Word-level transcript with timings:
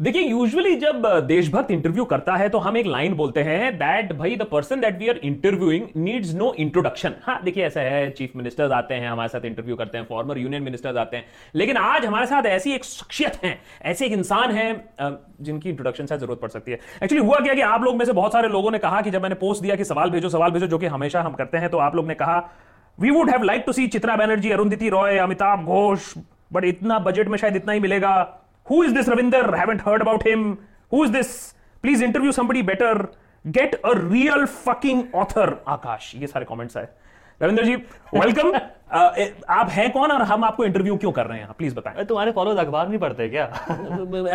देखिए 0.00 0.22
यूजुअली 0.22 0.74
जब 0.76 1.06
देशभक्त 1.26 1.70
इंटरव्यू 1.70 2.04
करता 2.04 2.34
है 2.36 2.48
तो 2.48 2.58
हम 2.58 2.76
एक 2.76 2.86
लाइन 2.86 3.14
बोलते 3.16 3.42
हैं 3.42 3.72
दैट 3.76 4.12
भाई 4.12 4.34
the 4.36 4.42
person 4.42 4.80
that 4.80 4.98
we 4.98 5.08
are 5.08 5.16
interviewing 5.24 5.86
needs 5.96 6.34
no 6.34 6.52
introduction 6.54 7.14
हाँ 7.22 7.38
देखिए, 7.44 7.64
ऐसा 7.66 7.80
है 7.80 8.10
चीफ 8.10 8.32
मिनिस्टर्स 8.36 8.72
आते 8.72 8.94
हैं, 8.94 9.08
हमारे 9.08 9.28
साथ 9.28 9.44
इंटरव्यू 9.44 9.76
करते 9.76 9.98
हैं 9.98 10.04
फॉर्मर 10.04 10.38
यूनियन 10.38 10.62
मिनिस्टर्स 10.62 10.96
आते 10.96 11.16
हैं, 11.16 11.24
लेकिन 11.54 11.76
आज 11.76 12.04
हमारे 12.06 12.26
साथ 12.26 12.46
ऐसी 12.46 12.72
एक 12.72 12.84
शख्सियत 12.84 13.38
है, 13.44 13.58
ऐसे 13.82 14.06
एक 14.06 14.12
इंसान 14.12 14.50
है 14.50 14.68
जिनकी 15.00 15.70
इंट्रोडक्शन 15.70 16.06
से 16.06 16.18
ज़रूरत 16.18 16.40
पड़ 16.40 16.50
सकती 16.50 16.72
है। 16.72 16.78
एक्चुअली 17.02 17.24
हुआ 17.24 17.38
क्या 17.38 17.54
कि 17.54 17.60
आप 17.62 17.84
लोग 17.84 17.96
में 17.96 18.04
से 18.04 18.12
बहुत 18.12 18.32
सारे 18.32 18.48
लोगों 18.48 18.70
ने 18.70 18.78
कहा 18.78 19.00
कि 19.00 19.10
जब 19.10 19.22
मैंने 19.22 19.34
पोस्ट 19.36 19.62
दिया 19.62 19.76
कि 19.76 19.84
सवाल 19.84 20.10
भेजो 20.10 20.28
सवाल 20.28 20.50
भेजो, 20.50 20.66
जो 20.66 20.78
कि 20.78 20.86
हमेशा 20.88 21.22
हम 21.22 21.32
करते 21.34 21.58
हैं 21.58 21.68
तो 21.70 21.78
आप 21.78 21.96
लोग 21.96 22.08
ने 22.08 22.14
कहा 22.14 22.38
we 22.98 23.10
would 23.10 23.30
have 23.30 23.42
like 23.44 23.62
to 23.66 23.72
see 23.72 23.86
Chitra 23.88 24.16
Banerjee 24.16 24.50
Arundhati 24.50 24.88
Roy 24.90 25.18
Amitabh 25.18 25.64
Ghosh 25.64 26.16
but 26.52 26.64
इतना 26.64 26.98
बजट 27.00 27.28
में 27.28 27.38
शायद 27.38 27.56
इतना 27.56 27.72
ही 27.72 27.80
मिलेगा। 27.80 28.42
Who 28.65 28.81
is 28.83 28.93
this 28.93 29.07
Ravinder? 29.07 29.57
Haven't 29.57 29.81
heard 29.81 30.01
about 30.01 30.25
him. 30.27 30.57
Who 30.89 31.03
is 31.03 31.11
this? 31.11 31.53
Please 31.81 32.01
interview 32.01 32.31
somebody 32.31 32.61
better. 32.61 33.09
Get 33.51 33.79
a 33.83 33.99
real 33.99 34.45
fucking 34.45 35.11
author. 35.13 35.47
Akash, 35.67 36.13
ये 36.15 36.27
सारे 36.27 36.45
comments 36.45 36.77
आए 36.77 36.87
रविंद्र 37.42 37.64
जी 37.64 37.74
welcome 38.14 38.52
आप 39.50 39.68
हैं 39.70 39.90
कौन 39.92 40.10
और 40.10 40.22
हम 40.22 40.44
आपको 40.44 40.64
इंटरव्यू 40.64 40.96
क्यों 40.96 41.12
कर 41.12 41.26
रहे 41.26 41.38
हैं? 41.38 41.52
प्लीज़ 41.52 41.74
बताएँ। 41.74 42.04
तुम्हारे 42.04 42.32
फॉलोअर्स 42.32 42.60
अखबार 42.60 42.88
नहीं 42.88 42.98
पढ़ते 42.98 43.28
क्या? 43.28 43.66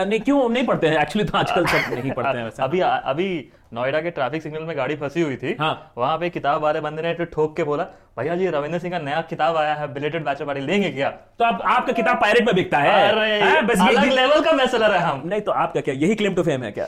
नहीं 0.06 0.20
क्यों 0.20 0.50
नहीं 0.50 0.66
पढ़ते 0.66 0.88
हैं? 0.88 0.98
एक्चुअली 0.98 1.28
तो 1.30 1.38
आजकल 1.38 1.66
सब 1.66 1.94
नहीं 1.94 2.12
पढ़ते 2.12 2.38
हैं 2.38 2.44
वैसे। 2.44 2.64
अभी 2.64 2.80
अभी 2.80 3.52
नोएडा 3.74 4.02
के 4.02 4.12
ट्रैफ़िक 4.12 4.42
सिग्नल 4.42 4.64
में 4.64 4.78
गाड़ी 4.78 4.96
फंसी 4.96 5.22
हुई 5.22 5.36
थी। 5.36 5.58
हाँ। 5.60 5.94
वहाँ 5.98 6.18
पे 6.18 6.30
किताब 6.30 6.62
वाले 6.62 6.82
बंदे 6.82 7.02
ने 7.02 7.26
ठोक 7.26 7.56
के 7.58 7.64
बोला 7.64 7.84
भैया 8.20 8.36
जी 8.36 8.48
रविंद्र 8.48 8.80
सिंह 8.80 8.92
का 8.92 9.00
नया 9.00 9.22
किताब 9.22 9.58
आया 9.58 9.74
है 9.74 9.94
बिलेटेड 9.94 10.26
बैचलर 10.26 10.46
पार्टी 10.46 10.62
लेंगे 10.62 10.92
क्या? 10.92 11.10
तो 11.10 11.46
आप 11.46 11.62
आपका 11.62 11.94
किताब 11.94 12.22
पायरेट 12.22 12.46
में 12.46 12.56
बिकता 12.56 12.78
है। 12.78 13.12
अरे 13.12 13.62
बस 13.62 13.80
अलग 13.80 14.06
लेवल 14.06 14.42
का 14.42 14.86
है 14.88 15.00
हम। 15.00 15.22
नहीं 15.26 15.42
तो 15.42 15.52
आपका 15.52 15.82
क्या 15.82 15.94
यही 15.94 16.16
क्लेम 16.16 16.34
टू 16.34 16.44
फेम 16.44 16.64
है 16.64 16.72
क्या? 16.72 16.86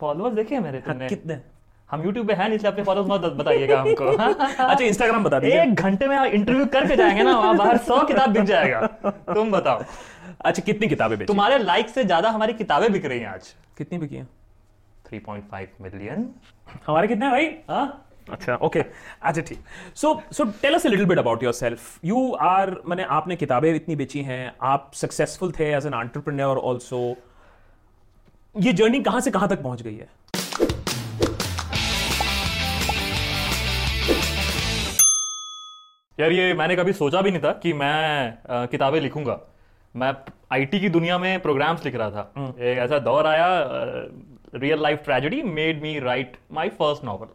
फॉलोअर्स 0.00 0.34
देखे 0.34 0.58
मेरे 0.58 0.78
तुमने? 0.78 1.08
कितने? 1.08 1.53
हम 1.94 2.02
YouTube 2.04 2.26
पे 2.28 2.34
हैं 2.34 2.48
इसलिए 2.52 2.70
अपने 2.72 2.84
फॉलोअर्स 2.84 3.10
मत 3.10 3.32
बताइएगा 3.38 3.80
हमको। 3.80 4.04
अच्छा 4.64 4.84
इंस्टाग्राम 4.84 5.24
बता 5.24 5.38
दीजिए। 5.40 5.62
एक 5.62 5.74
घंटे 5.74 6.06
में 6.08 6.16
इंटरव्यू 6.18 6.66
करके 6.76 6.96
जाएँगे 6.96 7.22
ना 7.22 7.38
वहाँ 7.38 7.56
बाहर 7.56 7.76
सौ 7.88 8.02
किताब 8.06 8.30
बिक 8.32 8.44
जाएगा। 8.44 8.86
तुम 9.34 9.50
बताओ। 9.50 9.82
अच्छा 10.44 10.62
कितनी 10.62 10.88
किताबें 10.88 11.18
बेची? 11.18 11.26
तुम्हारे 11.26 11.58
लाइक 11.58 11.88
से 11.88 12.04
ज़्यादा 12.04 12.30
हमारी 12.30 12.52
किताबें 12.54 12.92
बिक 12.92 13.04
रही 13.04 13.20
हैं 13.20 13.28
आज। 13.28 13.54
कितनी 13.78 13.98
बिकी 13.98 14.16
हैं? 14.16 14.28
3.5 15.06 15.68
मिलियन 15.82 16.28
हमारे 16.86 17.08
कितने 17.08 17.30
भाई? 17.30 17.46
हाँ? 17.70 18.00
अच्छा 18.30 18.54
ओके 18.66 18.80
अच्छा 18.80 19.40
ठीक. 19.40 19.58
So 19.96 20.12
so 20.32 20.44
tell 20.62 20.74
us 20.74 20.86
a 20.86 20.90
little 20.90 21.06
bit 21.06 21.18
about 21.18 21.42
yourself 21.42 22.04
you 22.04 22.30
are 22.42 22.70
मैंने 22.88 23.04
आपने 23.16 23.36
किताबें 23.36 23.74
इतनी 23.74 23.96
बेची 23.96 24.22
हैं 24.22 24.52
आप 24.64 24.90
सक्सेसफुल 24.94 25.52
थे 25.58 25.70
एज 25.72 25.86
एन 25.86 25.94
एंटरप्रेन्योर 25.94 26.62
आल्सो 26.70 27.00
ये 28.54 28.72
जर्नी 28.72 29.00
कहाँ 29.02 29.20
से 29.20 29.30
कहाँ 29.30 29.48
तक 29.48 29.62
पहुँच 29.62 29.82
गई 29.82 29.94
है? 29.96 30.08
यार 36.18 36.32
ये 36.32 36.52
मैंने 36.54 36.76
कभी 36.76 36.92
सोचा 36.92 37.20
भी 37.22 37.30
नहीं 37.30 37.42
था 37.42 37.52
कि 37.58 37.72
मैं 37.72 38.66
किताबें 38.68 39.00
लिखूँगा 39.00 39.40
मैं 39.94 40.12
आईटी 40.52 40.80
की 40.80 40.88
दुनिया 40.88 41.18
में 41.18 41.40
प्रोग्राम्स 41.42 41.84
लिख 41.84 41.94
रहा 41.94 42.10
था 42.10 42.32
हम्म। 42.36 42.62
एक 42.62 42.78
ऐसा 42.78 42.98
दौर 43.00 43.26
आया 43.26 43.48
real 44.56 44.82
life 44.82 45.02
tragedy 45.04 45.42
made 45.42 45.82
me 45.82 45.98
write 46.00 46.36
my 46.52 46.68
first 46.72 47.04
novel 47.04 47.26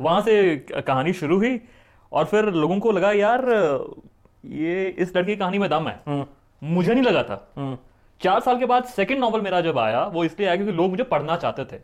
वहाँ 0.00 0.20
से 0.22 0.56
कहानी 0.80 1.12
शुरू 1.14 1.36
हुई 1.36 1.60
और 2.12 2.24
फिर 2.24 2.50
लोगों 2.54 2.78
को 2.78 2.92
लगा 2.92 3.12
यार 3.12 3.46
ये 4.44 4.88
इस 4.88 5.16
लड़की 5.16 5.30
की 5.30 5.36
कहानी 5.36 5.58
में 5.58 5.68
दम 5.70 5.88
है 5.88 6.00
हम्म। 6.06 6.26
मुझे 6.62 6.92
नहीं 6.94 7.04
लगा 7.04 7.22
था 7.22 7.46
हम्म। 7.56 7.76
चार 8.20 8.40
साल 8.40 8.58
के 8.58 8.66
बाद 8.66 8.84
सेकंड 8.86 9.18
नॉवल 9.18 9.40
मेरा 9.40 9.60
जब 9.60 9.78
आया 9.78 10.04
वो 10.06 10.24
इसलिए 10.24 10.48
आया 10.48 10.56
क्योंकि 10.56 10.72
लोग 10.72 10.90
मुझे 10.90 11.04
पढ़ना 11.06 11.36
चाहते 11.36 11.64
थे 11.66 11.80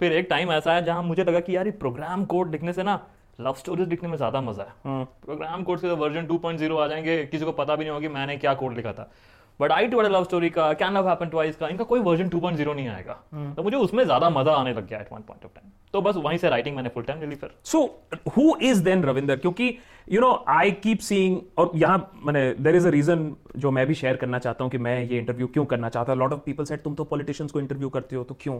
फिर 0.00 0.12
एक 0.12 0.26
टाइम 0.30 0.52
ऐसा 0.52 0.74
है 0.74 0.84
जहाँ 0.84 1.02
मुझे 1.02 1.24
लगा 1.24 1.40
कि 1.40 1.56
यार 1.56 1.66
ये 1.66 1.72
प्रोग्राम 1.78 2.24
कोड 2.24 2.50
लिखने 2.50 2.72
से 2.72 2.82
ना 2.82 3.00
लव 3.42 3.54
स्टोरीज 3.58 3.88
लिखने 3.88 4.08
में 4.08 4.16
ज़्यादा 4.16 4.40
मज़ा 4.40 4.64
है। 4.64 5.04
प्रोग्राम 5.26 5.62
कोड 5.62 5.78
से 5.78 5.90
वर्जन 5.96 6.26
2.0 6.26 6.78
आ 6.78 6.86
जाएँगे 6.86 7.24
किसी 7.26 7.44
को 7.44 7.52
पता 7.52 7.76
भी 7.76 7.84
नहीं 7.84 7.90
होगा 7.90 8.08
कि 8.08 8.14
मैंने 8.14 8.36
क्या 8.36 8.54
कोड 8.54 8.76
लिखा 8.76 8.92
था। 8.92 9.10
But 9.60 9.72
I 9.72 9.86
too 9.86 10.00
love 10.02 10.24
story 10.24 10.48
का 10.50 10.72
कैन 10.74 10.94
लव 10.94 11.08
हैपन 11.08 11.28
ट्वाइस 11.28 11.56
का 11.56 11.68
इनका 11.68 11.84
कोई 11.84 12.00
वर्जन 12.00 12.28
2.0 12.28 12.74
नहीं 12.74 12.88
आएगा। 12.88 13.16
hmm. 13.26 13.54
तो 13.56 13.62
मुझे 13.62 13.76
उसमें 13.76 14.04
ज़्यादा 14.04 14.30
मज़ा 14.30 14.52
आने 14.52 14.72
लग 14.74 14.86
गया 14.88 14.98
at 14.98 15.12
one 15.12 15.20
point 15.20 15.44
of 15.44 15.52
time 15.54 15.70
तो 15.92 16.00
बस 16.02 16.16
वहीं 16.16 16.38
से 16.38 16.48
राइटिंग 16.50 16.76
मैंने 16.76 16.88
फुल 16.88 17.02
टाइम 17.02 17.20
ले 17.20 17.26
ली 17.26 17.34
फिर। 17.36 17.50
So 17.64 17.82
who 18.36 18.54
is 18.62 18.82
then 18.84 19.02
Ravinder 19.04 19.36
क्योंकि 19.36 19.68
you 20.06 20.20
know 20.20 20.32
I 20.48 20.70
keep 20.82 20.98
seeing 21.00 21.40
और 21.58 21.70
यहाँ 21.76 21.98
मैंने 22.24 22.50
देर 22.54 22.76
इज़ 22.76 22.86
अ 22.88 22.90
रीजन 22.90 23.30
जो 23.56 23.70
मैं 23.70 23.86
भी 23.86 23.94
शेयर 23.94 24.16
करना 24.16 24.38
चाहता 24.38 24.64
हूँ 24.64 24.70
कि 24.70 24.78
मैं 24.78 25.02
ये 25.02 25.18
इंटरव्यू 25.18 25.46
क्यों 25.46 25.64
करना 25.64 25.88
चाहता 25.88 26.12
हूँ। 26.12 26.20
लॉट 26.20 26.32
ऑफ़ 26.32 26.40
पीपल 26.46 26.64
सेट 26.64 26.82
तुम 26.82 26.94
तो 26.94 27.04
पॉलिटिशियंस 27.04 27.52
को 27.52 27.60
इंटरव्यू 27.60 27.88
करते 27.88 28.16
हो 28.16 28.24
तो 28.24 28.36
क्यों? 28.40 28.58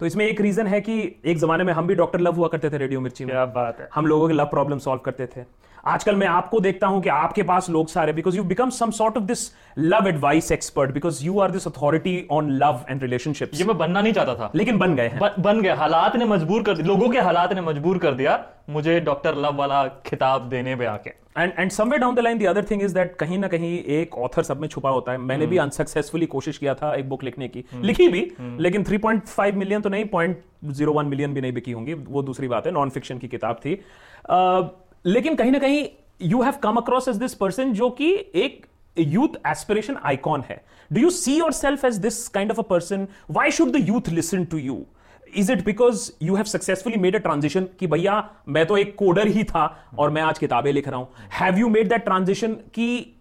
तो 0.00 0.06
इसमें 0.06 0.26
एक 0.26 0.40
रीजन 0.40 0.66
है 0.66 0.80
कि 0.80 1.00
एक 1.24 1.38
जमाने 1.38 1.64
में 1.64 1.72
हम 1.72 1.86
भी 1.86 1.94
डॉक्टर 1.94 2.20
लव 2.20 2.34
हुआ 2.34 2.48
करते 2.48 2.70
थे 2.70 2.78
रेडियो 2.78 3.00
मिर्ची 3.00 3.24
में। 3.24 3.32
क्या 3.32 3.44
बात 3.46 3.80
है। 3.80 3.88
हम 3.94 4.06
लोगों 4.06 4.28
के 4.28 4.34
लव 4.34 4.46
प्रॉब्लम 4.46 4.78
सॉल्व 4.78 5.00
करते 5.00 5.26
थे। 5.26 5.44
आजकल 5.84 6.16
मैं 6.16 6.26
आपको 6.26 6.60
देखता 6.60 6.86
हूँ 6.86 7.02
कि 7.02 7.08
आपके 7.08 7.42
पास 7.42 7.70
लोग 7.70 7.88
सारे 7.88 8.12
because 8.12 8.36
you 8.36 8.44
become 8.44 8.70
some 8.70 8.90
sort 8.90 9.16
of 9.16 9.24
this 9.24 9.38
love 9.78 10.08
advice 10.08 10.52
expert 10.52 10.90
because 10.90 11.24
you 11.24 11.40
are 11.40 11.50
this 11.50 11.66
authority 11.66 12.26
on 12.30 12.50
love 12.50 12.84
and 12.90 13.02
relationship 13.02 13.50
ये 13.54 13.64
मैं 13.64 13.78
बनना 13.78 14.00
नहीं 14.00 14.12
चाहता 14.12 14.34
था। 14.34 14.52
लेकिन 14.54 14.78
बन 14.78 14.94
गए 14.94 15.08
हैं। 15.08 15.42
बन 15.42 15.60
गए 15.60 15.72
हालात 15.72 16.16
ने 16.16 16.24
मजबूर 16.24 16.62
कर 16.62 16.74
दिया। 16.74 16.86
लोगों 16.86 17.08
के 17.08 17.18
हालात 17.18 17.52
ने 17.52 17.60
मजबूर 17.60 17.98
कर 17.98 18.14
दिया 18.14 18.44
मुझे 18.70 19.00
डॉक्टर 19.00 19.34
लव 19.34 19.54
वाला 19.54 19.86
खिताब 20.06 20.48
देने 20.48 20.76
पे 20.76 20.84
आके। 20.84 21.10
And 21.38 21.52
and 21.58 21.70
somewhere 21.70 21.98
down 21.98 22.14
the 22.14 22.18
line 22.18 22.38
the 22.38 22.46
other 22.46 22.64
thing 22.64 22.82
is 22.82 22.94
that 22.94 23.16
कहीं 23.16 23.38
ना 23.38 23.48
कहीं 23.48 23.84
एक 23.84 24.18
ऑथर 24.18 24.42
सब 24.42 24.60
में 24.60 24.68
छुपा 24.68 24.90
होता 24.90 25.12
है। 25.12 25.18
मैंने 25.18 25.42
hmm. 25.42 25.50
भी 25.50 25.58
अनसक्सेसफुली 25.58 26.24
hmm. 26.24 26.32
कोशिश 26.32 26.58
किया 26.58 26.74
था 26.74 26.94
एक 26.94 27.08
बुक 27.08 27.24
लिखने 27.24 27.48
की। 27.48 27.62
hmm. 27.62 27.84
लिखी 27.84 28.08
भी 28.08 28.32
hmm. 28.40 28.60
लेकिन 28.60 28.84
3.5 28.84 29.54
मिलियन 29.54 29.80
तो 29.80 29.88
नहीं 29.88 30.04
पॉइंट 30.04 30.42
ज़ीरो 30.64 30.92
वन 30.92 31.06
मिलियन 31.06 31.34
भी 31.34 31.40
नहीं 31.40 31.52
बिकी 31.52 31.72
होंगी। 31.72 31.94
वो 31.94 32.22
दूसरी 32.22 32.48
बात 32.48 32.66
है 32.66 32.72
नॉन 32.72 32.90
फिक्शन 32.90 33.18
की 33.18 33.28
किताब 33.28 33.56
थी। 33.56 33.76
uh, 33.76 34.68
लेकिन 35.04 35.34
कहीं 35.34 35.50
ना 35.50 35.58
कहीं 35.58 35.86
you 36.22 36.42
have 36.42 36.54
come 36.62 36.76
across 36.76 37.08
as 37.08 37.16
this 37.16 37.34
person 37.34 37.72
जो 37.72 37.88
कि 37.90 38.12
एक 38.34 38.66
यूथ 38.96 39.36
एस्पिरेशन 39.46 39.96
आइकॉन 40.04 40.42
है। 40.50 40.60
Do 40.90 41.00
you 41.00 41.10
see 41.10 41.38
yourself 41.52 41.84
as 41.84 41.96
this 41.98 42.26
kind 42.28 42.50
of 42.50 42.58
a 42.60 42.62
person 42.64 43.06
why 43.30 43.50
should 43.50 43.72
the 43.72 43.88
youth 43.88 44.08
listen 44.08 44.44
to 44.44 44.58
you 44.58 44.84
is 45.36 45.50
it 45.52 45.64
because 45.64 46.10
you 46.22 46.34
have 46.34 46.44
successfully 46.44 46.96
made 46.96 47.16
a 47.16 47.18
transition 47.18 47.66
कि 47.80 47.86
भैया, 47.86 48.30
मैं 48.48 48.66
तो 48.66 48.76
एक 48.76 48.94
coder 48.96 49.28
ही 49.28 49.44
था 49.44 49.64
और 49.98 50.10
मैं 50.10 50.22
आज 50.22 50.38
किताबें 50.38 50.72
लिख 50.72 50.88
रहा 50.88 50.98
हूँ। 50.98 51.08
Have 51.32 51.58
you 51.58 51.68
made 51.68 51.88
that 51.88 52.04
transition 52.04 52.54
कि 52.74 53.16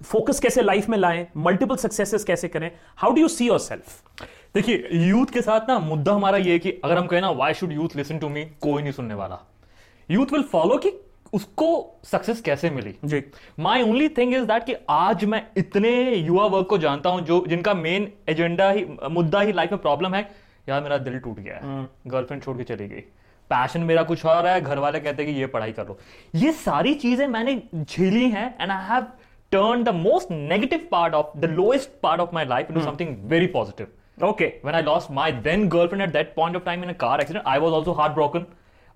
फोकस 0.00 0.40
कैसे 0.40 0.62
लाइफ 0.62 0.88
में 0.88 0.96
लाएँ? 0.98 1.26
मल्टीपल 1.36 1.76
सक्सेसेस 1.76 2.24
कैसे 2.24 2.48
करें? 2.48 2.70
How 2.96 3.12
do 3.12 3.20
you 3.20 3.28
see 3.28 3.46
yourself 3.58 4.22
देखिए 4.54 4.88
यूथ 5.08 5.32
के 5.32 5.42
साथ 5.42 5.68
ना 5.68 5.78
मुद्दा 5.78 6.12
हमारा 6.12 6.38
ये 6.38 6.52
है 6.52 6.58
कि 6.58 6.70
अगर 6.84 6.98
हम 6.98 7.06
कहें 7.06 7.20
ना 7.20 7.30
why 7.32 7.54
should 7.54 7.72
youth 7.72 7.96
listen 7.96 8.18
to 8.18 8.28
me 8.28 8.44
कोई 8.60 8.82
नहीं 8.82 8.92
सुनने 8.92 9.14
वाला। 9.14 9.40
यूथ 10.08 10.32
विल 10.32 10.42
फॉलो 10.42 10.76
कि 10.76 10.92
उसको 11.32 11.68
सक्सेस 12.04 12.40
कैसे 12.40 12.70
मिली? 12.70 12.94
जी। 13.04 13.22
My 13.60 13.82
only 13.82 14.08
thing 14.08 14.34
is 14.34 14.44
that 14.46 14.64
कि 14.64 14.74
आज 14.90 15.24
मैं 15.24 15.42
इतने 15.56 15.90
युवा 16.14 16.46
वर्ग 16.46 16.66
को 16.66 16.78
जानता 16.78 17.10
हूँ 17.10 17.20
जो 17.26 17.44
जिनका 17.48 17.74
मेन 17.74 18.10
एजेंडा 18.28 18.70
ही 18.70 18.86
मुद्दा 19.10 19.40
ही 19.40 19.52
लाइफ 19.52 19.72
में 19.72 19.80
प्रॉब्लम 19.80 20.14
है 20.14 20.28
यार 20.68 20.82
मेरा 20.82 20.98
दिल 20.98 21.18
टूट 21.18 21.38
गया 21.38 21.54
है। 21.54 21.86
Girlfriend 22.06 22.30
hmm. 22.32 22.44
छोड़ 22.44 22.56
के 22.56 22.64
चली 22.64 22.88
गई। 22.88 23.00
पैशन 23.50 23.80
मेरा 23.82 24.02
कुछ 24.02 24.24
और 24.26 24.46
है 24.46 24.60
घर 24.60 24.78
वाले 24.78 25.00
कहते 25.00 25.22
हैं 25.22 25.32
कि 25.32 25.40
ये 25.40 25.46
पढ़ाई 25.48 25.72
कर। 25.72 25.86
लो 25.86 25.98
ये 26.34 26.52
सारी 26.54 26.94
चीज़ें 26.96 27.26
मैंने 27.28 27.60
झेली 27.74 28.28
हैं 28.30 28.46
and 28.60 28.70
I 28.70 28.84
have 28.86 29.02
turn 29.52 29.82
the 29.84 29.94
most 29.96 30.30
negative 30.30 30.88
part 30.90 31.14
of 31.14 31.38
the 31.38 31.50
lowest 31.50 31.90
part 32.02 32.20
of 32.20 32.34
my 32.34 32.44
life 32.46 32.70
into 32.70 32.84
something 32.84 33.16
very 33.28 33.46
positive 33.52 34.26
okay 34.26 34.46
when 34.64 34.74
I 34.74 34.82
lost 34.82 35.10
my 35.10 35.32
then 35.42 35.68
girlfriend 35.68 36.02
at 36.02 36.12
that 36.12 36.34
point 36.36 36.56
of 36.56 36.64
time 36.64 36.84
in 36.84 36.92
car 37.00 37.20
accident 37.20 37.46
I 37.46 37.58
was 37.58 37.74
also 37.74 37.92
heart 37.92 38.12
broken 38.12 38.46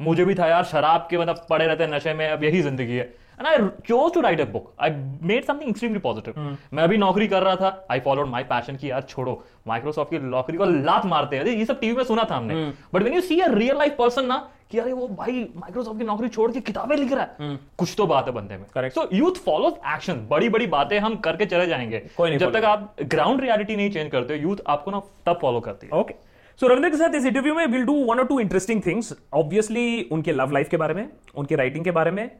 मुझे 0.00 0.24
भी 0.24 0.34
था 0.34 0.46
यार 0.46 0.64
शराब 0.66 1.06
के 1.10 1.18
मतलब 1.18 1.46
पड़े 1.50 1.66
रहते 1.66 1.84
हैं 1.84 1.90
नशे 1.90 2.14
में 2.14 2.28
अब 2.28 2.44
यही 2.44 2.62
ज़िंदगी 2.62 2.96
है। 2.96 3.04
And 3.40 3.46
I 3.46 3.56
chose 3.86 4.12
to 4.14 4.20
write 4.20 4.40
a 4.40 4.44
book 4.44 4.72
I 4.80 4.90
made 5.22 5.44
something 5.44 5.70
extremely 5.70 5.98
positive 5.98 6.56
मैं 6.72 6.82
अभी 6.82 6.96
नौकरी 6.98 7.28
कर 7.28 7.42
रहा 7.42 7.56
था। 7.56 7.86
आई 7.90 8.00
फॉलोड 8.00 8.28
माई 8.28 8.42
पैशन 8.44 8.76
की 8.76 8.90
यार 8.90 9.02
छोड़ो 9.02 9.42
माइक्रोसॉफ्ट 9.68 10.10
की 10.10 10.18
नौकरी 10.20 10.58
को 10.58 10.64
लात 10.64 11.06
मारते 11.06 11.36
हैं। 11.36 11.44
ये 11.46 11.64
सब 11.64 11.80
टीवी 11.80 11.96
में 11.96 12.04
सुना 12.04 12.26
था 12.30 12.36
हमने। 12.36 12.64
But 12.94 13.02
when 13.02 13.14
you 13.14 13.20
see 13.20 13.40
a 13.40 13.48
real 13.50 13.78
life 13.78 13.96
person 13.98 14.26
ना 14.26 14.36
कि 14.70 14.78
अरे 14.78 14.92
वो 14.92 15.06
भाई 15.08 15.32
माइक्रोसॉफ्ट 15.56 15.98
की 15.98 16.04
नौकरी 16.06 16.28
छोड़ 16.28 16.50
के 16.52 16.60
किताबें 16.60 16.96
लिख 16.96 17.12
रहा 17.12 17.22
है। 17.22 17.36
hmm. 17.40 17.56
कुछ 17.78 17.94
तो 17.98 18.06
बात 18.06 18.26
है 18.26 18.32
बंदे 18.32 18.56
में। 18.56 18.64
Correct 18.74 18.94
so 18.94 19.08
youth 19.12 19.40
follows 19.44 19.72
action 19.94 20.26
बड़ी 20.30 20.48
बड़ी 20.48 20.66
बातें 20.68 20.98
हम 20.98 21.16
करके 21.18 21.46
चले 21.46 21.66
जाएँगे। 21.66 22.38
जब 22.38 22.52
तक 22.52 22.64
आप 22.64 22.94
ग्राउंड 23.04 23.40
रियलिटी 23.40 23.76
नहीं 23.76 23.90
चेंज 23.90 24.10
करते 24.10 24.36
यूथ 24.36 24.56
आपको 24.66 24.90
ना 24.90 25.00
तब 25.26 25.38
फॉलो 25.42 25.60
करती 25.60 25.86
है। 25.86 26.00
ओके 26.00 26.14
सो 26.60 26.66
रविंद्र 26.66 26.88
के 26.90 26.96
साथ 26.96 27.14
इस 27.14 27.24
इंटरव्यू 27.24 27.54
में 27.54 27.66
विल 27.66 27.84
डू 27.84 27.92
वन 28.04 28.18
और 28.18 28.26
टू 28.26 28.38
इंटरेस्टिंग 28.40 28.80
थिंग्स 28.86 29.12
ऑब्वियसली 29.34 30.02
उनके 30.12 30.32
लव 30.32 30.50
लाइफ 30.50 30.68
के 30.68 30.76
बारे 30.76 30.94
में, 30.94 31.08
उनके 31.34 31.56
राइटिंग 31.56 31.84
के 31.84 31.90
बारे 31.90 32.10
में 32.10 32.30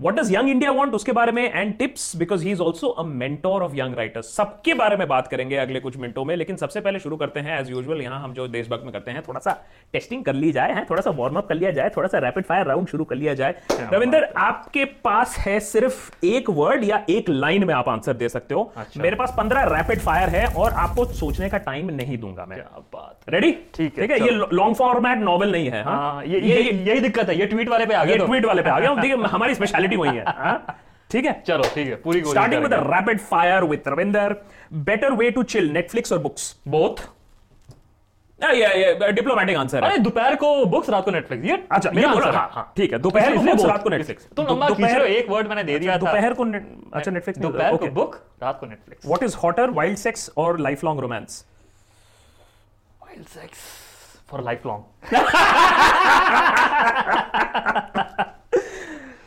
what 0.00 0.14
does 0.14 0.32
young 0.32 0.48
India 0.48 0.70
want 0.70 0.94
उसके 0.94 1.12
बारे 1.12 1.32
में 1.32 1.42
and 1.44 1.72
tips 1.78 2.16
because 2.16 2.42
he 2.44 2.50
is 2.52 2.60
also 2.62 2.88
a 2.88 3.02
mentor 3.02 3.62
of 3.62 3.74
young 3.74 3.94
writers 3.96 4.34
सबके 4.36 4.74
बारे 4.74 4.96
में 4.96 5.06
बात 5.08 5.28
करेंगे 5.28 5.56
अगले 5.56 5.80
कुछ 5.80 5.96
मिनटों 5.96 6.24
में 6.24 6.34
लेकिन 6.36 6.56
सबसे 6.56 6.80
पहले 6.80 6.98
शुरू 6.98 7.16
करते 7.16 7.40
हैं 7.40 7.58
एज 7.60 7.70
यूजुअल 7.70 8.00
यहाँ 8.02 8.20
हम 8.22 8.32
जो 8.34 8.46
देशभक्त 8.48 8.84
में 8.84 8.92
करते 8.92 9.10
हैं 9.10 9.22
थोड़ा 9.28 9.40
सा 9.40 9.52
टेस्टिंग 9.92 10.24
कर 10.24 10.34
ली 10.34 10.50
जाए 10.52 10.74
है 10.74 10.84
थोड़ा 10.90 11.02
सा 11.02 11.10
वार्म 11.10 11.36
अप 11.36 11.48
कर 11.48 11.54
लिया 11.54 11.70
जाए 11.70 11.90
थोड़ा 11.96 12.08
सा 12.08 12.18
रैपिड 12.18 12.44
फायर 12.44 12.66
राउंड 12.66 12.88
शुरू 12.88 13.04
कर 13.04 13.16
लिया 13.16 13.34
जाए। 13.34 13.54
रविंदर 13.92 14.28
आपके 14.38 14.84
पास 15.04 15.38
है 15.38 15.58
सिर्फ़ 15.60 16.26
एक 16.26 16.50
वर्ड 16.50 16.84
या 16.84 17.02
एक 17.10 17.28
लाइन 17.30 17.64
में 17.64 17.74
आप 17.74 17.88
आंसर 17.88 18.12
दे 18.14 18.28
सकते 18.28 18.54
हो? 18.54 18.70
अच्छा। 18.76 19.02
मेरे 19.02 19.16
पास 19.16 19.34
पंद्रह 19.38 19.64
रैपिड 19.76 20.00
फायर 20.00 20.28
है 20.28 20.44
और 20.54 20.72
आपको 20.84 21.04
सोचने 21.14 21.48
का 21.48 21.58
टाइम 21.70 21.90
नहीं 21.94 22.18
दूँगा 22.18 22.46
मैं। 22.48 22.58
बात 22.92 23.30
रेडी 23.30 23.52
ठीक 23.74 23.98
है, 24.00 24.20
ये 24.20 24.30
लॉन्ग 24.30 24.76
फॉर्मेट 24.76 25.18
नॉवल 25.18 25.52
नहीं 25.52 25.70
है 25.70 25.82
हाँ? 25.84 25.96
हाँ 25.96 26.24
यही 26.26 27.00
दिक्कत 27.00 27.28
है 27.28 27.38
ये 27.40 27.46
ट्वीट 27.46 27.68
वाले 27.68 27.86
पे 27.86 27.94
आ 27.94 28.02
ये 28.02 28.12
गए 28.12 28.18
तो। 28.18 28.26
ट्वीट 28.26 28.44
वाले 28.44 28.62
पे 28.62 28.70
आ 28.70 28.78
गया। 28.80 29.24
हमारी 29.36 29.54
स्पेशलिटी 29.54 29.84
वही 29.94 30.16
है 30.16 30.24
हाँ? 30.28 30.76
ठीक 31.10 31.24
है? 31.24 31.42
चलो 31.46 31.62
ठीक 31.74 31.88
है 31.88 31.94
पूरी 32.02 32.24
starting 32.24 32.62
with 32.62 32.72
rapid 32.86 33.20
fire 33.22 33.64
with 33.64 33.82
Ravinder 33.88 34.36
better 34.86 35.12
way 35.14 35.30
to 35.30 35.42
chill 35.52 35.70
Netflix 35.72 36.12
और 36.12 36.18
बुक्स 36.18 36.54
बोथ 36.68 37.08
ये 38.40 38.66
ये 38.78 39.12
डिप्लोमेटिक 39.12 39.56
आंसर 39.56 39.84
है। 39.84 39.90
अरे 39.90 39.98
दोपहर 39.98 40.34
को 40.36 40.48
बुक्स 40.72 40.90
रात 40.90 41.04
को 41.04 41.10
नेटफ्लिक्स 41.10 41.44
ये 41.46 41.56
अच्छा 41.72 41.90
ये 41.94 42.06
बोला 42.06 42.30
हाँ। 42.32 42.48
हाँ 42.52 42.72
ठीक 42.76 42.92
है 42.92 42.98
दोपहर 42.98 43.36
को 43.36 43.42
both। 43.42 43.64
रात 43.68 43.82
को 43.82 43.88
नेटफ्लिक्स 43.90 44.26
तो 44.36 44.42
लंबा 44.42 44.68
खींच 44.70 44.90
एक 45.02 45.30
वर्ड 45.30 45.48
मैंने 45.48 45.62
दे 45.64 45.78
दिया 45.78 45.92
था। 45.92 45.98
दोपहर 45.98 46.34
को 46.34 46.44
अच्छा 46.92 47.10
नेटफ्लिक्स 47.10 47.40
दोपहर 47.40 47.76
को 47.76 47.86
बुक 48.00 48.16
रात 48.42 48.60
को 48.60 48.66
Netflix 48.66 49.06
what 49.06 49.22
is 49.22 49.36
hotter 49.42 49.70
wild 49.78 49.98
sex 49.98 50.30
और 50.36 50.58
lifelong 50.84 51.00
romance 51.00 51.44
wild 53.02 53.26
sex 53.28 53.58
for 54.30 54.42
lifelong 54.66 54.84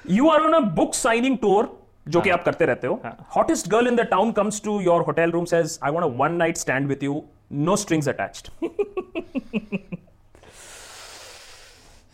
you 0.09 0.29
are 0.29 0.41
on 0.41 0.53
a 0.53 0.59
book 0.75 0.93
signing 0.93 1.37
tour 1.37 1.77
जो 2.07 2.21
कि 2.21 2.29
आप 2.29 2.43
करते 2.43 2.65
रहते 2.65 2.87
हो। 2.87 3.01
Hottest 3.35 3.67
girl 3.69 3.87
in 3.87 3.95
the 3.95 4.01
town 4.11 4.31
comes 4.31 4.61
to 4.63 4.79
your 4.81 5.01
hotel 5.01 5.31
room 5.31 5.45
says 5.45 5.79
I 5.83 5.91
want 5.91 6.05
a 6.05 6.15
one 6.23 6.31
night 6.33 6.57
stand 6.57 6.87
with 6.87 7.03
you 7.03 7.23
no 7.51 7.75
strings 7.75 8.09
attached 8.09 8.49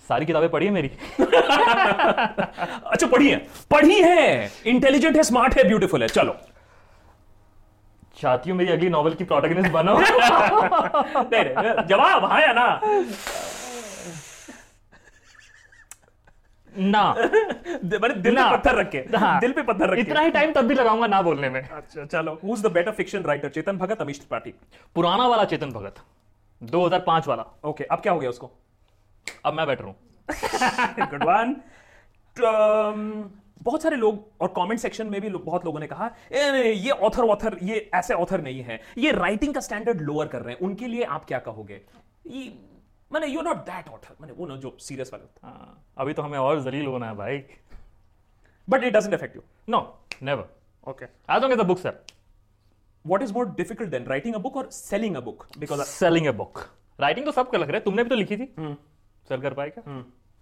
सारी 0.10 0.26
किताबें 0.26 0.50
पढ़ी 0.50 0.66
है 0.66 0.72
मेरी। 0.72 0.88
अच्छा 1.20 3.08
पढ़ी 3.08 3.30
है। 3.30 3.38
पढ़ी 3.72 4.02
है। 4.02 4.52
इंटेलिजेंट 4.66 5.16
है 5.16 5.24
स्मार्ट 5.24 5.56
है 5.58 5.64
ब्यूटीफुल 5.68 6.02
है। 6.02 6.08
चलो। 6.08 6.36
चाहती 8.22 8.50
हूँ 8.50 8.58
मेरी 8.58 8.72
अगली 8.72 8.90
नॉवल 8.90 9.14
की 9.14 9.24
प्रोटोगनिस्ट 9.24 9.72
बनो। 9.72 9.98
नहीं 10.00 11.44
नहीं 11.46 11.86
जवाब 11.88 12.26
हाँ 12.26 12.42
या 12.42 12.54
ना? 12.54 12.68
ना। 16.78 17.14
मैंने 17.18 18.16
दिल 18.16 18.36
पे 18.36 18.58
पत्थर 18.58 18.76
रखे 18.76 19.06
हाँ। 19.16 19.40
दिल 19.40 19.52
पे 19.52 19.62
पत्थर 19.62 19.90
रखे 19.90 20.02
इतना 20.02 20.20
ही 20.20 20.32
टाइम 20.32 20.54
तब 20.54 20.66
भी 20.66 20.76
लगाऊँगा 20.76 21.08
ना 21.08 21.22
बोलने 21.22 21.50
में। 21.50 21.62
अच्छा 21.70 22.06
चलो। 22.06 22.40
Who 22.44 22.54
is 22.54 22.64
the 22.64 22.72
better 22.72 22.92
fiction 22.92 23.24
writer 23.24 23.50
Chetan 23.50 23.78
Bhagat 23.78 24.02
Amish 24.02 24.18
Tripathi? 24.18 24.54
पुराना 24.96 25.28
वाला 25.28 25.44
चेतन 25.44 25.72
भगत। 25.72 25.96
2005 26.64 27.28
वाला। 27.28 27.46
ओके 27.66 27.84
अब 27.84 28.00
क्या 28.00 28.14
हो 28.14 28.20
गया 28.20 28.30
उसको? 28.30 28.52
अब 29.46 29.54
मैं 29.54 29.68
बैठ 29.68 29.82
रहा 29.82 29.88
हूँ 29.90 29.96
गुड 31.10 31.24
वन 31.24 31.56
बहुत 33.64 33.82
सारे 33.84 33.96
लोग 33.96 34.42
और 34.42 34.48
कमेंट 34.48 34.80
सेक्शन 34.80 35.08
में 35.08 35.22
भी 35.22 35.30
लो, 35.30 35.40
बहुत 35.40 35.66
लोगों 35.66 35.80
ने 35.80 35.88
कहा 35.88 36.10
"ए, 36.32 36.72
ये 36.74 36.90
ऑथर 36.92 37.24
ऑथर 37.24 37.58
ये 37.64 37.90
ऐसे 37.94 38.14
ऑथर 38.14 38.42
नहीं 38.42 38.62
है। 38.64 38.80
ये 38.98 39.12
राइटिंग 39.12 39.54
का 39.54 39.60
स्टैंडर्ड 39.60 40.02
लोअर 40.02 40.28
कर 40.28 40.42
रहे 40.42 40.54
हैं। 40.54 40.62
उनके 40.62 40.88
लिए 40.88 41.04
आप 41.04 41.26
क्या 41.26 41.40
कहोगे? 41.40 41.82
ये 42.28 42.54
मैंने 43.16 43.28
यू 43.28 43.42
नॉट 43.42 43.58
दैट 43.66 43.88
ऑथर 43.90 44.16
मैंने 44.22 44.34
वो 44.34 44.46
ना 44.48 44.56
जो 44.58 44.76
सीरियस 44.82 45.14
वाला 45.14 45.48
हाँ, 45.48 45.84
अभी 45.98 46.14
तो 46.14 46.22
हमें 46.22 46.38
और 46.40 46.62
जलील 46.64 46.86
होना 46.86 47.10
है 47.10 47.16
भाई। 47.16 47.38
But 48.68 48.84
it 48.84 48.94
doesn't 48.94 49.14
affect 49.14 49.36
you 49.36 49.42
know 49.70 49.80
never 50.24 50.50
okay 50.88 51.06
I 51.06 51.40
don't 51.40 51.50
get 51.52 51.60
the 51.60 51.66
book 51.68 51.80
sir 51.80 52.00
what 53.06 53.22
is 53.22 53.34
more 53.34 53.46
difficult 53.56 53.90
than 53.90 54.06
writing 54.08 54.36
a 54.36 54.38
book 54.38 54.58
और 54.58 54.70
selling 54.72 55.16
a 55.16 55.20
book 55.22 55.46
because 55.58 55.82
selling 55.84 56.28
a 56.28 56.32
book 56.42 56.60
writing 57.00 57.26
तो 57.26 57.32
सबको 57.32 57.58
लग 57.58 57.68
रहा 57.70 57.78
है 57.78 57.84
तुमने 57.84 58.04
भी 58.04 58.10
तो 58.10 58.16
लिखी 58.16 58.38
थी। 58.38 58.46
सेल 59.28 59.42
कर 59.42 59.54
पाए 59.54 59.72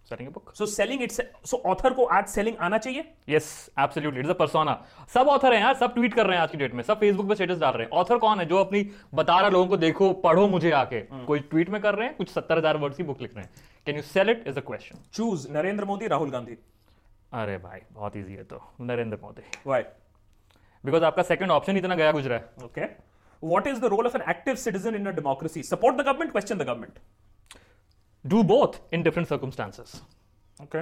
selling 0.09 0.29
a 0.29 0.31
book 0.33 0.53
so 0.55 0.65
selling 0.65 1.01
it's 1.03 1.21
so 1.45 1.57
author 1.65 1.93
को 1.93 2.05
आज 2.05 2.25
सेलिंग 2.27 2.57
आना 2.61 2.77
चाहिए? 2.77 3.03
Yes 3.29 3.69
absolutely 3.79 4.19
it's 4.19 4.29
a 4.29 4.33
persona 4.39 4.73
सब 5.13 5.27
ऑथर 5.27 5.53
हैं 5.53 5.61
यार 5.61 5.75
सब 5.75 5.93
ट्वीट 5.93 6.13
कर 6.13 6.25
रहे 6.27 6.37
हैं 6.37 6.43
आज 6.43 6.51
की 6.51 6.57
डेट 6.57 6.73
में. 6.73 6.83
सब 6.83 6.99
फेसबुक 6.99 7.29
पे 7.29 7.35
स्टेटस 7.35 7.57
डाल 7.59 7.73
रहे 7.73 7.85
हैं. 7.85 7.91
ऑथर 7.91 8.17
कौन 8.17 8.39
है 8.39 8.45
जो 8.45 8.57
अपनी 8.63 8.83
बता 9.13 9.39
रहा 9.39 9.49
लोगों 9.49 9.67
को 9.67 9.77
देखो 9.77 10.11
पढ़ो 10.25 10.47
मुझे 10.47 10.71
आके? 10.71 11.01
कोई 11.25 11.39
ट्वीट 11.39 11.69
में 11.69 11.81
कर 11.81 11.95
रहे 11.95 12.07
हैं 12.07 12.15
कुछ 12.17 12.29
सत्तर 12.29 12.57
हज़ार 12.57 12.77
वर्ड 12.77 12.95
की 12.95 13.03
बुक 13.03 13.21
लिख 13.21 13.35
रहे 13.35 13.45
हैं. 13.45 13.51
Can 13.85 13.95
you 13.95 14.01
sell 14.01 14.29
it 14.29 14.43
is 14.47 14.57
a 14.57 14.61
question 14.67 15.03
choose 15.13 15.47
Narendra 15.53 15.85
Modi 15.85 16.07
Rahul 16.07 16.31
Gandhi. 16.31 16.57
अरे 17.33 17.57
भाई 17.57 17.79
बहुत 17.91 18.17
ईजी 18.17 18.33
है 18.33 18.43
तो. 18.43 18.61
नरेंद्र 18.81 19.19
मोदी. 19.23 19.49
वाई 19.67 19.83
बिकॉज़ 20.83 21.03
आपका 21.03 21.23
सेकंड 21.23 21.51
ऑप्शन 21.51 21.77
इतना 21.77 21.95
गया 21.95 22.11
गुजरा 22.11 22.35
है. 22.35 22.49
Okay. 22.65 22.87
What 23.43 23.65
is 23.69 23.79
the 23.83 23.89
role 23.91 24.07
of 24.07 24.13
an 24.17 24.21
active 24.31 24.59
citizen 24.59 24.97
in 24.97 25.07
a 25.07 25.11
democracy? 25.15 25.61
Support 25.69 25.97
the 25.97 26.03
government, 26.09 26.31
question 26.33 26.59
the 26.59 26.67
government. 26.67 26.99
Do 28.25 28.43
both 28.43 28.93
in 28.93 29.03
different 29.03 29.27
circumstances 29.27 30.01
Okay. 30.61 30.81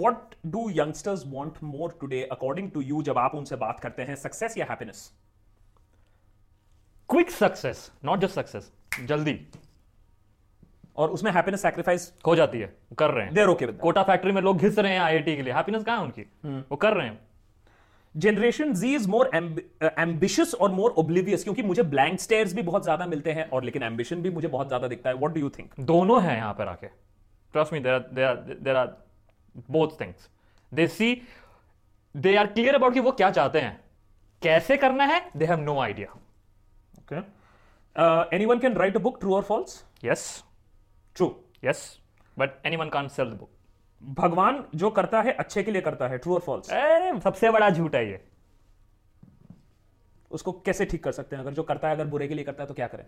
What 0.00 0.34
do 0.50 0.60
youngsters 0.70 1.22
want 1.34 1.54
more 1.62 1.88
today, 2.02 2.24
according 2.32 2.66
to 2.74 2.82
you, 2.90 3.02
जब 3.02 3.18
आप 3.18 3.34
उनसे 3.34 3.56
बात 3.56 3.80
करते 3.80 4.02
हैं 4.02 4.16
success 4.16 4.58
या 4.58 4.66
happiness 4.70 5.12
quick 7.10 7.30
success 7.30 7.92
not 8.04 8.18
just 8.18 8.34
success 8.34 8.72
जल्दी। 9.04 9.46
और 10.96 11.10
उसमें 11.10 11.32
हैप्पीनेस 11.32 11.62
सैक्रिफाइस 11.62 12.12
हो 12.26 12.36
जाती 12.36 12.60
है 12.60 12.76
कर 12.98 13.10
रहे 13.10 13.24
हैं। 13.24 13.34
There 13.34 13.48
okay 13.48 13.66
with 13.66 13.78
Kota 13.78 14.02
factory 14.02 14.32
में 14.32 14.42
लोग 14.42 14.58
घिस 14.58 14.78
रहे 14.78 14.92
हैं 14.92 15.00
आईआईटी 15.00 15.36
के 15.36 15.42
लिए। 15.42 15.52
हैप्पीनेस 15.52 15.84
कहाँ 15.84 15.98
है 15.98 16.04
उनकी? 16.04 16.22
hmm. 16.22 16.70
वो 16.70 16.76
कर 16.76 16.92
रहे 16.92 17.06
हैं। 17.06 17.31
Generation 18.14 18.72
Z 18.74 18.94
is 18.94 19.08
more 19.08 19.30
ambitious 19.34 20.54
और 20.54 20.70
मोर 20.72 20.90
ओब्लिवियस 20.98 21.44
क्योंकि 21.44 21.62
मुझे 21.62 21.82
ब्लैंक 21.84 22.20
स्टेयर्स 22.20 22.54
भी 22.54 22.62
बहुत 22.62 22.82
ज़्यादा 22.82 23.06
मिलते 23.06 23.32
हैं 23.32 23.48
और 23.50 23.64
लेकिन 23.64 23.82
एम्बिशन 23.82 24.22
भी 24.22 24.30
मुझे 24.30 24.48
बहुत 24.48 24.66
ज़्यादा 24.68 24.88
दिखता 24.88 25.10
है। 25.10 25.16
व्हाट 25.16 25.32
डू 25.34 25.40
यू 25.40 25.50
थिंक 25.50 25.74
दोनों 25.80 26.22
हैं 26.22 26.36
यहाँ 26.36 26.52
पर 26.54 26.68
आके। 26.68 26.86
Trust 26.86 27.72
me 27.72 27.80
there 27.80 27.98
there 28.14 28.34
there 28.60 28.76
are 28.76 28.96
both 29.70 30.00
things 30.00 30.28
they 30.72 30.86
see 30.88 31.14
they 32.14 32.36
are 32.36 32.46
clear 32.48 32.74
about 32.74 32.94
कि 32.94 33.00
वो 33.00 33.12
क्या 33.12 33.30
चाहते 33.30 33.60
हैं। 33.60 33.80
कैसे 34.42 34.76
करना 34.76 35.04
है? 35.04 35.20
They 35.36 35.44
have 35.46 35.60
no 35.60 35.78
idea 35.80 36.12
okay 36.98 37.16
anyone 38.36 38.58
can 38.58 38.74
write 38.76 38.96
a 38.96 39.00
book 39.00 39.18
true 39.20 39.34
और 39.34 39.42
false 39.44 39.82
yes 40.04 40.22
true 41.16 41.34
yes 41.64 41.82
but 42.36 42.66
anyone 42.76 42.88
can 42.88 43.08
sell 43.08 43.30
the 43.30 43.38
book 43.38 43.50
भगवान 44.02 44.64
जो 44.74 44.90
करता 44.90 45.20
है 45.22 45.32
अच्छे 45.32 45.62
के 45.62 45.70
लिए 45.70 45.82
करता 45.82 46.08
है 46.08 46.18
ट्रू 46.18 46.34
और 46.34 46.40
फॉल्स 46.40 46.70
अरे 46.70 47.20
सबसे 47.20 47.50
बड़ा 47.50 47.70
झूठ 47.70 47.94
है 47.94 48.08
ये। 48.10 48.20
उसको 50.30 50.52
कैसे 50.66 50.84
ठीक 50.84 51.02
कर 51.04 51.12
सकते 51.12 51.36
हैं? 51.36 51.42
अगर 51.42 51.52
जो 51.52 51.62
करता 51.62 51.88
है 51.88 51.94
अगर 51.94 52.06
बुरे 52.06 52.28
के 52.28 52.34
लिए 52.34 52.44
करता 52.44 52.62
है 52.62 52.66
तो 52.68 52.74
क्या 52.74 52.86
करें? 52.86 53.04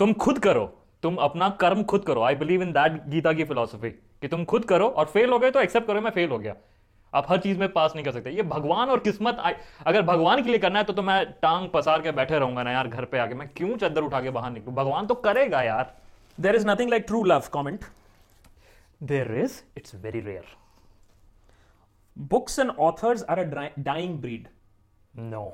तुम 0.00 0.12
खुद 0.12 0.38
करो। 0.38 0.64
तुम 1.02 1.16
अपना 1.16 1.48
कर्म 1.60 1.82
खुद 1.82 2.04
करो। 2.04 2.22
I 2.22 2.34
believe 2.34 2.62
in 2.62 2.72
that 2.72 3.06
Gita 3.08 3.32
की 3.32 3.44
फिलोसफी 3.44 3.90
कि 3.90 4.28
तुम 4.28 4.44
खुद 4.44 4.64
करो 4.64 4.88
और 4.88 5.06
फेल 5.06 5.30
हो 5.30 5.38
गए 5.38 5.50
तो 5.50 5.60
एक्सेप्ट 5.60 5.86
करो 5.86 6.00
मैं 6.00 6.10
फेल 6.10 6.30
हो 6.30 6.38
गया। 6.38 6.54
आप 7.12 7.26
हर 7.28 7.38
चीज़ 7.38 7.58
में 7.58 7.72
पास 7.72 7.92
नहीं 7.94 8.04
कर 8.04 8.12
सकते। 8.12 8.30
ये 8.30 8.42
भगवान 8.42 8.88
और 8.88 8.98
किस्मत 8.98 9.42
अगर 9.86 10.02
भगवान 10.02 10.42
के 10.42 10.50
लिए 10.50 10.58
करना 10.58 10.78
है 10.78 10.84
तो, 10.84 10.92
तो 10.92 11.02
मैं 11.02 11.24
टांग 11.32 11.68
पसार 11.68 12.02
के 12.02 12.12
बैठे 12.12 12.38
रहूँगा 12.38 12.62
ना 12.62 12.72
यार 12.72 12.88
घर 12.88 13.04
पे 13.04 13.18
आके। 13.18 13.34
मैं 13.34 13.48
क्यों 13.48 13.76
चद्दर 13.76 14.02
उठा 14.02 14.20
के 14.20 14.30
बाहर 14.30 14.50
निकलू? 14.50 14.72
भगवान 14.74 15.06
तो 15.06 15.14
करेगा 15.16 15.62
यार। 15.62 15.94
There 16.38 16.56
is 16.56 16.68
nothing 16.68 16.90
like 16.90 17.04
true 17.06 17.24
love 17.24 17.48
comment 17.52 17.84
there 19.02 19.34
is 19.42 19.60
it's 19.76 19.94
very 20.02 20.20
rare 20.20 20.44
books 22.16 22.58
and 22.58 22.70
authors 22.70 23.22
are 23.30 23.38
a 23.38 23.68
dying 23.78 24.18
breed 24.20 24.48
no 25.18 25.52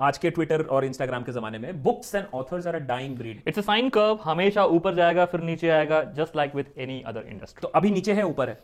आज 0.00 0.18
के 0.18 0.30
ट्विटर 0.30 0.62
और 0.62 0.84
इंस्टाग्राम 0.84 1.22
के 1.22 1.32
जमाने 1.32 1.58
में 1.58 1.82
books 1.82 2.14
and 2.14 2.26
authors 2.34 2.66
are 2.66 2.74
a 2.74 2.78
dying 2.78 3.16
breed 3.16 3.42
it's 3.48 3.58
a 3.58 3.62
sine 3.62 3.88
curve 3.88 4.18
हमेशा 4.24 4.64
ऊपर 4.76 4.94
जाएगा 4.94 5.24
फिर 5.32 5.40
नीचे 5.40 5.68
आएगा 5.70 6.02
just 6.18 6.36
like 6.36 6.54
with 6.54 6.72
any 6.78 7.00
other 7.06 7.26
industry 7.30 7.62
तो 7.62 7.68
अभी 7.68 7.90
नीचे 7.90 8.12
है 8.12 8.22
ऊपर 8.26 8.48
है? 8.48 8.58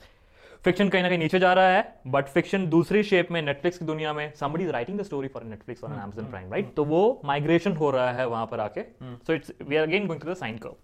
फिक्शन 0.64 0.88
कहीं 0.88 1.02
ना 1.02 1.08
कहीं 1.08 1.18
नीचे 1.18 1.38
जा 1.38 1.52
रहा 1.52 1.68
है 1.68 1.82
बट 2.06 2.28
फिक्शन 2.28 2.66
दूसरी 2.68 3.02
शेप 3.02 3.30
में 3.32 3.40
नेटफ्लिक्स 3.42 3.78
की 3.78 3.84
दुनिया 3.84 4.12
में 4.12 4.32
somebody 4.34 4.66
is 4.66 4.72
writing 4.74 4.96
the 5.00 5.06
story 5.08 5.28
for 5.34 5.42
Netflix 5.50 5.84
or 5.84 5.90
Amazon 6.04 6.30
Prime 6.32 6.50
right? 6.54 6.74
तो 6.76 6.84
वो 6.84 7.20
माइग्रेशन 7.24 7.76
हो 7.76 7.90
रहा 7.90 8.12
है 8.12 8.26
वहाँ 8.28 8.46
पर 8.46 8.60
आके. 8.60 8.82
So 9.02 9.32
it's 9.32 9.52
we 9.62 9.76
are 9.76 9.82
again 9.82 10.06
going 10.06 10.22
to 10.22 10.30
the 10.30 10.34
sine 10.36 10.58
curve 10.58 10.74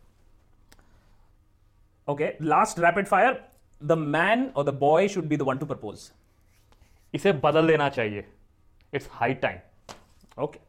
okay 2.08 2.32
last 2.42 2.78
rapid 2.80 3.06
fire 3.06 3.40
the 3.80 3.92
man 3.92 4.46
और 4.56 4.64
the 4.64 4.74
boy 4.74 5.08
should 5.08 5.24
be 5.24 5.36
the 5.36 5.42
one 5.42 5.58
to 5.58 5.66
propose 5.66 6.10
इसे 7.14 7.32
बदल 7.32 7.66
देना 7.66 7.88
चाहिए। 7.88 8.24
इट्स 8.94 9.08
हाई 9.10 9.34
टाइम 9.34 10.42
ओके 10.42 10.60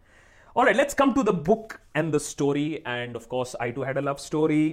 और 0.56 0.74
let's 0.74 0.94
come 0.94 1.14
to 1.14 1.24
the 1.24 1.30
book 1.46 1.74
and 1.96 2.14
the 2.16 2.18
story 2.18 2.72
and 2.88 3.16
of course 3.16 3.56
I 3.62 3.72
too 3.72 3.84
had 3.84 3.98
a 3.98 4.02
love 4.02 4.16
story 4.16 4.70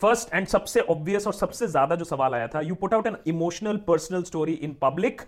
first 0.00 0.34
and 0.34 0.46
सबसे 0.46 0.80
obvious 0.80 1.26
और 1.26 1.32
सबसे 1.32 1.66
ज़्यादा 1.66 1.96
जो 1.96 2.04
सवाल 2.04 2.34
आया 2.34 2.48
था 2.48 2.60
you 2.60 2.74
put 2.74 2.94
out 2.94 3.06
an 3.06 3.16
emotional 3.26 3.76
personal 3.76 4.22
story 4.22 4.52
in 4.52 4.76
public 4.82 5.22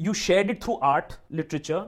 you 0.00 0.14
shed 0.14 0.50
it 0.50 0.62
through 0.62 0.74
art 0.82 1.12
literature 1.32 1.84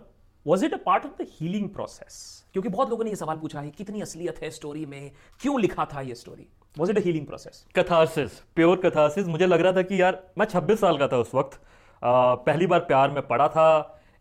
was 0.47 0.65
it 0.65 0.75
a 0.75 0.79
part 0.87 1.07
of 1.07 1.23
the 1.23 1.27
healing 1.31 1.69
process 1.69 2.45
क्योंकि 2.53 2.69
बहुत 2.69 2.91
लोगों 2.91 3.05
ने 3.05 3.11
यह 3.11 3.17
सवाल 3.17 3.37
पूछा 3.37 3.61
है 3.61 3.71
कितनी 3.71 4.01
असलियत 4.01 4.43
है 4.43 4.51
स्टोरी 4.51 4.87
में? 4.87 5.11
क्यों 5.41 5.61
लिखा 5.61 5.85
था 5.85 6.01
यह 6.01 6.15
story 6.15 6.47
was 6.77 6.91
it 6.91 6.99
healing 6.99 7.27
process 7.27 7.65
catharsis 7.77 8.39
pure 8.57 8.77
catharsis 8.85 9.27
मुझे 9.27 9.47
लग 9.47 9.61
रहा 9.61 9.73
था 9.73 9.83
कि 9.83 10.01
यार 10.01 10.23
मैं 10.39 10.47
26 10.47 10.81
साल 10.81 10.97
का 10.99 11.09
था 11.09 11.17
उस 11.17 11.35
वक्त। 11.35 11.61
आ, 12.03 12.35
पहली 12.37 12.67
बार 12.67 12.81
प्यार 12.83 13.11
में 13.11 13.27
पड़ा 13.27 13.49
था 13.49 13.67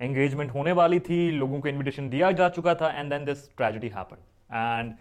एंगेजमेंट 0.02 0.52
होने 0.54 0.72
वाली 0.72 1.00
थी 1.00 1.20
लोगों 1.32 1.60
को 1.62 1.68
इन्विटेशन 1.68 2.10
दिया 2.10 2.32
जा 2.34 2.50
चुका 2.50 2.76
था 2.76 2.92
and 2.92 3.10
then 3.10 3.26
this 3.26 3.48
tragedy 3.58 3.88
happen 3.96 4.18
and 4.52 4.94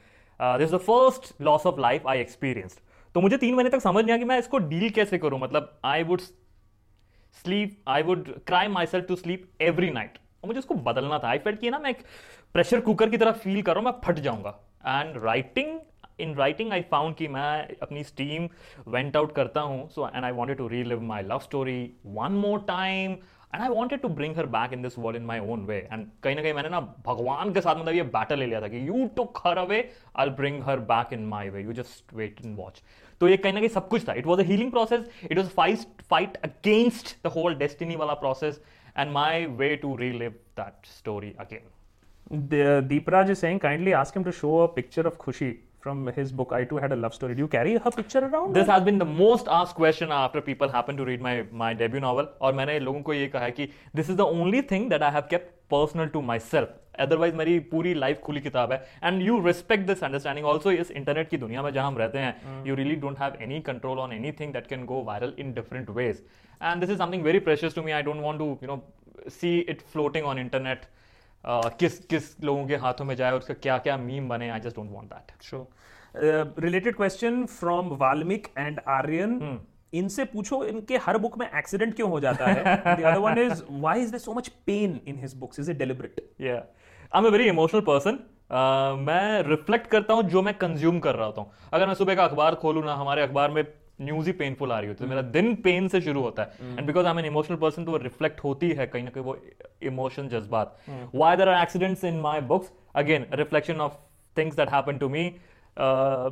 this 0.59 0.71
the 0.71 0.79
first 0.81 1.33
loss 1.43 1.67
of 1.67 1.81
life 1.81 2.07
I 2.09 2.21
experienced 2.21 2.81
तो 3.15 3.21
मुझे 3.21 3.37
तीन 3.37 3.55
महीने 3.55 3.71
तक 3.71 3.81
समझ 3.81 4.05
नहीं 4.05 4.13
आया 4.13 4.19
कि 4.19 4.25
मैं 4.25 4.39
इसको 4.39 4.59
डील 4.59 4.89
कैसे 4.91 5.19
करूँ। 5.19 5.41
मतलब 5.41 5.79
I 5.85 6.03
would 6.03 6.21
sleep 7.37 7.77
I 7.89 8.03
would 8.03 8.29
cry 8.47 8.69
myself 8.87 9.07
to 9.09 9.17
sleep 9.17 9.49
every 9.63 9.91
night 9.91 10.19
और 10.43 10.47
मुझे 10.47 10.59
उसको 10.59 10.75
बदलना 10.87 11.19
था। 11.19 11.29
आई 11.29 11.39
फेल्ट 11.39 11.61
कि 11.61 11.71
ना 11.71 11.79
मैं 11.79 11.91
एक 11.91 12.03
प्रेशर 12.55 12.81
कुकर 12.81 13.11
की 13.11 13.17
तरह 13.17 13.33
फील 13.45 13.63
कर 13.63 13.75
रहा 13.75 13.81
हूँ 13.81 13.91
मैं 13.91 14.01
फट 14.05 14.19
जाऊँगा। 14.21 14.59
And 14.87 15.23
writing 15.25 15.79
in 16.21 16.35
writing 16.35 16.73
I 16.73 16.83
found 16.91 17.15
कि 17.17 17.29
मैं 17.29 17.77
अपनी 17.83 18.05
स्टीम 18.05 18.49
वेंट 18.89 19.17
आउट 19.17 19.35
करता 19.35 19.61
हूँ 19.61 19.89
so 19.91 20.09
and 20.15 20.25
I 20.25 20.33
wanted 20.33 20.59
to 20.59 20.69
relive 20.69 21.01
my 21.03 21.23
love 21.23 21.39
story 21.39 21.93
one 22.07 22.33
more 22.33 22.59
time 22.69 23.13
and 23.55 23.63
I 23.63 23.69
wanted 23.69 24.01
to 24.01 24.09
bring 24.09 24.37
her 24.37 24.47
back 24.47 24.73
in 24.73 24.83
this 24.83 24.99
world 24.99 25.21
in 25.21 25.27
my 25.27 25.39
own 25.53 25.65
way 25.67 25.77
and 25.93 26.07
कहीं 26.23 26.37
ना 26.37 26.43
कहीं 26.43 26.53
मैंने 26.55 26.69
ना 26.69 26.81
भगवान 27.07 27.53
के 27.53 27.61
साथ 27.61 27.77
मतलब 27.77 27.95
ये 27.95 28.03
बैटल 28.17 28.39
ले 28.39 28.47
लिया 28.47 28.61
था 28.61 28.69
कि 28.69 28.87
you 28.89 29.07
took 29.17 29.43
her 29.47 29.59
away 29.59 29.89
I 30.17 30.31
bring 30.41 30.63
her 30.65 30.81
back 30.93 31.13
in 31.13 31.27
my 31.29 31.49
way 31.49 31.63
you 31.63 31.73
just 31.73 32.15
wait 32.15 32.41
and 32.45 32.55
watch 32.57 32.83
तो 33.21 33.29
ये 33.29 33.37
कहीं 33.37 33.53
ना 33.53 33.61
कहीं 33.61 33.69
सब 33.69 33.89
कुछ 33.89 34.09
था. 34.09 34.13
It 34.13 34.27
was 34.27 34.41
a 34.41 34.45
healing 34.45 34.71
process 34.71 35.11
it 35.31 35.39
was 35.39 35.49
fight 35.49 36.03
fight 36.11 36.37
against 36.45 37.17
the 37.27 37.33
whole 37.37 37.55
destiny 37.55 37.97
वाला 37.97 38.15
process 38.25 38.63
and 38.97 39.11
my 39.13 39.47
way 39.61 39.75
to 39.77 39.95
relive 39.97 40.31
that 40.61 40.87
story 40.97 41.35
again 41.41 41.71
Deepraj 42.91 43.31
is 43.33 43.41
saying, 43.41 43.59
kindly 43.63 43.93
ask 43.93 44.15
him 44.17 44.23
to 44.27 44.33
show 44.33 44.51
a 44.61 44.69
picture 44.69 45.03
of 45.09 45.17
from 45.82 46.08
his 46.16 46.32
book 46.32 46.52
I 46.52 46.64
too 46.64 46.78
had 46.78 46.92
a 46.92 46.96
love 46.96 47.14
story. 47.14 47.36
Do 47.36 47.42
you 47.42 47.48
carry 47.48 47.76
her 47.78 47.92
picture 47.92 48.24
around? 48.30 48.54
This 48.54 48.68
has 48.68 48.84
been 48.84 48.98
the 48.98 49.12
most 49.12 49.48
asked 49.60 49.76
question 49.76 50.12
after 50.12 50.42
people 50.42 50.70
happen 50.70 50.98
to 50.98 51.06
read 51.12 51.22
my 51.28 51.36
my 51.64 51.72
debut 51.84 52.04
novel. 52.08 52.34
और 52.42 52.54
मैंने 52.54 52.80
लोगों 52.80 53.02
को 53.02 53.14
ये 53.14 53.28
कहा 53.28 53.44
है 53.44 53.52
कि 53.60 53.70
this 54.00 54.12
is 54.14 54.20
the 54.24 54.30
only 54.42 54.62
thing 54.74 54.90
that 54.96 55.08
I 55.10 55.14
have 55.20 55.32
kept 55.36 55.56
personal 55.76 56.14
to 56.18 56.26
myself. 56.34 56.76
Otherwise 57.00 57.36
मेरी 57.36 57.60
पूरी 57.72 57.94
लाइफ 57.94 58.20
खुली 58.24 58.42
किताब 58.42 58.72
है 58.72 58.78
and 59.04 59.22
you 59.22 59.40
respect 59.46 59.86
this 59.88 60.04
understanding 60.04 60.46
also 60.48 60.72
इस 60.72 60.92
इंटरनेट 60.92 61.30
की 61.30 61.38
दुनिया 61.38 61.62
में 61.64 61.72
जहां 61.74 61.88
हम 61.88 61.98
रहते 61.98 62.20
हैं 62.20 62.64
you 62.68 62.76
really 62.76 62.96
don't 63.04 63.20
have 63.20 63.34
any 63.42 63.60
control 63.68 64.00
on 64.00 64.14
anything 64.40 64.54
that 64.54 64.68
can 64.68 64.86
go 64.86 65.02
viral 65.08 65.34
in 65.40 65.54
different 65.54 65.90
ways 65.98 66.24
and 66.62 66.80
this 66.82 66.90
is 66.90 66.98
something 66.98 67.24
very 67.24 67.40
precious 67.50 67.76
to 67.76 67.84
me 67.84 67.92
I 67.92 68.04
don't 68.04 68.22
want 68.22 68.40
to 68.40 68.48
you 68.64 68.68
know 68.68 69.30
see 69.40 69.58
it 69.60 69.82
floating 69.94 70.26
on 70.26 70.40
internet 70.40 70.86
किस 71.47 71.99
किस 72.05 72.45
लोगों 72.45 72.67
के 72.67 72.77
हाथों 72.77 73.05
में 73.05 73.15
जाए 73.17 73.33
उसका 73.33 73.55
क्या 73.55 73.79
क्या 73.79 73.97
मीम 73.97 74.29
बने 74.29 74.51
I 74.51 74.61
just 74.61 74.77
don't 74.77 74.91
want 74.93 75.09
that 75.09 75.43
sure 75.43 76.55
related 76.59 76.97
question 76.97 77.45
from 77.47 77.89
Valmik 77.97 78.47
and 78.59 78.81
Aryan 78.89 79.59
इनसे 79.95 80.25
पूछो 80.25 80.65
इनके 80.65 80.97
हर 80.97 81.19
बुक 81.19 81.39
में 81.39 81.47
एक्सीडेंट 81.49 81.95
क्यों 81.97 82.11
हो 82.11 82.21
जाता 82.21 82.47
है? 82.47 82.77
The 82.77 83.03
other 83.03 83.19
one 83.19 83.39
is 83.39 83.63
why 83.71 84.01
is 84.01 84.11
there 84.11 84.21
so 84.21 84.35
much 84.35 84.49
pain 84.67 85.01
in 85.07 85.19
his 85.21 85.35
books 85.35 85.61
is 85.61 85.71
it 85.71 85.79
deliberate 85.79 86.21
या 86.41 86.55
I 86.55 87.21
am 87.21 87.27
a 87.27 87.31
very 87.31 87.49
emotional 87.49 87.81
person 87.81 88.19
मैं 89.07 89.43
रिफ्लेक्ट 89.43 89.87
करता 89.87 90.15
हूँ 90.15 90.23
जो 90.23 90.43
मैं 90.43 90.55
कंज्यूम 90.55 90.99
कर 90.99 91.15
रहा 91.15 91.27
होता 91.27 91.41
हूँ। 91.41 91.53
अगर 91.73 91.87
मैं 91.87 91.95
सुबह 91.95 92.15
का 92.15 92.25
अखबार 92.25 92.55
खोलू 92.55 92.83
ना 92.83 92.95
हमारे 92.95 93.23
अखबार 93.23 93.51
में 93.51 93.63
न्यूज़ 94.05 94.27
ही 94.27 94.33
पेनफुल 94.33 94.73
आ 94.73 94.79
रही 94.79 94.89
होती 94.89 95.05
है। 95.05 95.09
तो 95.09 95.15
मेरा 95.15 95.29
दिन 95.29 95.55
पेन 95.55 95.89
से 95.89 96.01
शुरू 96.01 96.23
होता 96.23 96.43
है। 96.43 96.77
And 96.79 96.87
because 96.87 97.07
I 97.07 97.13
am 97.13 97.19
an 97.19 97.25
emotional 97.25 97.57
person 97.57 97.85
तो 97.85 97.91
वो 97.91 97.97
रिफ्लेक्ट 97.97 98.45
होती 98.45 98.71
है 98.71 98.87
कहीं 98.87 99.05
ना 99.05 99.11
कहीं 99.11 99.25
वो 99.25 99.39
इमोशन 99.83 100.29
जज्बात। 100.29 100.77
Why 101.15 101.37
there 101.37 101.49
are 101.49 101.63
accidents 101.63 102.05
in 102.05 102.21
my 102.21 102.41
books 102.41 102.73
again 102.95 103.27
reflection 103.33 103.81
of 103.81 103.93
things 104.39 104.57
that 104.57 104.71
happen 104.71 104.99
to 104.99 105.09
me 105.09 105.35
Uh, 105.77 106.31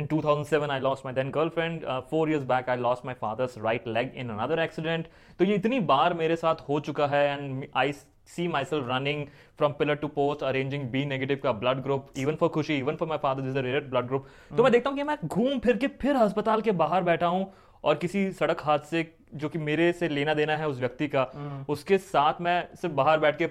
in 0.00 0.06
2007 0.10 0.70
I 0.70 0.76
lost 0.84 1.04
my 1.06 1.12
then 1.16 1.30
girlfriend. 1.30 1.82
Uh, 1.84 2.00
four 2.12 2.20
years 2.28 2.44
back 2.52 2.68
I 2.68 2.76
lost 2.84 3.04
my 3.08 3.14
father's 3.14 3.56
right 3.64 3.88
leg 3.96 4.14
in 4.22 4.30
another 4.34 4.56
accident. 4.62 5.10
तो 5.38 5.44
ये 5.44 5.54
इतनी 5.54 5.80
बार 5.80 6.14
मेरे 6.14 6.36
साथ 6.36 6.62
हो 6.68 6.78
चुका 6.80 7.06
है 7.06 7.20
and 7.34 7.66
I 7.82 7.92
see 8.26 8.44
myself 8.48 8.86
running 8.88 9.24
from 9.58 9.74
pillar 9.74 9.96
to 9.96 10.08
post 10.08 10.42
arranging 10.42 10.84
B 10.92 11.04
negative 11.08 11.40
का 11.42 11.52
blood 11.60 11.82
group 11.86 12.06
even 12.22 12.38
for 12.42 12.48
खुशी 12.50 12.78
even 12.78 12.96
for 13.02 13.08
my 13.10 13.18
father 13.24 13.42
this 13.42 13.52
is 13.52 13.58
a 13.62 13.64
rare 13.66 13.82
blood 13.90 14.08
group. 14.08 14.28
तो 14.56 14.62
मैं 14.62 14.72
देखता 14.72 14.90
हूँ 14.90 14.96
कि 14.98 15.04
मैं 15.04 15.16
घूम 15.24 15.58
फिर 15.58 15.76
के 15.76 15.88
फिर 16.02 16.16
अस्पताल 16.16 16.60
के 16.60 16.72
बाहर 16.82 17.02
बैठा 17.04 17.26
हूँ 17.26 17.52
और 17.84 17.94
किसी 18.04 18.30
सड़क 18.32 18.62
हादसे 18.64 19.02
जो 19.34 19.48
कि 19.48 19.58
मेरे 19.58 19.92
से 19.92 20.08
लेना 20.08 20.34
देना 20.34 20.56
है 20.56 20.68
उस 20.68 20.78
व्यक्ति 20.78 21.08
का 21.08 21.22
उसके 21.68 21.98
साथ 21.98 22.40
मैं 22.40 22.56
सिर्फ़ 22.76 22.94
बाहर 22.94 23.18
बैठ 23.20 23.38
के 23.38 23.46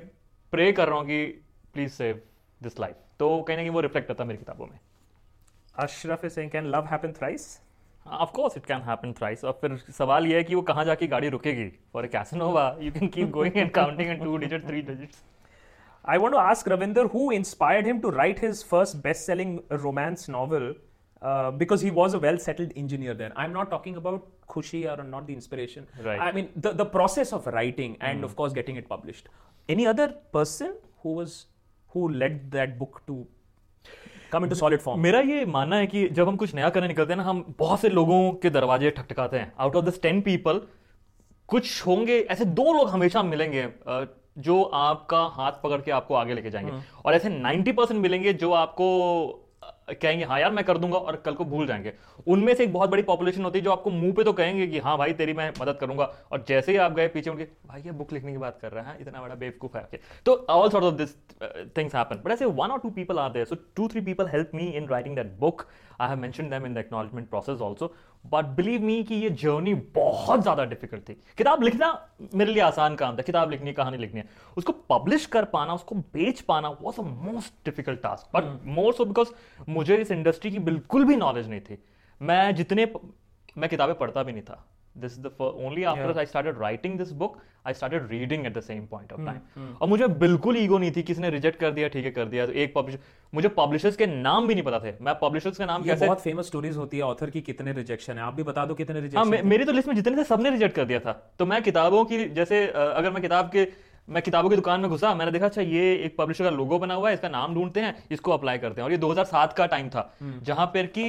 प्रे 0.54 0.72
कर 0.72 0.88
रहा 0.88 0.98
हूँ 0.98 1.06
कि 1.08 1.26
प्लीज़ 1.74 1.92
सेव 1.92 2.22
दिस 2.62 2.80
लाइफ 2.80 2.96
तो 3.20 3.42
कहीं 3.42 3.58
ना 3.58 3.64
कहीं 3.64 3.74
वो 3.74 3.82
रिफ्लेक्ट 3.82 4.08
करता 4.08 4.24
है 4.24 4.28
मेरी 4.28 4.38
किताबों 4.38 4.66
में। 4.68 4.80
Ashraf 5.76 6.26
is 6.26 6.34
saying 6.34 6.52
can 6.52 6.66
love 6.76 6.86
happen 6.92 7.12
thrice 7.20 7.48
Of 8.07 8.31
course 8.35 8.57
it 8.57 8.67
can 8.67 8.81
happen 8.83 9.13
thrice 9.19 9.45
और 9.45 9.59
फिर 9.61 9.77
सवाल 9.99 10.27
ये 10.27 10.37
है 10.37 10.45
कि 10.45 10.55
वो 10.55 10.63
कहां 10.71 10.85
जाके 10.85 11.07
गाड़ी 11.07 11.29
रुकेगी 11.29 11.69
for 11.93 12.05
a 12.05 12.09
Casanova 12.13 12.69
you 12.81 12.93
can 12.93 13.09
keep 13.17 13.31
going 13.31 13.57
and 13.57 13.71
counting 13.73 14.11
in 14.11 14.25
two 14.25 14.37
digit 14.37 14.67
three 14.67 14.83
digits 14.93 15.23
I 16.13 16.17
want 16.21 16.35
to 16.35 16.41
ask 16.41 16.69
Ravinder 16.73 17.03
who 17.13 17.31
inspired 17.37 17.85
him 17.85 18.01
to 18.03 18.11
write 18.11 18.39
his 18.39 18.61
first 18.69 19.03
best 19.03 19.27
selling 19.27 19.51
romance 19.83 20.23
novel 20.35 20.69
uh, 21.21 21.51
because 21.51 21.83
he 21.83 21.91
was 21.91 22.15
a 22.15 22.19
well 22.19 22.39
settled 22.39 22.73
engineer 22.77 23.15
then. 23.15 23.33
I'm 23.37 23.53
not 23.53 23.71
talking 23.71 23.97
about 23.97 24.27
Khushi 24.49 24.87
or 24.91 25.03
not 25.03 25.27
the 25.27 25.35
inspiration. 25.35 25.87
Right. 26.03 26.21
I 26.21 26.33
mean, 26.33 26.49
the, 26.57 26.73
the 26.73 26.85
process 26.85 27.33
of 27.33 27.47
writing 27.47 27.97
and, 28.01 28.21
mm. 28.21 28.25
of 28.25 28.37
course, 28.37 28.53
getting 28.53 28.77
it 28.77 28.89
published. 28.89 29.29
Any 29.69 29.87
other 29.87 30.09
person 30.33 30.75
who 31.03 31.15
was 31.15 31.47
who 31.89 32.09
led 32.09 32.51
that 32.53 32.79
book 32.79 33.03
to 33.07 33.27
come 34.34 34.44
into 34.44 34.56
solid 34.56 34.80
form 34.80 35.02
मेरा 35.02 35.20
ये 35.20 35.46
मानना 35.46 35.76
है 35.76 35.88
कि 35.88 36.08
जब 36.10 36.28
हम 36.28 36.36
कुछ 36.36 36.54
नया 36.56 36.70
करने 36.70 36.88
निकलते 36.88 37.14
हैं 37.14 37.18
ना 37.18 37.24
हम 37.24 37.44
बहुत 37.60 37.80
से 37.80 37.90
लोगों 37.90 38.32
के 38.34 38.50
दरवाजे 38.50 38.90
ठकठकाते 38.92 39.38
हैं। 39.38 39.54
Out 39.60 39.76
of 39.76 39.86
this 39.86 40.02
ten 40.02 40.22
people 40.22 40.62
कुछ 41.50 41.86
होंगे 41.88 42.20
ऐसे 42.32 42.46
दो 42.46 42.74
लोग 42.74 42.90
हमेशा 42.90 43.24
मिलेंगे 43.24 43.68
जो 44.38 44.62
आपका 44.64 45.22
हाथ 45.34 45.52
पकड़ 45.64 45.82
के 45.82 45.92
आपको 45.92 46.16
आगे 46.16 46.34
लेके 46.34 46.50
जाएँगे। 46.50 46.72
हम्म। 46.72 47.02
और 47.06 47.14
ऐसे 47.14 47.30
90 47.30 47.72
परसेंट 47.72 48.02
मिलेंगे 48.02 48.34
जो 48.34 48.52
आपको 48.52 48.88
कहेंगे 49.90 50.26
हाँ 50.26 50.40
यार, 50.40 50.52
मैं 50.52 50.64
कर 50.66 50.78
दूँगा 50.78 50.98
और 50.98 51.16
कल 51.16 51.34
को 51.34 51.46
भूल 51.46 51.68
जाएँगे। 51.68 51.94
उनमें 52.28 52.54
से 52.56 52.64
एक 52.64 52.74
बहुत 52.74 52.90
बड़ी 52.90 53.04
पॉपुलेशन 53.04 53.44
होती 53.44 53.60
है 53.60 53.66
जो 53.66 53.72
आपको 53.72 53.90
मुँह 53.90 54.14
पे 54.14 54.24
तो 54.24 54.34
कहेंगे 54.34 54.68
कि 54.68 54.80
हाँ 54.80 54.98
भाई, 54.98 55.14
तेरी 55.14 55.34
मैं 55.34 55.52
मदद 55.62 55.78
करूँगा। 55.78 56.04
और 56.32 56.44
जैसे 56.48 56.72
ही 56.72 56.78
आप 56.78 56.94
गए 56.94 57.08
पीछे 57.08 57.30
उनके, 57.30 57.48
भाई, 57.68 57.82
ये 57.82 57.92
बुक 57.92 58.14
लिखने 58.14 58.32
की 58.32 58.38
बात 58.38 58.60
कर 58.62 58.72
रहे 58.72 58.84
हैं, 58.84 59.00
इतना 59.00 59.22
बड़ा 59.22 59.36
बेवकूफ़ 59.36 59.78
है। 59.78 60.00
तो 60.26 60.34
all 60.50 60.70
sort 60.70 60.86
of 60.86 60.96
this 60.96 61.16
things 61.78 61.96
happen 61.96 62.22
but 62.26 62.32
ऐसे 62.32 62.46
वन 62.46 62.72
और 62.72 62.80
two 62.80 62.90
people 62.90 63.20
are 63.20 63.32
there 63.32 63.46
so 63.46 63.56
two 63.76 63.88
three 63.88 64.02
people 64.02 64.28
help 64.28 64.52
me 64.56 64.68
in 64.68 64.88
writing 64.88 65.16
that 65.16 65.32
book 65.40 65.66
I 66.04 66.10
have 66.10 66.20
mentioned 66.20 66.50
them 66.50 66.66
in 66.66 66.74
the 66.74 66.78
acknowledgement 66.78 67.30
process 67.30 67.62
also 67.62 67.94
but 68.26 68.46
believe 68.56 68.82
me 68.82 69.04
कि 69.04 69.16
ये 69.16 69.30
journey 69.30 69.74
बहुत 69.96 70.42
ज़्यादा 70.42 70.66
difficult 70.66 71.08
थी। 71.10 71.14
किताब 71.38 71.64
लिखना 71.64 71.88
मेरे 72.36 72.54
लिए 72.54 72.62
आसान 72.64 72.96
काम 72.96 73.18
था। 73.18 73.22
किताब 73.22 73.52
लिखनी 73.52 73.74
कहानी 73.74 73.98
लिखनी 73.98 74.20
है। 74.20 74.28
उसको 74.58 74.74
पब्लिश 74.90 75.26
कर 75.26 75.46
पाना 75.46 75.74
उसको 75.74 75.96
बेच 75.96 76.42
पाना 76.42 76.70
was 76.82 77.02
a 77.02 77.04
most 77.04 77.54
difficult 77.66 78.02
task 78.02 78.36
but 78.36 78.66
more 78.76 78.94
so 78.94 79.06
because 79.06 79.32
मुझे 79.70 79.98
इस 79.98 80.12
इंडस्ट्री 80.12 80.52
की 80.52 80.60
बिल्कुल 80.62 81.06
भी 81.06 81.16
नॉलेज 81.16 81.50
नहीं 81.50 81.62
थी। 81.62 81.78
मैं 82.22 82.56
जितने 82.56 82.92
मैं 83.58 83.70
किताबें 83.70 83.96
पढ़ता 83.96 84.24
भी 84.24 84.32
नहीं 84.32 84.44
था। 84.44 84.64
This 84.96 85.14
is 85.14 85.22
the 85.22 85.30
first, 85.30 85.56
only 85.58 85.86
after 85.86 86.10
yeah. 86.10 86.22
I 86.22 86.26
started 86.26 86.58
writing 86.58 86.98
this 86.98 87.12
book 87.12 87.42
I 87.66 87.72
started 87.72 88.10
reading 88.12 88.46
at 88.46 88.54
the 88.54 88.62
same 88.62 88.88
point 88.88 89.12
of 89.12 89.20
time. 89.26 89.42
hmm, 89.56 89.60
hmm. 89.60 89.82
और 89.82 89.88
मुझे 89.88 90.08
बिल्कुल 90.22 90.58
ईगो 90.58 90.78
नहीं 90.78 90.92
थी 90.96 91.04
किसने 91.04 91.30
रिजेक्ट 91.30 91.60
कर 91.60 91.72
दिया 91.72 91.88
ठीक 91.90 92.06
है 92.06 92.12
कर 92.12 92.26
दिया। 92.26 92.46
तो 92.46 92.52
एक 92.52 92.74
पब्लिशर 92.76 93.00
मुझे 93.34 93.50
पब्लिशर्स 93.58 93.96
के 93.96 94.06
नाम 94.08 94.48
भी 94.48 94.54
नहीं 94.54 94.64
पता 94.64 94.80
थे। 94.80 94.94
मैं 95.02 95.14
पब्लिशर्स 95.22 95.58
के 95.58 95.66
नाम 95.66 95.84
कैसे 95.84 96.06
बहुत 96.06 96.22
फ़ेमस 96.22 96.48
स्टोरीज 96.48 96.78
होती 96.78 96.98
है 96.98 97.04
ऑथर 97.04 97.30
की 97.30 97.42
कितने 97.42 97.74
रिजेक्शन 97.74 98.14
है। 98.14 98.24
आप 98.24 98.36
भी 98.36 98.44
बता 98.44 98.66
दो 98.66 98.74
कितने 98.74 99.00
रिजेक्शन 99.00 99.18
हाँ, 99.18 99.44
मेरी 99.44 99.66
तो 99.66 99.72
लिस्ट 99.72 99.88
में 99.88 99.96
जितने 99.96 100.18
थे 100.18 100.24
सबने 100.24 100.50
रिजेक्ट 100.50 100.76
कर 100.76 100.86
दिया 100.86 101.00
था। 101.00 101.12
तो 101.40 101.46
मैं 101.46 101.62
किताबों 101.64 102.04
की 102.06 102.24
जैसे 102.30 102.66
अगर 102.68 103.12
मैं 103.12 103.22
किताब 103.22 103.50
के 103.56 103.68
मैं 104.10 104.22
किताबों 104.24 104.50
की 104.50 104.56
दुकान 104.56 104.80
में 104.80 104.90
घुसा 104.90 105.14
मैंने 105.16 105.32
देखा 105.32 105.46
अच्छा 105.46 105.62
ये 105.62 105.94
एक 105.96 106.18
पब्लिशर 106.18 106.44
का 106.44 106.50
लोगो 106.50 106.80
बना 106.80 106.94
हुआ 106.94 107.10
है 107.10 107.14
इसका 107.14 107.30
नाम 107.30 107.54
ढूंढते 107.56 107.80
हैं 107.80 107.96
इसको 108.12 108.32
अप्लाई 108.32 108.58
करते 108.58 108.82
हैं। 108.82 108.86
और 108.86 108.92
ये 108.92 108.98
2007 108.98 109.54
का 109.58 109.66
टाइम 109.66 109.90
था 109.90 110.04
hmm. 110.18 110.44
जहाँ 110.44 110.66
पर 110.74 110.86
कि 110.98 111.06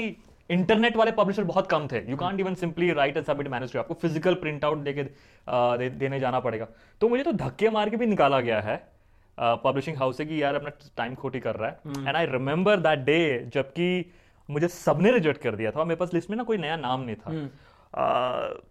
इंटरनेट 0.50 0.96
वाले 0.96 1.10
पब्लिशर 1.12 1.44
बहुत 1.44 1.66
कम 1.66 1.86
थे। 1.88 2.00
You 2.10 2.16
can't 2.16 2.40
even 2.40 2.54
simply 2.54 2.92
write 2.92 3.16
and 3.16 3.26
submit 3.26 3.48
manage 3.48 3.76
आपको 3.76 3.94
फ़िज़िकल 3.94 4.34
प्रिंट 4.36 4.64
आउट 4.64 4.78
देके 4.78 5.02
दे, 5.02 5.88
देने 5.90 6.20
जाना 6.20 6.40
पड़ेगा। 6.40 6.68
तो 7.00 7.08
मुझे 7.08 7.22
तो 7.22 7.32
धक्के 7.34 7.70
मार 7.70 7.90
के 7.90 7.96
भी 7.96 8.06
निकाला 8.06 8.40
गया 8.40 8.60
है 8.60 8.76
पब्लिशिंग 9.38 9.96
हाउस 9.96 10.16
से 10.16 10.24
कि 10.26 10.42
यार 10.42 10.54
अपना 10.54 10.70
टाइम 10.96 11.14
खोटी 11.14 11.40
कर 11.40 11.56
रहा 11.56 11.70
है। 11.70 12.06
And 12.06 12.16
I 12.16 12.26
remember 12.26 12.80
that 12.80 12.98
day 12.98 13.50
जबकि 13.54 14.12
मुझे 14.48 14.68
सबने 14.68 15.12
रिजेक्ट 15.12 15.42
कर 15.42 15.56
दिया 15.56 15.70
था 15.70 15.84
मेरे 15.84 15.96
पास 15.96 16.14
लिस्ट 16.14 16.30
में 16.30 16.36
ना 16.36 16.42
कोई 16.42 16.56
नया 16.58 16.76
नाम 16.76 17.00
नहीं 17.00 17.16
था। 17.16 17.30
uh, 17.94 18.64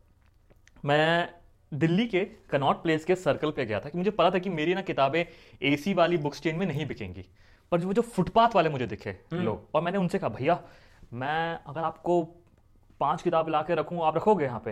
मैं 0.85 1.29
दिल्ली 1.71 2.05
के 2.07 2.19
कनॉट 2.49 2.81
प्लेस 2.83 3.05
के 3.05 3.15
सर्कल 3.15 3.51
पे 3.51 3.65
गया 3.65 3.79
था 3.79 3.89
कि 3.89 3.97
मुझे 3.97 4.11
पता 4.11 4.29
था 4.31 4.39
कि 4.39 4.49
मेरी 4.51 4.73
ना 4.73 4.81
किताबें 4.83 5.23
एसी 5.61 5.93
वाली 5.93 6.17
बुक 6.17 6.35
चेन 6.35 6.55
में 6.55 6.65
नहीं 6.65 6.85
बिकेंगी। 6.85 7.25
पर 7.71 7.79
जो 7.79 7.93
जो 7.93 8.01
फुटपाथ 8.01 8.55
वाले 8.55 8.69
मुझे 8.69 8.85
दिखे 8.87 9.09
हम्म। 9.09 9.43
लोग 9.43 9.75
और 9.75 9.81
मैंने 9.81 9.97
उनसे 9.97 10.19
कहा 10.19 10.29
भैया 10.29 10.59
मैं 11.13 11.59
अगर 11.67 11.81
आपको 11.81 12.21
पाँच 12.99 13.21
किताब 13.21 13.49
ला 13.49 13.61
के 13.61 13.75
रखूँ 13.75 13.99
आप 14.03 14.15
रखोगे 14.15 14.45
यहाँ 14.45 14.61
पे? 14.65 14.71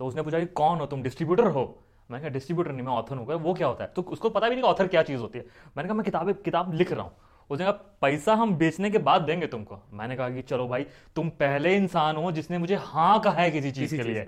तो 0.00 0.06
उसने 0.06 0.22
पूछा 0.22 0.38
कि 0.40 0.46
कौन 0.46 0.78
हो 0.78 0.86
तुम 0.86 1.02
डिस्ट्रीब्यूटर 1.02 1.46
हो? 1.46 1.64
मैंने 2.10 2.22
कहा 2.22 2.32
डिस्ट्रीब्यूटर 2.32 2.72
नहीं 2.72 2.86
मैं 2.86 2.92
ऑथर 2.92 3.16
हूँ। 3.16 3.26
वो 3.26 3.54
क्या 3.54 3.66
होता 3.66 3.84
है? 3.84 3.90
तो 3.96 4.02
उसको 4.02 4.30
पता 4.30 4.48
भी 4.48 4.54
नहीं 4.54 4.64
ऑथर 4.64 4.86
क्या 4.86 5.02
चीज़ 5.02 5.20
होती 5.20 5.38
है। 5.38 5.44
मैंने 5.76 5.88
कहा 5.88 5.94
मैं 5.94 6.04
किताब 6.04 6.32
किताब 6.44 6.72
लिख 6.74 6.92
रहा 6.92 7.02
हूँ। 7.02 7.12
उसने 7.50 7.64
कहा 7.64 7.72
पैसा 8.00 8.34
हम 8.34 8.54
बेचने 8.56 8.90
के 8.90 8.98
बाद 8.98 9.22
देंगे 9.22 9.46
तुमको। 9.46 9.78
मैंने 9.92 10.16
कहा 10.16 10.28
कि 10.30 10.42
चलो 10.42 10.66
भाई 10.68 10.86
तुम 11.16 11.28
पहले 11.40 11.74
इंसान 11.76 12.16
हो 12.16 12.32
जिसने 12.32 12.58
मुझे 12.58 12.74
हाँ 12.74 13.20
कहा 13.20 13.42
है 13.42 13.50
किसी 13.50 13.70
चीज़ 13.70 13.96
के 13.96 14.02
लिए। 14.02 14.26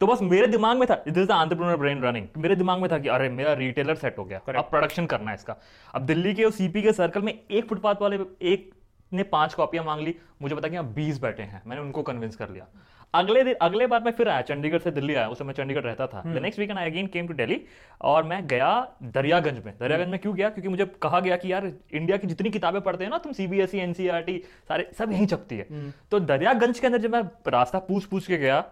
तो 0.00 0.06
बस 0.06 0.22
मेरे 0.22 0.46
दिमाग 0.46 0.76
में 0.78 0.86
था 0.90 0.94
this 1.08 1.26
the 1.26 1.30
entrepreneur 1.30 1.76
brain 1.76 2.02
running 2.02 2.26
मेरे 2.36 2.56
दिमाग 2.56 2.80
में 2.80 2.90
था 2.90 2.98
कि 2.98 3.08
अरे 3.08 3.28
मेरा 3.28 3.52
रिटेलर 3.52 3.94
सेट 3.94 4.18
हो 4.18 4.24
गया। 4.24 4.38
अब 4.48 4.64
प्रोडक्शन 4.64 5.06
करना 5.06 5.30
है 5.30 5.36
इसका। 5.36 5.56
अब 5.94 6.02
दिल्ली 6.02 6.34
के 6.34 6.50
सीपी 6.50 6.82
के 6.82 6.92
सर्कल 6.92 7.22
में 7.22 7.32
एक 7.32 7.68
फुटपाथ 7.68 7.94
वाले 8.00 8.18
एक 8.42 8.70
ने 9.12 9.22
पाँच 9.24 9.54
कॉपियाँ 9.54 9.84
मांग 9.84 10.00
ली 10.00 10.14
मुझे 10.42 10.54
पता 10.54 10.68
कि 10.68 10.74
यहाँ 10.74 10.92
बीस 10.94 11.20
बैठे 11.22 11.42
हैं 11.42 11.62
मैंने 11.66 11.82
उनको 11.82 12.02
कन्विंस 12.02 12.36
कर 12.36 12.50
लिया। 12.50 12.66
अगले 13.14 13.42
दिन 13.44 13.54
अगले 13.62 13.86
बार 13.86 14.02
मैं 14.02 14.12
फिर 14.12 14.28
आया 14.28 14.42
चंडीगढ़ 14.42 14.78
से 14.78 14.90
दिल्ली 14.90 15.14
आया 15.14 15.28
उस 15.28 15.38
समय 15.38 15.52
चंडीगढ़ 15.52 15.82
रहता 15.82 16.06
था। 16.06 16.22
The 16.24 16.42
next 16.42 16.60
week 16.60 16.70
I 16.70 16.90
again 16.90 17.06
came 17.06 17.26
to 17.28 17.34
Delhi 17.34 17.60
और 18.00 18.24
मैं 18.24 18.46
गया 18.46 18.70
दरियागंज 19.04 19.64
में। 19.64 19.72
दरियागंज 19.80 20.08
में 20.08 20.18
क्यों 20.18 20.34
गया? 20.34 20.48
क्योंकि 20.50 20.68
मुझे 20.68 20.86
कहा 21.02 21.20
गया 21.20 21.36
कि 21.36 21.52
यार 21.52 21.66
इंडिया 21.66 22.16
की 22.16 22.26
जितनी 22.26 22.50
किताबें 22.50 22.80
पढ़ते 22.80 23.04
हैं 23.04 23.10
ना 23.10 23.18
तुम 23.18 23.32
सीबीएसई 23.32 23.78
एनसीईआरटी 23.78 24.38
सारे 24.68 24.90
सब 24.98 25.12
यहीं 25.12 25.26
छपती 25.26 25.56
है। 25.56 25.92
तो 26.10 26.20
दरियागंज 26.20 26.78
के 26.80 26.86
अंदर 26.86 26.98
जब 26.98 27.12
मैं 27.12 27.22
रास्ता 27.48 27.78
पूछ 27.88 28.04
पूछ 28.04 28.26
के 28.26 28.38
गया 28.38 28.64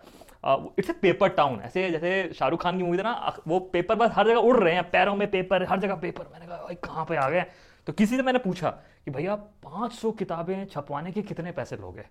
इट्स 0.79 0.91
ए 0.91 0.93
पेपर 0.93 1.29
टाउन 1.29 1.61
ऐसे 1.65 1.91
जैसे 1.91 2.11
शाहरुख 2.35 2.63
खान 2.63 2.77
की 2.77 2.83
मूवी 2.83 2.99
था 2.99 3.03
ना 3.03 3.37
वो 3.49 3.59
पेपर 3.73 3.95
बस 3.95 4.11
हर 4.15 4.27
जगह 4.27 4.41
उड़ 4.41 4.57
रहे 4.57 4.75
हैं 4.75 4.91
पैरों 4.91 5.15
में 5.17 5.31
पेपर 5.31 5.67
हर 5.69 5.81
जगह 5.81 5.95
पेपर 5.97 6.29
मैंने 6.33 6.47
कहा 6.47 6.57
भाई 6.57 6.75
कहाँ 6.85 7.05
पे 7.05 7.17
आ 7.17 7.29
गए 7.31 7.45
तो 7.87 7.93
किसी 7.93 8.17
से 8.17 8.23
मैंने 8.23 8.39
पूछा 8.39 8.71
कि 9.09 9.13
भैया 9.13 9.35
500 9.65 10.11
किताबें 10.13 10.67
छपवाने 10.67 11.11
के 11.13 11.23
कितने 11.23 11.53
पैसे 11.53 11.77
लोगे? 11.77 12.03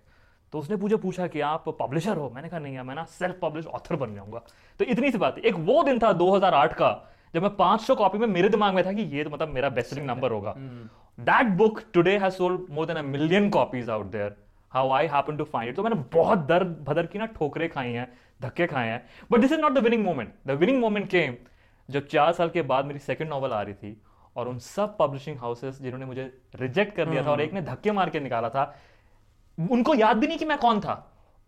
तो 0.52 0.58
उसने 0.58 0.76
मुझे 0.76 0.96
पूछा 0.96 1.26
कि 1.26 1.40
आप 1.40 1.68
पब्लिशर 1.80 2.16
हो? 2.16 2.30
मैंने 2.34 2.48
कहा 2.48 2.60
नहीं 2.60 2.78
मैं 2.80 2.94
ना 2.94 3.04
सेल्फ 3.10 3.38
पब्लिश 3.42 3.66
ऑथर 3.68 3.96
बन 3.96 4.14
जाऊँगा। 4.14 4.42
तो 4.80 4.84
इतनी 4.84 5.10
सी 5.10 5.18
बात 5.18 5.38
एक 5.40 5.54
वो 5.68 5.82
दिन 5.82 5.98
था 5.98 6.12
2008 6.14 6.72
का 6.72 6.90
जब 7.34 7.42
मैं 7.42 7.50
500 7.56 7.94
कॉपी 7.94 8.18
में 8.18 8.26
मेरे 8.26 8.48
दिमाग 8.48 8.74
में 8.74 8.84
था 8.86 8.92
कि 8.92 9.02
ये 9.14 9.24
तो 9.24 9.30
मतलब 9.30 9.48
मेरा 9.50 9.68
बेस्ट 9.68 9.90
सेलिंग 9.90 10.06
नंबर 10.06 10.32
होगा। 10.32 10.54
That 11.18 11.56
book 11.56 11.80
today 11.94 12.16
has 12.18 12.34
sold 12.34 12.66
more 12.70 12.86
than 12.86 12.96
a 12.96 13.02
million 13.04 13.48
copies 13.50 13.90
out 13.90 14.10
there 14.12 14.36
how 14.72 14.90
I 14.92 15.06
happen 15.06 15.36
to 15.36 15.44
find 15.46 15.70
it 15.70 15.76
तो 15.76 15.82
मैंने 15.82 16.02
बहुत 16.14 16.46
दर्द 16.48 16.76
भदर 16.88 17.06
की 17.06 17.18
ना 17.18 17.26
ठोकरे 17.38 17.68
खाई 17.68 17.92
हैं 17.92 18.10
धक्के 18.40 18.66
खाए 18.66 18.88
हैं। 18.88 19.02
But 19.30 19.40
this 19.40 19.52
is 19.52 19.60
not 19.60 19.72
the 19.72 19.84
winning 19.84 20.04
moment 20.04 20.34
the 20.46 20.58
winning 20.58 20.80
moment 20.80 21.08
came 21.10 21.36
जब 21.88 22.06
चार 22.08 22.32
साल 22.32 22.48
के 22.50 22.62
बाद 22.64 22.84
मेरी 22.84 22.98
सेकंड 23.00 23.28
नॉवल 23.28 23.52
आ 23.52 23.62
रही 23.62 23.74
थी। 23.74 24.00
और 24.38 24.48
उन 24.48 24.58
सब 24.60 24.96
पब्लिशिंग 24.98 25.38
हाउसेस 25.38 25.80
जिन्होंने 25.82 26.06
मुझे 26.06 26.24
रिजेक्ट 26.56 26.96
कर 26.96 27.06
दिया 27.06 27.24
था 27.24 27.30
और 27.30 27.40
एक 27.40 27.52
ने 27.52 27.62
धक्के 27.64 27.92
मार 27.92 28.10
के 28.10 28.20
निकाला 28.20 28.48
था 28.48 28.64
उनको 29.58 29.94
याद 29.96 30.16
भी 30.16 30.26
नहीं 30.26 30.38
कि 30.38 30.44
मैं 30.44 30.58
कौन 30.58 30.80
था। 30.80 30.94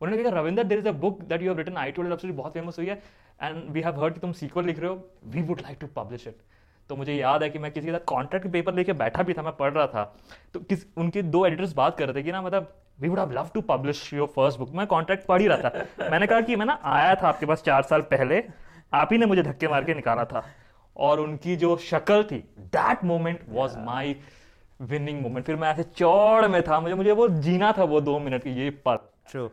उन्होंने 0.01 0.23
कहा 0.23 0.41
Ravinder 0.41 0.65
there 0.65 0.79
is 0.79 0.89
a 0.89 0.93
book 1.01 1.21
that 1.25 1.43
you 1.43 1.49
have 1.49 1.59
written 1.59 1.77
I 1.79 1.91
told 1.93 2.11
love 2.11 2.33
बहुत 2.33 2.53
फ़ेमस 2.53 2.79
हुई 2.79 2.87
है 2.87 3.03
एंड 3.41 3.71
वी 3.73 3.81
हैव 3.81 4.03
हर्ड 4.03 4.15
कि 4.15 4.21
तुम 4.21 4.33
सीक्वल 4.35 4.65
लिख 4.65 4.79
रहे 4.79 4.91
हो 4.91 5.05
we 5.27 5.43
would 5.43 5.61
like 5.61 5.79
to 5.81 5.87
publish 5.97 6.27
it 6.27 6.37
तो 6.91 6.97
मुझे 6.97 7.15
याद 7.15 7.43
है 7.43 7.49
कि 7.51 7.59
मैं 7.59 7.71
किसी 7.73 7.87
के 7.87 7.93
साथ 7.93 8.05
कॉन्ट्रैक्ट 8.07 8.47
पेपर 8.53 8.75
लेके 8.75 8.93
बैठा 9.01 9.23
भी 9.23 9.35
था 9.35 9.43
मैं 9.43 9.53
पढ़ 9.57 9.73
रहा 9.73 9.87
था। 9.87 10.03
तो 10.55 10.61
किस 10.63 10.85
उनके 10.99 11.23
दो 11.25 11.45
एडिटर्स 11.47 11.73
बात 11.75 11.99
कर 11.99 12.07
रहे 12.07 12.15
थे 12.15 12.23
कि 12.23 12.33
ना 12.33 12.41
मतलब 12.43 12.73
we 13.01 13.09
would 13.09 13.19
have 13.19 13.33
love 13.33 13.51
to 13.55 13.61
publish 13.69 14.13
your 14.15 14.29
first 14.29 14.59
book 14.59 14.71
मैं 14.75 14.87
कॉन्ट्रैक्ट 14.87 15.27
पढ़ 15.27 15.41
ही 15.41 15.47
रहा 15.49 15.59
था। 15.59 16.11
मैंने 16.11 16.27
कहा 16.27 16.41
कि 16.41 16.57
मैं 16.57 16.67
ना 16.67 16.79
आया 16.95 17.15
था 17.15 17.29
आपके 17.29 17.47
पास 17.47 17.63
चार 17.63 17.83
साल 17.83 18.01
पहले 18.11 18.43
आप 18.95 19.13
ही 19.13 19.19
ने 19.19 19.27
मुझे 19.27 19.43
धक्के 19.43 19.69
मार 19.69 19.85
के 19.85 19.95
निकाला 19.95 20.25
था। 20.25 20.45
और 21.09 21.21
उनकी 21.21 21.57
जो 21.57 21.76
शक्ल 21.90 22.23
थी 22.30 22.38
that 22.76 23.04
moment 23.11 23.40
was 23.49 23.78
my 23.87 24.16
winning 24.90 25.21
moment 25.23 25.47
फिर 25.47 25.57
मैं 25.57 25.71
ऐसे 25.73 25.83
चौड़ 25.97 26.47
में 26.49 26.62
था 26.69 26.80
मुझे 26.80 26.95
मुझे 26.95 27.12
वो 27.21 27.28
जीना 27.49 27.73
था 27.78 27.85
वो 27.92 28.00
दो 28.00 28.19
मिनट 28.19 28.45
की 28.45 28.54
ये 28.62 28.71
पल 28.87 28.99
true 29.30 29.47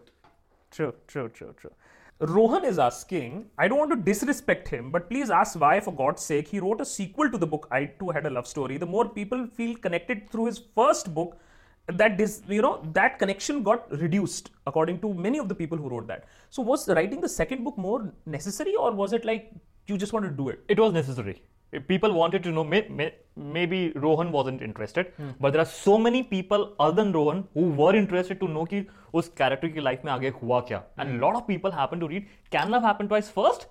true 0.76 0.92
true 1.10 1.28
true 1.28 1.52
true 1.62 1.72
Rohan 2.20 2.64
is 2.66 2.80
asking, 2.80 3.46
I 3.60 3.68
don't 3.68 3.78
want 3.78 3.92
to 3.92 3.96
disrespect 3.96 4.68
him, 4.68 4.90
but 4.90 5.08
please 5.08 5.30
ask 5.30 5.60
why, 5.60 5.80
for 5.80 5.92
God's 5.94 6.24
sake, 6.24 6.48
he 6.48 6.60
wrote 6.60 6.82
a 6.82 6.86
sequel 6.86 7.30
to 7.30 7.38
the 7.38 7.46
book 7.46 7.68
I 7.70 7.86
Too 8.00 8.10
Had 8.10 8.26
a 8.26 8.32
Love 8.32 8.48
Story. 8.48 8.78
The 8.78 8.88
more 8.88 9.08
people 9.08 9.46
feel 9.46 9.76
connected 9.76 10.28
through 10.32 10.46
his 10.46 10.60
first 10.76 11.14
book, 11.14 11.38
that 11.86 12.18
this, 12.18 12.42
you 12.48 12.64
know, 12.64 12.82
that 12.94 13.20
connection 13.20 13.62
got 13.62 13.92
reduced, 13.92 14.50
according 14.66 15.00
to 15.02 15.14
many 15.14 15.38
of 15.38 15.48
the 15.48 15.54
people 15.54 15.78
who 15.78 15.90
wrote 15.90 16.08
that. 16.08 16.26
So 16.50 16.64
was 16.64 16.88
writing 16.90 17.22
the 17.22 17.30
second 17.30 17.64
book 17.64 17.78
more 17.78 18.12
necessary, 18.26 18.76
or 18.76 18.92
was 18.94 19.14
it 19.14 19.24
like 19.24 19.52
you 19.87 19.99
just 19.99 20.13
wanted 20.13 20.37
to 20.37 20.37
do 20.37 20.49
it? 20.49 20.61
It 20.69 20.79
was 20.79 20.93
necessary 20.93 21.41
people 21.81 22.13
wanted 22.13 22.43
to 22.43 22.51
know 22.51 22.65
may, 22.65 22.87
may, 22.89 23.15
maybe 23.37 23.93
rohan 23.97 24.31
wasn't 24.31 24.61
interested 24.63 25.13
hmm. 25.17 25.31
but 25.41 25.53
there 25.53 25.63
are 25.63 25.73
so 25.85 25.99
many 25.99 26.23
people 26.23 26.75
other 26.79 27.03
than 27.03 27.13
rohan 27.13 27.45
who 27.55 27.71
were 27.71 27.95
interested 27.97 28.39
to 28.41 28.49
know 28.49 28.67
कि 28.67 28.85
उस 29.15 29.29
character 29.39 29.69
की 29.69 29.81
life 29.81 30.05
में 30.05 30.13
आगे 30.13 30.29
हुआ 30.43 30.61
क्या 30.69 30.83
and 31.01 31.21
lot 31.21 31.35
of 31.35 31.45
people 31.47 31.71
happen 31.73 32.01
to 32.01 32.07
read 32.07 32.27
can 32.53 32.71
love 32.75 32.87
happen 32.87 33.07
twice 33.07 33.31
first 33.31 33.67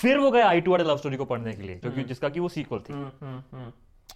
फिर 0.00 0.18
वो 0.18 0.30
गए 0.30 0.40
आई 0.42 0.60
टू 0.60 0.76
लव 0.76 0.96
स्टोरी 0.96 1.16
को 1.16 1.24
पढ़ने 1.24 1.52
के 1.52 1.62
लिए 1.62 1.80
जो 1.84 1.90
कि 1.90 2.04
जिसका 2.10 2.28
कि 2.28 2.40
वो 2.40 2.48
सीक्वल 2.58 2.78
थी 2.90 3.70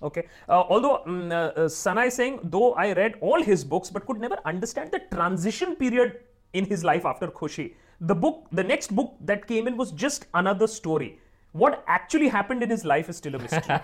Okay. 0.06 0.22
Uh, 0.46 0.62
although 0.74 0.96
um, 1.10 1.20
uh, 1.32 1.36
uh, 1.60 1.68
Sana 1.74 2.02
is 2.08 2.16
saying, 2.20 2.34
though 2.54 2.66
I 2.82 2.84
read 2.96 3.14
all 3.28 3.44
his 3.44 3.62
books, 3.68 3.92
but 3.92 4.04
could 4.08 4.18
never 4.24 4.36
understand 4.50 4.90
the 4.96 4.98
transition 5.12 5.72
period 5.78 6.18
in 6.60 6.66
his 6.72 6.84
life 6.88 7.06
after 7.12 7.28
Khushi. 7.38 7.64
The 8.10 8.16
book, 8.24 8.42
the 8.58 8.64
next 8.72 8.94
book 8.98 9.14
that 9.30 9.46
came 9.52 9.70
in 9.70 9.78
was 9.78 9.94
just 10.02 10.26
another 10.42 10.68
story 10.72 11.08
what 11.52 11.82
actually 11.86 12.28
happened 12.28 12.62
in 12.62 12.70
his 12.70 12.84
life 12.84 13.08
is 13.08 13.16
still 13.16 13.34
a 13.34 13.38
mystery. 13.38 13.78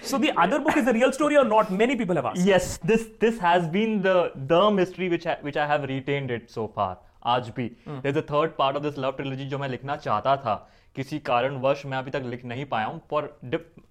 so 0.01 0.17
the 0.17 0.31
other 0.45 0.59
book 0.59 0.77
is 0.77 0.85
the 0.85 0.93
real 0.93 1.11
story 1.11 1.37
or 1.37 1.45
not? 1.45 1.71
Many 1.71 1.95
people 1.95 2.15
have 2.15 2.29
asked. 2.31 2.47
Yes, 2.53 2.77
this 2.93 3.05
this 3.25 3.37
has 3.39 3.67
been 3.75 4.01
the 4.07 4.15
the 4.53 4.63
mystery 4.79 5.09
which 5.09 5.27
I, 5.27 5.37
which 5.41 5.59
I 5.65 5.67
have 5.73 5.85
retained 5.95 6.33
it 6.39 6.49
so 6.57 6.67
far. 6.79 6.95
आज 7.25 7.49
भी 7.55 7.69
there's 8.03 8.17
a 8.19 8.25
third 8.31 8.57
part 8.57 8.77
of 8.79 8.83
this 8.87 8.97
love 9.03 9.15
trilogy 9.19 9.47
जो 9.49 9.57
मैं 9.59 9.69
लिखना 9.69 9.95
चाहता 10.07 10.35
था 10.43 10.55
किसी 10.95 11.19
कारणवश 11.29 11.85
मैं 11.85 11.97
अभी 11.97 12.11
तक 12.11 12.23
लिख 12.25 12.45
नहीं 12.51 12.65
पाया 12.65 12.85
हूं 12.85 12.97
पर 13.13 13.29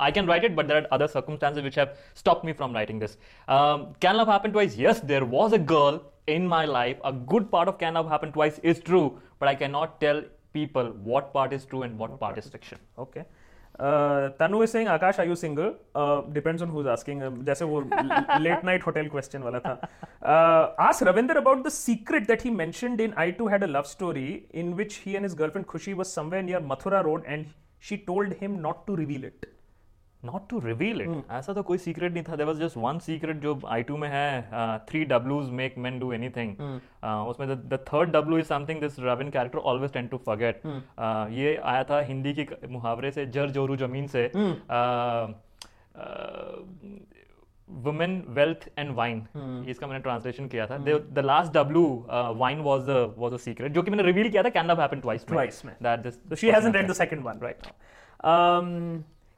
I 0.01 0.13
can 0.13 0.27
write 0.29 0.45
it 0.45 0.55
but 0.57 0.67
there 0.67 0.77
are 0.77 0.89
other 0.93 1.07
circumstances 1.07 1.63
which 1.63 1.79
have 1.79 1.89
stop 2.17 2.43
me 2.45 2.53
from 2.61 2.75
writing 2.75 3.01
this 3.01 3.17
can 4.05 4.17
love 4.17 4.31
happen 4.33 4.53
twice 4.53 4.79
yes 4.79 5.05
there 5.05 5.23
was 5.35 5.55
a 5.55 5.63
girl 5.73 6.01
in 6.35 6.47
my 6.51 6.65
life 6.69 7.03
a 7.09 7.11
good 7.33 7.45
part 7.51 7.69
of 7.73 7.77
can 7.81 7.97
love 7.97 8.09
happen 8.13 8.33
twice 8.37 8.57
is 8.71 8.79
true 8.87 9.03
but 9.41 9.51
i 9.51 9.53
cannot 9.59 9.93
tell 10.05 10.23
people 10.53 10.95
what 11.03 11.33
part 11.33 11.53
is 11.53 11.65
true 11.65 11.83
and 11.83 11.99
what 11.99 12.19
part 12.21 12.39
is 12.39 12.49
fiction. 12.49 12.79
Okay. 12.99 13.25
Uh, 13.79 14.31
Tanu 14.41 14.65
is 14.65 14.71
saying, 14.71 14.87
Akash, 14.87 15.19
are 15.19 15.27
you 15.27 15.37
single? 15.37 15.75
Uh, 15.95 16.23
depends 16.33 16.63
on 16.63 16.69
who's 16.69 16.87
asking. 16.87 17.23
Uh, 17.23 17.31
जैसे 17.31 17.65
वो 17.65 17.83
late 18.41 18.65
night 18.65 18.83
hotel 18.83 19.11
question 19.15 19.43
वाला 19.43 19.61
था. 19.65 19.75
Uh, 20.23 20.75
ask 20.79 21.03
Ravinder 21.03 21.37
about 21.37 21.63
the 21.63 21.71
secret 21.71 22.27
that 22.27 22.41
he 22.41 22.51
mentioned 22.51 23.01
in 23.01 23.13
I 23.25 23.31
Too 23.33 23.49
Had 23.49 23.63
a 23.63 23.67
Love 23.67 23.87
Story 23.87 24.47
in 24.51 24.77
which 24.77 24.97
he 24.97 25.17
and 25.17 25.25
his 25.25 25.35
girlfriend 25.35 25.67
Khushi 25.67 25.95
was 25.95 26.11
somewhere 26.11 26.43
near 26.43 26.61
Mathura 26.61 27.05
Road 27.05 27.25
and 27.27 27.47
she 27.79 27.99
told 27.99 28.33
him 28.33 28.63
not 28.63 28.87
to 28.87 28.97
reveal 28.97 29.25
it. 29.25 29.47
Not 30.26 30.50
to 30.50 30.60
reveal 30.60 31.02
it 31.02 31.32
ऐसा 31.32 31.54
तो 31.54 31.64
कोई 31.64 31.78
secret 31.78 32.14
नहीं 32.14 32.24
था. 32.24 32.36
There 32.36 32.46
was 32.48 32.60
just 32.60 32.78
one 32.78 33.00
secret 33.00 33.38
जो 33.42 33.60
I 33.68 33.84
too 33.84 33.98
में 33.98 34.08
है 34.10 34.78
three 34.90 35.04
डब्ल्यूज 35.06 35.50
make 35.60 35.78
man 35.78 36.00
do 36.00 36.12
any 36.14 36.30
thing 36.30 36.56
उसमें 37.04 37.48
the 37.50 37.80
third 37.88 38.12
W 38.12 38.38
is 38.40 38.48
something 38.48 38.82
this 38.82 39.00
Ravin 39.00 39.30
character 39.30 39.60
always 39.60 39.94
tend 39.94 40.08
to 40.08 40.18
forget 40.26 40.62
ये 41.38 41.56
आया 41.64 41.84
था 41.84 42.00
हिंदी 42.10 42.34
के 42.34 42.68
मुहावरे 42.68 43.12
से 43.12 43.26
जर 43.28 43.50
जोरू 43.52 43.76
ज़मीन 43.78 44.08
से. 44.08 44.30
वुमेन 47.70 48.24
वेल्थ 48.30 48.68
एंड 48.80 48.92
वाइन 48.96 49.20
इसका 49.70 49.88
मैंने 49.88 50.00
ट्रांसलेशन 50.04 50.48
किया 50.48 50.66
था. 50.68 50.78
The 50.78 51.22
last 51.26 51.54
W 51.54 51.84
wine 52.38 52.62
was 52.64 52.82
the 52.90 53.14
was 53.18 53.34
a 53.34 53.38
secret 53.40 53.72
जो 53.74 53.82
कि 53.82 53.92
मैंने 53.92 54.04
रिवील 54.04 54.30
किया 54.30 54.44
था. 54.44 54.50
कैन 54.50 54.72
हैपन 54.72 55.00
ट्वाइस 55.00 55.28
ट्वाइस 55.28 55.64
में 55.66 55.74
that 55.84 56.00
this 56.00 56.40
she 56.40 56.50
hasn't 56.52 56.76
read 56.76 56.90
the 56.90 56.94
second 56.96 57.24
one 57.24 57.40
right 57.44 57.68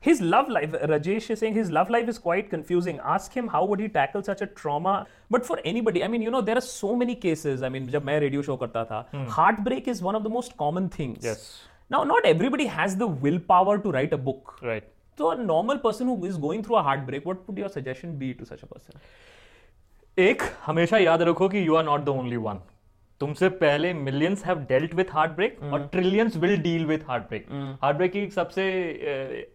his 0.02 0.20
love 0.20 0.48
life 0.48 0.74
rajesh 0.90 1.30
is 1.34 1.40
saying 1.40 1.54
his 1.54 1.70
love 1.76 1.88
life 1.94 2.10
is 2.12 2.18
quite 2.26 2.50
confusing 2.50 3.00
ask 3.14 3.38
him 3.38 3.48
how 3.54 3.64
would 3.70 3.80
he 3.84 3.88
tackle 3.96 4.22
such 4.28 4.44
a 4.46 4.46
trauma 4.60 4.92
but 5.36 5.48
for 5.48 5.58
anybody 5.72 6.04
i 6.04 6.08
mean 6.12 6.22
you 6.26 6.30
know 6.34 6.42
there 6.50 6.58
are 6.60 6.66
so 6.66 6.94
many 7.00 7.16
cases 7.24 7.64
i 7.68 7.72
mean 7.76 7.88
jab 7.96 8.06
main 8.10 8.20
radio 8.26 8.44
show 8.50 8.56
karta 8.62 8.84
tha 8.92 9.00
hmm. 9.14 9.24
heartbreak 9.38 9.88
is 9.94 10.04
one 10.10 10.20
of 10.20 10.28
the 10.28 10.34
most 10.36 10.56
common 10.62 10.88
things 10.98 11.28
yes 11.30 11.44
now 11.96 12.04
not 12.12 12.30
everybody 12.34 12.68
has 12.76 12.96
the 13.02 13.10
willpower 13.26 13.76
to 13.86 13.96
write 13.98 14.16
a 14.18 14.22
book 14.30 14.54
right 14.70 14.88
so 15.20 15.30
a 15.36 15.38
normal 15.44 15.80
person 15.86 16.12
who 16.12 16.16
is 16.32 16.42
going 16.46 16.62
through 16.66 16.76
a 16.82 16.84
heartbreak 16.90 17.26
what 17.30 17.48
would 17.48 17.58
your 17.64 17.72
suggestion 17.78 18.18
be 18.24 18.32
to 18.42 18.52
such 18.52 18.68
a 18.68 18.70
person 18.74 19.08
एक 20.18 20.42
हमेशा 20.64 20.98
याद 20.98 21.22
रखो 21.22 21.48
कि 21.48 21.66
you 21.66 21.74
are 21.76 21.84
not 21.84 22.00
the 22.04 22.08
only 22.08 22.36
one 22.46 22.58
तुमसे 23.23 23.49
पहले 23.59 23.93
millions 23.93 24.45
have 24.45 24.65
dealt 24.69 24.95
with 24.95 25.13
heartbreak 25.35 25.61
और 25.63 25.87
trillions 25.91 26.35
will 26.37 26.57
deal 26.63 26.85
with 26.85 27.07
heartbreak 27.29 27.45
heartbreak 27.97 28.11
की 28.11 28.27
सबसे 28.31 28.65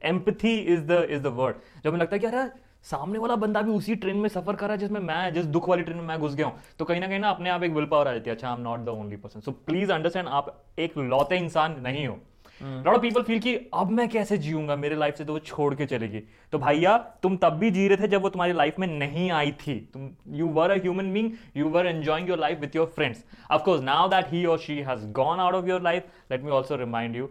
empathy 0.04 0.56
is 0.74 0.80
the 0.82 1.06
is 1.10 1.22
the 1.22 1.32
word 1.36 1.56
जब 1.84 1.96
लगता 1.96 2.16
है 2.16 2.20
कि 2.20 2.26
अरे 2.26 2.48
सामने 2.84 3.18
वाला 3.18 3.36
बंदा 3.36 3.62
भी 3.62 3.70
उसी 3.70 3.94
ट्रेन 4.02 4.16
में 4.16 4.28
सफ़र 4.28 4.56
कर 4.56 4.66
रहा 4.66 4.72
है 4.72 4.78
जिसमें 4.78 5.00
मैं 5.00 5.32
जिस 5.34 5.46
दुख 5.56 5.68
वाली 5.68 5.82
ट्रेन 5.82 5.96
में 5.98 6.04
मैं 6.04 6.18
घुस 6.18 6.34
गया 6.34 6.46
हूँ 6.46 6.60
तो 6.78 6.84
कहीं 6.84 7.00
ना 7.00 7.06
कहीं 7.06 7.18
ना 7.18 7.30
अपने 7.30 7.50
आप 7.50 7.62
एक 7.62 7.72
विल 7.72 7.86
पावर 7.86 8.08
आ 8.08 8.12
जाती 8.12 8.30
है 8.30 8.36
अच्छा 8.36 8.48
I 8.48 8.54
am 8.54 8.62
not 8.62 8.80
the 8.80 8.88
only 8.88 9.16
person 9.16 9.40
so 9.40 9.52
please 9.66 9.92
understand 9.92 10.28
आप 10.28 10.54
एक 10.78 10.96
लौते 10.98 11.36
इंसान 11.36 11.76
नहीं 11.80 12.06
हो। 12.06 12.18
लॉट 12.62 12.94
ऑफ़ 12.94 13.00
पीपल 13.02 13.22
फील 13.22 13.38
कि 13.40 13.54
अब 13.74 13.90
मैं 13.90 14.08
कैसे 14.08 14.38
जीऊँगा? 14.38 14.76
मेरे 14.76 14.96
लाइफ 14.96 15.16
से 15.16 15.24
तो 15.24 15.32
वो 15.32 15.38
छोड़ 15.38 15.74
के 15.74 15.86
चलेगी 15.86 16.22
तो 16.52 16.58
भैया 16.58 16.96
तुम 17.22 17.36
तब 17.42 17.58
भी 17.58 17.70
जी 17.70 17.88
रहे 17.88 18.02
थे 18.02 18.08
जब 18.08 18.22
वो 18.22 18.28
तुम्हारी 18.28 18.52
लाइफ 18.52 18.78
में 18.78 18.86
नहीं 18.88 19.30
आई 19.30 19.52
थी। 19.66 19.78
तुम 19.94 20.10
you 20.36 20.48
were 20.60 20.70
a 20.70 20.76
human 20.82 21.12
being 21.12 21.32
you 21.56 21.68
were 21.68 21.86
enjoying 21.86 22.28
your 22.28 22.38
life 22.38 22.60
with 22.60 22.76
your 22.76 22.92
friends 22.96 23.24
of course 23.50 23.82
now 23.82 24.08
that 24.08 24.32
he 24.32 24.44
और 24.44 24.58
she 24.58 24.78
has 24.88 25.06
gone 25.20 25.40
out 25.40 25.54
of 25.54 25.68
your 25.68 25.82
life 25.82 26.30
let 26.32 26.42
me 26.44 26.50
also 26.50 26.76
remind 26.76 27.16
you 27.16 27.30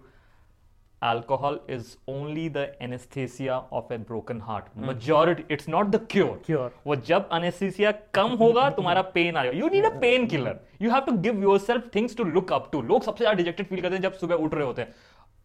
alcohol 1.07 1.57
is 1.73 1.89
only 2.11 2.43
the 2.53 2.61
anesthesia 2.83 3.57
of 3.79 3.91
a 3.95 3.97
broken 4.05 4.39
heart. 4.45 4.69
Majority 4.85 5.43
it's 5.55 5.67
not 5.73 5.91
the 5.95 5.99
cure. 6.13 6.37
Cure. 6.47 6.69
वो 6.87 6.95
जब 7.09 7.27
anesthesia 7.37 7.91
कम 8.13 8.31
होगा 8.39 8.69
तुम्हारा 8.77 9.01
pen 9.17 9.37
आएगा 9.37 9.59
you 9.59 9.69
need 9.73 9.87
a 9.89 9.91
pain 10.03 10.25
killer 10.31 10.53
you 10.85 10.93
have 10.93 11.05
to 11.09 11.13
give 11.27 11.43
yourself 11.43 11.91
things 11.97 12.17
to 12.21 12.25
look 12.29 12.53
up 12.57 12.65
to. 12.71 12.81
लोग 12.87 13.03
सबसे 13.03 13.23
ज़्यादा 13.23 13.37
dejected 13.37 13.67
feel 13.67 13.81
करते 13.81 13.95
हैं 13.95 14.01
जब 14.01 14.13
सुबह 14.23 14.35
उठ 14.35 14.53
रहे 14.53 14.65
होते 14.65 14.81
हैं। 14.81 14.93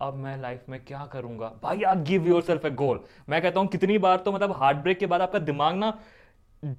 अब 0.03 0.15
मैं 0.23 0.41
लाइफ 0.43 0.69
में 0.69 0.79
क्या 0.87 1.05
करूँगा? 1.13 1.53
भाई 1.63 1.79
यार 1.79 1.99
give 2.09 2.27
your 2.29 2.43
self 2.43 2.65
a 2.67 2.71
goal 2.83 3.01
मैं 3.29 3.43
कहता 3.43 3.61
हूँ 3.61 3.69
कितनी 3.69 3.99
बार 4.07 4.17
तो 4.25 4.33
मतलब 4.33 4.53
हार्ट 4.59 4.77
ब्रेक 4.83 4.99
के 4.99 5.07
बाद 5.07 5.21
आपका 5.23 5.39
दिमाग 5.51 5.77
ना 5.77 5.99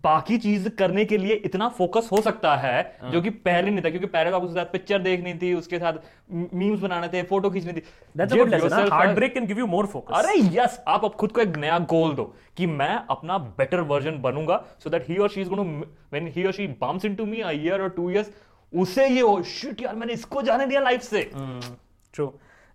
बाकी 0.04 0.38
चीज़ 0.38 0.68
करने 0.80 1.04
के 1.06 1.18
लिए 1.18 1.34
इतना 1.46 1.68
फोकस 1.78 2.08
हो 2.12 2.20
सकता 2.22 2.56
है 2.56 2.76
जो 3.12 3.22
कि 3.22 3.30
पहले 3.48 3.72
नहीं 3.72 3.84
था 3.86 3.90
क्योंकि 3.90 4.08
पहले 4.14 4.30
तो 4.30 4.36
आपको 4.36 4.48
उसके 4.48 4.60
साथ 4.60 4.72
पिक्चर 4.72 5.00
देखनी 5.08 5.34
थी 5.42 5.54
उसके 5.54 5.80
साथ 5.80 5.94
मीम्स 6.32 6.80
बनाने 6.80 7.08
थे 7.14 7.24
फ़ोटो 7.32 7.50
खींचनी 7.50 7.74
थी। 7.74 7.84
A- 8.46 8.52
Heartbreak 8.94 9.34
can 9.38 9.50
give 9.50 9.60
you 9.64 9.68
more 9.74 9.86
focus. 9.96 10.16
अरे 10.18 10.36
यस 10.60 10.80
आप 10.88 11.06
अब 11.06 11.16
खुद 11.24 11.32
को 11.32 11.42
एक 11.42 11.58
नया 11.58 11.80
गोल 11.94 12.14
दो 12.16 12.24
कि 12.58 12.68
मैं 12.68 12.94
अपना 13.10 13.38
बेटर 13.58 13.82
वर्जन 13.92 14.22
बनूँगा 14.22 14.64
सो 14.84 14.90
दैट 14.90 15.10
ही 15.10 15.18
और 15.18 15.30
she 15.30 15.42
is 15.42 15.50
going 15.50 15.84
when 16.14 16.32
he 16.36 16.46
और 16.46 16.54
she 16.54 16.68
bumps 16.82 17.06
into 17.06 17.26
me 17.26 17.42
a 17.42 17.52
year 17.52 17.82
और 17.82 17.90
टू 17.90 18.10
इयर्स 18.10 18.32
उसे 18.74 19.08
ये 19.08 19.22
हो 19.22 19.42
शिट 19.58 19.82
यार 19.82 19.96
मैंने 19.96 20.14
इसको 20.14 20.42
जाने 20.42 20.66
दिया 20.66 20.82
लाइफ 20.82 21.02
से. 21.02 21.30
True. 22.14 22.30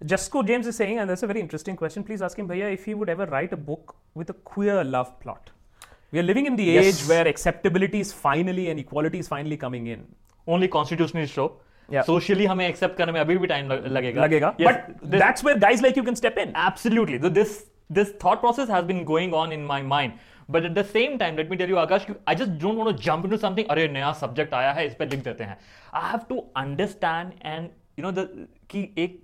Jasko 0.05 0.47
James 0.47 0.67
is 0.67 0.77
saying, 0.77 0.99
and 0.99 1.11
that's 1.11 1.23
a 1.25 1.27
very 1.27 1.41
interesting 1.41 1.75
question. 1.77 2.05
Please 2.05 2.23
ask 2.23 2.39
him, 2.39 2.47
Bhaiya, 2.49 2.73
if 2.73 2.85
he 2.85 2.95
would 2.95 3.09
ever 3.09 3.27
write 3.27 3.53
a 3.53 3.57
book 3.57 3.97
with 4.15 4.31
a 4.31 4.33
queer 4.33 4.85
love 4.85 5.19
plot. 5.21 5.51
We 6.13 6.21
are 6.21 6.23
living 6.23 6.47
in 6.47 6.57
the 6.57 6.65
Yes. 6.65 6.85
age 6.87 7.09
where 7.09 7.27
acceptability 7.27 8.01
is 8.01 8.13
finally 8.13 8.71
and 8.71 8.79
equality 8.79 9.19
is 9.19 9.29
finally 9.29 9.57
coming 9.65 9.89
in. 9.95 10.05
Only 10.49 10.67
constitutional 10.75 11.27
show 11.33 11.47
Yeah. 11.95 12.03
Socially 12.07 12.45
हमें 12.47 12.67
accept 12.67 12.97
करने 12.97 13.13
में 13.13 13.21
अभी 13.21 13.37
भी 13.39 13.47
time 13.47 13.69
लगेगा 13.73 14.23
Lagega. 14.23 14.51
Yes, 14.61 14.69
but 14.69 15.11
this- 15.11 15.21
that's 15.23 15.45
where 15.49 15.59
guys 15.65 15.83
like 15.87 15.99
you 16.01 16.05
can 16.09 16.17
step 16.21 16.39
in. 16.45 16.53
absolutely 16.69 17.19
so 17.25 17.31
this 17.39 17.53
this 17.99 18.11
thought 18.23 18.41
process 18.45 18.73
has 18.77 18.87
been 18.93 18.99
going 19.11 19.35
on 19.43 19.53
in 19.57 19.63
my 19.73 19.79
mind 19.93 20.19
but 20.57 20.67
at 20.71 20.75
the 20.79 20.85
same 20.95 21.15
time 21.23 21.39
let 21.43 21.53
me 21.53 21.59
tell 21.63 21.71
you 21.75 21.79
akash 21.83 22.07
i 22.33 22.35
just 22.41 22.57
don't 22.65 22.81
want 22.83 22.91
to 22.93 23.05
jump 23.07 23.29
into 23.29 23.39
something 23.45 23.71
अरे 23.75 23.87
नया 23.95 24.13
subject 24.21 24.55
आया 24.61 24.73
है 24.79 24.87
इस 24.87 24.95
पे 24.99 25.07
लिख 25.15 25.23
देते 25.29 25.45
हैं 25.53 25.57
i 26.01 26.05
have 26.11 26.27
to 26.33 26.41
understand 26.65 27.39
and 27.53 27.73
you 28.01 28.05
know 28.07 28.13
the 28.19 28.27
कि 28.75 28.83
एक 29.07 29.17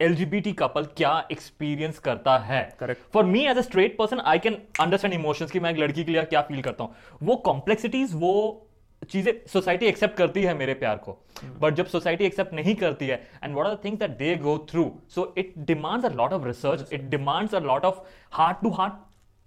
LGBT 0.00 0.52
कपल 0.58 0.84
क्या 0.96 1.12
एक्सपीरियंस 1.32 1.98
करता 1.98 2.36
है? 2.38 2.62
Correct. 2.78 3.00
For 3.12 3.24
me 3.24 3.44
as 3.48 3.58
a 3.58 3.60
straight 3.60 3.96
person 3.98 4.20
I 4.20 4.38
can 4.38 4.56
understand 4.80 5.14
emotions 5.14 5.50
कि 5.50 5.60
मैं 5.60 5.70
एक 5.70 5.78
लड़की 5.78 6.04
के 6.04 6.12
लिए 6.12 6.22
क्या 6.24 6.42
फील 6.42 6.62
करता 6.62 6.84
हूँ। 6.84 6.94
वो 7.22 7.36
कॉम्प्लेक्सिटीज 7.48 8.14
वो 8.14 8.34
चीज़ें 9.02 9.32
सोसाइटी 9.48 9.86
एक्सेप्ट 9.86 10.16
करती 10.16 10.42
है 10.42 10.54
मेरे 10.58 10.74
प्यार 10.74 10.96
को। 10.98 11.18
बट 11.60 11.74
जब 11.74 11.86
सोसाइटी 11.86 12.24
एक्सेप्ट 12.24 12.54
नहीं 12.54 12.74
करती 12.76 13.06
है 13.06 13.16
and 13.44 13.54
what 13.54 13.66
are 13.66 13.74
the 13.74 13.78
things 13.84 13.98
that 13.98 14.16
they 14.18 14.34
go 14.36 14.56
through 14.70 14.90
so 15.14 15.32
it 15.38 15.52
demands 15.66 16.04
a 16.04 16.14
lot 16.14 16.32
of 16.32 16.46
research 16.46 16.92
it 16.92 17.08
demands 17.10 17.54
a 17.54 17.60
lot 17.60 17.84
of 17.84 18.00
heart 18.32 18.62
to 18.62 18.70
heart 18.70 18.92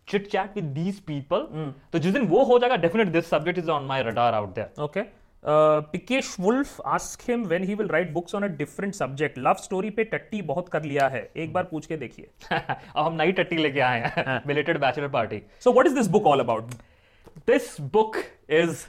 chit 0.07 0.27
chat 0.27 0.55
with 0.55 0.65
these 0.75 0.99
people 1.07 1.47
तो 1.93 1.99
जिस 1.99 2.13
दिन 2.13 2.27
वो 2.27 2.43
हो 2.43 2.59
जाएगा 2.59 2.75
definite 2.85 3.07
this 3.07 3.29
subject 3.29 3.59
is 3.59 3.69
on 3.71 3.85
my 3.85 4.03
radar 4.03 4.33
out 4.33 4.55
there 4.55 4.83
Okay. 4.83 5.03
Pikesh 5.45 6.35
Wolf 6.39 6.81
ask 6.81 7.29
him 7.29 7.43
when 7.45 7.63
he 7.63 7.75
will 7.75 7.87
write 7.87 8.11
books 8.11 8.35
on 8.35 8.43
a 8.43 8.47
different 8.47 8.93
subject 8.93 9.37
love 9.37 9.53
story 9.53 9.89
पे 9.89 10.03
टट्टी 10.03 10.41
बहुत 10.41 10.69
कर 10.69 10.83
लिया 10.83 11.07
है। 11.07 11.31
एक 11.37 11.53
बार 11.53 11.63
पूछ 11.63 11.85
के 11.85 11.97
देखिए। 11.97 12.27
अब 12.51 13.05
हम 13.05 13.13
नई 13.13 13.31
टट्टी 13.31 13.55
लेके 13.55 13.79
आए 13.79 14.13
हैं। 14.17 14.41
Belated 14.47 14.77
bachelor 14.77 15.07
party 15.07 15.41
so 15.59 15.73
what 15.73 15.85
is 15.85 15.95
this 15.95 16.07
book 16.07 16.25
all 16.25 16.39
about 16.39 16.63
this 17.47 17.81
book 17.81 18.15
is 18.49 18.85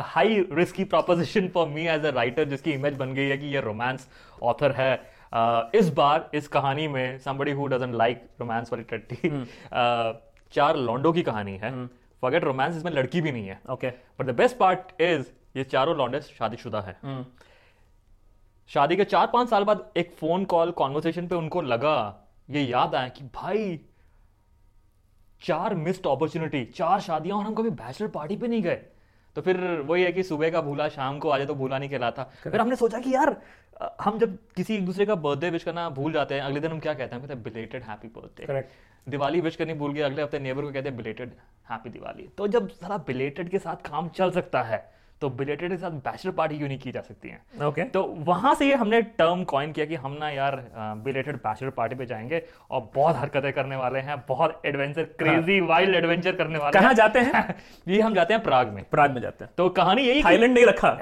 high 0.00 0.46
risky 0.52 0.84
proposition 0.84 1.48
for 1.48 1.68
me 1.68 1.86
as 1.86 2.04
a 2.04 2.10
writer 2.10 2.44
जिसकी 2.44 2.70
इमेज 2.70 2.94
बन 2.94 3.14
गई 3.14 3.28
है 3.28 3.38
कि 3.38 3.46
यह 3.46 3.60
रोमांस 3.60 4.08
ऑथर 4.42 4.72
है। 4.72 5.14
Uh, 5.34 5.62
इस 5.74 5.88
बार 5.88 6.30
इस 6.34 6.48
कहानी 6.48 6.88
में 6.88 7.20
somebody 7.20 7.54
who 7.54 7.64
doesn't 7.66 7.94
like 7.94 8.18
romance 8.42 8.72
वाली 8.72 8.82
टट्टी 8.82 9.28
हम्म। 9.28 9.44
uh, 9.44 10.14
चार 10.52 10.76
लॉन्डो 10.76 11.12
की 11.12 11.22
कहानी 11.22 11.56
है। 11.56 11.72
hmm. 11.72 12.03
फॉरगेट 12.24 12.44
रोमांस 12.44 12.76
इसमें 12.76 12.92
लड़की 12.92 13.20
भी 13.20 13.32
नहीं 13.32 13.48
है। 13.48 13.60
Okay. 13.70 13.90
But 14.18 14.26
the 14.26 14.34
best 14.34 14.56
part 14.56 15.00
is 15.00 15.26
ये 15.56 15.64
चारों 15.66 15.96
लॉन्डे 15.96 16.20
शादीशुदा 16.20 16.80
है। 16.80 16.96
शादी 18.70 18.96
के 18.96 19.04
चार 19.06 19.26
पाँच 19.26 19.48
साल 19.48 19.64
बाद 19.64 19.84
एक 19.96 20.14
फ़ोन 20.20 20.44
कॉल 20.46 20.70
कॉन्वर्सेशन 20.72 21.26
पे 21.28 21.34
उनको 21.34 21.62
लगा 21.62 21.96
ये 22.50 22.62
याद 22.62 22.94
आया 22.94 23.08
कि 23.08 23.24
भाई 23.34 23.78
चार 25.42 25.74
मिस्ड 25.76 26.06
अपॉर्चुनिटी 26.06 26.64
चार 26.72 27.00
शादियाँ 27.00 27.36
और 27.38 27.44
हम 27.44 27.54
कभी 27.54 27.70
बैचलर 27.76 28.08
पार्टी 28.08 28.36
पे 28.36 28.48
नहीं 28.48 28.62
गए। 28.62 28.80
तो 29.36 29.42
फिर 29.42 29.56
वही 29.82 30.02
है 30.02 30.12
कि 30.12 30.22
सुबह 30.22 30.50
का 30.50 30.60
भूला 30.62 30.88
शाम 30.88 31.18
को 31.18 31.30
आजे 31.30 31.46
तो 31.46 31.54
भूला 31.54 31.78
नहीं 31.78 31.90
कहलाता। 31.90 32.24
फिर 32.42 32.60
हमने 32.60 32.76
सोचा 32.76 32.98
कि 32.98 33.14
यार 33.14 33.36
हम 34.00 34.18
जब 34.18 34.36
किसी 34.56 34.74
एक 34.74 34.84
दूसरे 34.86 35.06
का 35.06 35.14
बर्थडे 35.20 35.50
विश 35.50 35.64
करना 35.64 35.88
भूल 35.90 36.12
जाते 36.12 36.34
हैं 36.34 36.42
अगले 36.42 36.60
दिन 36.60 36.70
हम 36.70 36.80
क्या 36.80 36.94
कहते 36.94 37.14
हैं? 37.14 37.20
कहते 37.22 37.34
हैं 37.34 37.42
belated 37.42 37.82
happy 37.82 38.08
birthday. 38.10 38.66
Diwali 39.08 39.40
wish 39.40 39.56
करनी 39.56 39.74
भूल 39.74 39.92
गए 39.92 40.00
अगले 40.00 40.22
हफ़्ते 40.22 40.38
नेबर 40.38 40.62
को 40.62 40.72
कहते 40.72 40.88
हैं 40.88 40.96
बिलेटेड 40.96 41.32
हैप्पी 41.70 41.90
दिवाली। 41.90 42.28
तो 42.38 42.46
जब 42.48 42.68
जरा 42.68 42.98
बिलेटेड 42.98 43.48
के 43.48 43.58
साथ 43.58 43.88
काम 43.90 44.08
चल 44.08 44.30
सकता 44.30 44.62
है 44.62 44.93
तो 45.20 45.28
बिलेटेड 45.30 45.70
के 45.70 45.76
साथ 45.76 45.90
बैचलर 45.90 46.32
पार्टी 46.32 46.58
क्यों 46.58 46.68
नहीं 46.68 46.78
की 46.78 46.92
जा 46.92 47.00
सकती 47.00 47.28
है? 47.28 47.40
Okay. 47.62 47.84
तो 47.92 48.02
वहाँ 48.18 48.54
से 48.54 48.66
ये 48.66 48.74
हमने 48.74 49.02
टर्म 49.02 49.44
कॉइन 49.44 49.72
किया 49.72 49.86
कि 49.86 49.94
हम 49.94 50.16
ना 50.20 50.30
यार 50.30 50.70
बिलेटेड 50.78 51.36
बैचलर 51.36 51.70
पार्टी 51.70 51.94
पे 51.94 52.06
जाएँगे 52.06 52.42
और 52.70 52.90
बहुत 52.94 53.16
हरकतें 53.16 53.52
करने 53.52 53.76
वाले 53.76 53.98
हैं 53.98 54.24
बहुत 54.28 54.62
एडवेंचर 54.66 55.02
क्रेजी 55.02 55.60
वाइल्ड 55.60 55.94
एडवेंचर 55.94 56.32
करने 56.32 56.58
वाले 56.58 56.80
कहाँ 56.80 56.94
जाते 56.94 57.18
हैं? 57.18 57.54
ये 57.88 58.00
हम 58.00 58.14
जाते 58.14 58.34
हैं 58.34 58.42
प्राग 58.42 58.68
में। 58.68 58.84
प्राग 58.90 59.10
में 59.10 59.20
जाते 59.22 59.44
हैं। 59.44 59.50
तो 59.56 59.68
कहानी 59.68 60.02
यही 60.02 60.24
थाईलैंड 60.24 60.54
नहीं 60.54 60.66
रखा 60.66 60.90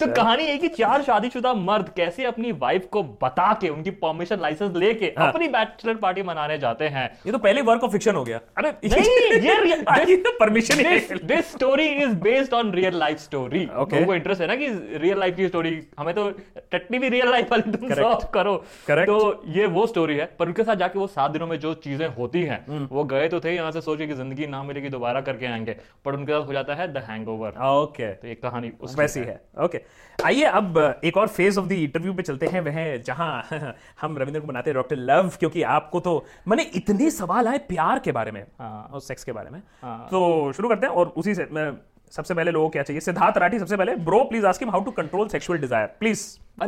तो 0.00 0.12
कहानी 0.14 0.42
यही 0.44 0.58
कि 0.58 0.68
चार 0.68 1.02
शादीशुदा 1.02 1.54
मर्द 1.54 1.88
कैसे 1.96 2.24
अपनी 2.24 2.52
वाइफ 2.52 2.86
को 2.92 3.02
बता 3.02 3.52
के 3.52 3.68
उनकी 3.68 3.90
परमिशन 3.90 4.40
लाइसेंस 4.40 4.76
लेके 4.76 5.06
हाँ। 5.18 5.28
अपनी 5.28 5.48
बैचलर 5.48 5.94
पार्टी 5.94 6.22
मनाने 6.22 6.58
जाते 6.58 6.88
हैं। 6.88 7.18
ये 7.26 7.32
तो 7.32 7.38
पहले 7.38 7.62
वर्क 7.62 7.84
ऑफ़ 7.84 7.92
फिक्शन 7.92 8.14
हो 8.14 8.24
गया। 8.24 8.40
अरे 8.58 8.68
ये- 8.68 10.26
permission 10.40 10.80
this 11.28 11.50
story 11.52 11.86
is 11.86 12.14
based 12.20 12.54
on 12.54 12.72
real 12.72 12.98
life 12.98 13.18
story. 13.18 13.64
वो 13.66 14.14
इंटरेस्ट 14.14 14.40
है 14.40 14.46
ना 14.46 14.56
कि 14.56 14.68
रियल 14.98 15.18
लाइफ 15.18 15.36
की 15.36 15.48
स्टोरी 15.48 15.80
हमें 15.98 16.14
तो 16.14 16.30
टट्टी 16.72 16.98
भी 16.98 17.08
रियल 17.08 17.30
लाइफ 17.30 17.50
वाली 17.50 17.72
तुम 17.72 17.94
सॉल्व 17.94 18.26
करो 18.34 18.56
Correct. 18.88 19.06
तो 19.06 19.42
ये 19.48 19.66
वो 19.68 19.86
स्टोरी 19.86 20.16
है 20.16 20.26
पर 20.38 20.46
उनके 20.46 20.64
साथ 20.64 20.76
जाके 20.76 20.98
वो 20.98 21.06
सात 21.08 21.30
दिनों 21.30 21.46
में 21.46 21.58
जो 21.60 21.74
चीज़ें 21.78 22.06
होती 22.08 22.42
हैं 22.42 22.64
हम्म। 22.68 22.88
वो 22.92 23.04
गए 23.04 23.28
तो 23.28 23.40
थे 23.40 23.54
यहाँ 23.54 23.70
से 23.72 23.80
सोचे 23.80 24.06
कि 24.06 24.14
ज़िंदगी 24.14 24.46
ना 24.46 24.62
मिलेगी 24.62 24.88
दोबारा 24.88 25.20
करके 25.20 25.46
आएँगे 25.46 25.76
पर 26.04 26.14
उनके 26.14 26.32
साथ 26.32 26.46
हो 26.46 26.52
जाता 26.52 26.74
है 26.74 26.92
द 26.92 27.04
हैंगओवर 27.08 27.58
ओके 27.68 28.12
तो 28.14 28.28
ये 28.28 28.34
कहानी 28.36 28.72
उस 28.80 28.98
वैसी 28.98 29.20
है 29.20 29.40
ओके 29.64 29.80
आइए 30.18 30.44
अब 30.52 30.78
एक 31.04 31.16
और 31.16 31.28
फ़ेज़ 31.28 31.58
ऑफ़ 31.60 31.66
द 31.66 31.72
इंटरव्यू 31.72 32.12
पे 32.14 32.22
चलते 32.22 32.46
हैं 32.46 32.60
वह 32.60 32.96
जहाँ 33.06 33.28
हम 34.00 34.18
रविंद्र 34.18 34.40
को 34.40 34.46
बनाते 34.46 34.70
हैं 34.70 34.74
डॉक्टर 34.74 34.96
लव 34.96 35.30
क्योंकि 35.38 35.62
आपको 35.74 36.00
तो 36.00 36.14
मैंने 36.48 36.62
इतने 36.74 37.10
सवाल 37.10 37.48
आए 37.48 37.58
प्यार 37.68 37.98
के 37.98 38.12
बारे 38.12 38.32
में 38.32 38.42
हाँ। 38.60 38.88
और 38.92 39.00
सेक्स 39.00 39.24
के 39.24 39.32
बारे 39.32 39.50
में 39.50 39.62
हाँ। 39.82 40.08
तो 40.10 40.52
शुरू 40.52 40.68
करते 40.68 40.86
हैं 40.86 40.94
और 40.94 41.12
उसी 41.18 41.34
से 41.34 41.46
मैं 41.52 41.70
सबसे 42.12 42.34
पहले 42.34 42.50
लोगों 42.50 42.66
को 42.68 42.72
क्या 42.72 42.82
चाहिए? 42.82 43.00
सिद्धार्थ 43.00 43.38
राठी 43.38 43.58
सबसे 43.58 43.76
पहले 43.76 43.94
bro 44.04 44.22
please 44.24 44.46
ask 44.46 44.62
him 44.62 44.70
how 44.70 44.84
to 44.84 44.90
control 44.92 45.28
sexual 45.28 45.58
desire 45.60 45.86
please 46.00 46.20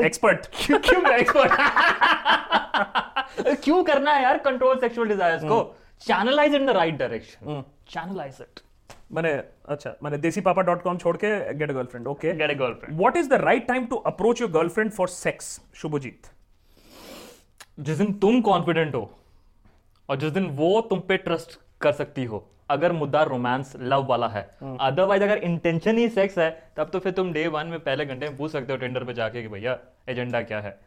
expert 0.04 0.46
क्यों 0.56 0.78
क्यों 0.80 1.12
एक्सपर्ट 1.12 1.52
क्यों 3.64 3.82
करना 3.84 4.14
है 4.14 4.22
यार 4.22 4.38
कंट्रोल 4.48 4.78
सेक्सुअल 4.80 5.08
डिजायर्स 5.08 5.44
को? 5.44 5.60
Channelise 6.02 6.54
in 6.54 6.66
the 6.66 6.70
right 6.76 6.98
direction 6.98 7.62
channelise 7.88 8.36
it 8.40 8.60
मैंने 9.12 9.32
अच्छा 9.68 9.94
मैंने 10.02 10.18
देसी 10.18 10.40
पापा 10.40 10.62
डॉट 10.62 10.82
कॉम 10.82 10.98
छोड़ 10.98 11.16
के 11.16 11.30
get 11.54 11.70
a 11.70 11.72
girlfriend 11.72 12.06
okay 12.06 12.32
get 12.34 12.50
a 12.50 12.54
girlfriend 12.58 12.98
what 12.98 13.16
is 13.16 13.28
the 13.28 13.40
right 13.42 13.66
time 13.68 13.86
to 13.86 13.96
approach 14.12 14.40
your 14.40 14.50
girlfriend 14.50 14.90
for 14.92 15.08
sex 15.08 15.60
Shubhjit 15.74 16.30
जिस 17.80 17.98
दिन 17.98 18.12
तुम 18.18 18.40
कॉन्फिडेंट 18.42 18.94
हो 18.94 19.10
और 20.08 20.16
जिस 20.18 20.32
दिन 20.32 20.46
वो 20.56 20.80
तुम 20.90 21.00
पे 21.08 21.16
ट्रस्ट 21.18 21.58
कर 21.80 21.92
सकती 21.92 22.24
हो 22.24 22.46
अगर 22.70 22.92
मुद्दा 22.92 23.22
रोमांस 23.22 23.72
लव 23.78 24.06
वाला 24.06 24.28
है। 24.28 24.42
अदरवाइज़ 24.80 25.22
अगर 25.22 25.38
इंटेंशन 25.38 25.98
ही 25.98 26.08
सेक्स 26.10 26.38
है 26.38 26.50
तब 26.76 26.90
तो 26.92 26.98
फिर 26.98 27.12
तुम 27.12 27.32
डे 27.32 27.46
वन 27.48 27.66
में 27.66 27.78
पहले 27.80 28.06
घंटे 28.06 28.28
में 28.28 28.36
पूछ 28.36 28.52
सकते 28.52 28.72
हो 28.72 28.78
टेंडर 28.78 29.04
पे 29.04 29.14
जाके 29.14 29.42
कि 29.42 29.48
भैया 29.48 29.78
एजेंडा 30.08 30.40
क्या 30.42 30.60
है? 30.60 30.78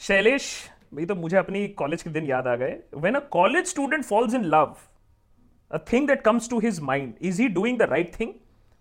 शैलेश 0.00 0.48
भाई 0.94 1.06
तो 1.06 1.14
मुझे 1.14 1.36
अपनी 1.36 1.66
कॉलेज 1.78 2.02
के 2.02 2.10
दिन 2.10 2.26
याद 2.26 2.46
आ 2.46 2.54
गए। 2.56 2.76
When 2.94 3.14
a 3.14 3.20
college 3.30 3.66
student 3.66 4.04
falls 4.04 4.34
in 4.34 4.44
love 4.46 4.76
a 5.70 5.78
thing 5.92 6.06
that 6.08 6.22
comes 6.22 6.50
to 6.50 6.58
his 6.60 6.80
mind 6.82 7.14
is 7.22 7.42
he 7.42 7.48
doing 7.50 7.78
the 7.78 7.88
right 7.90 8.12
thing 8.20 8.32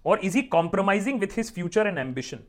और 0.06 0.20
is 0.24 0.38
he 0.38 0.42
compromising 0.52 1.20
with 1.20 1.38
his 1.38 1.54
future 1.56 1.88
and 1.88 1.98
ambition 1.98 2.39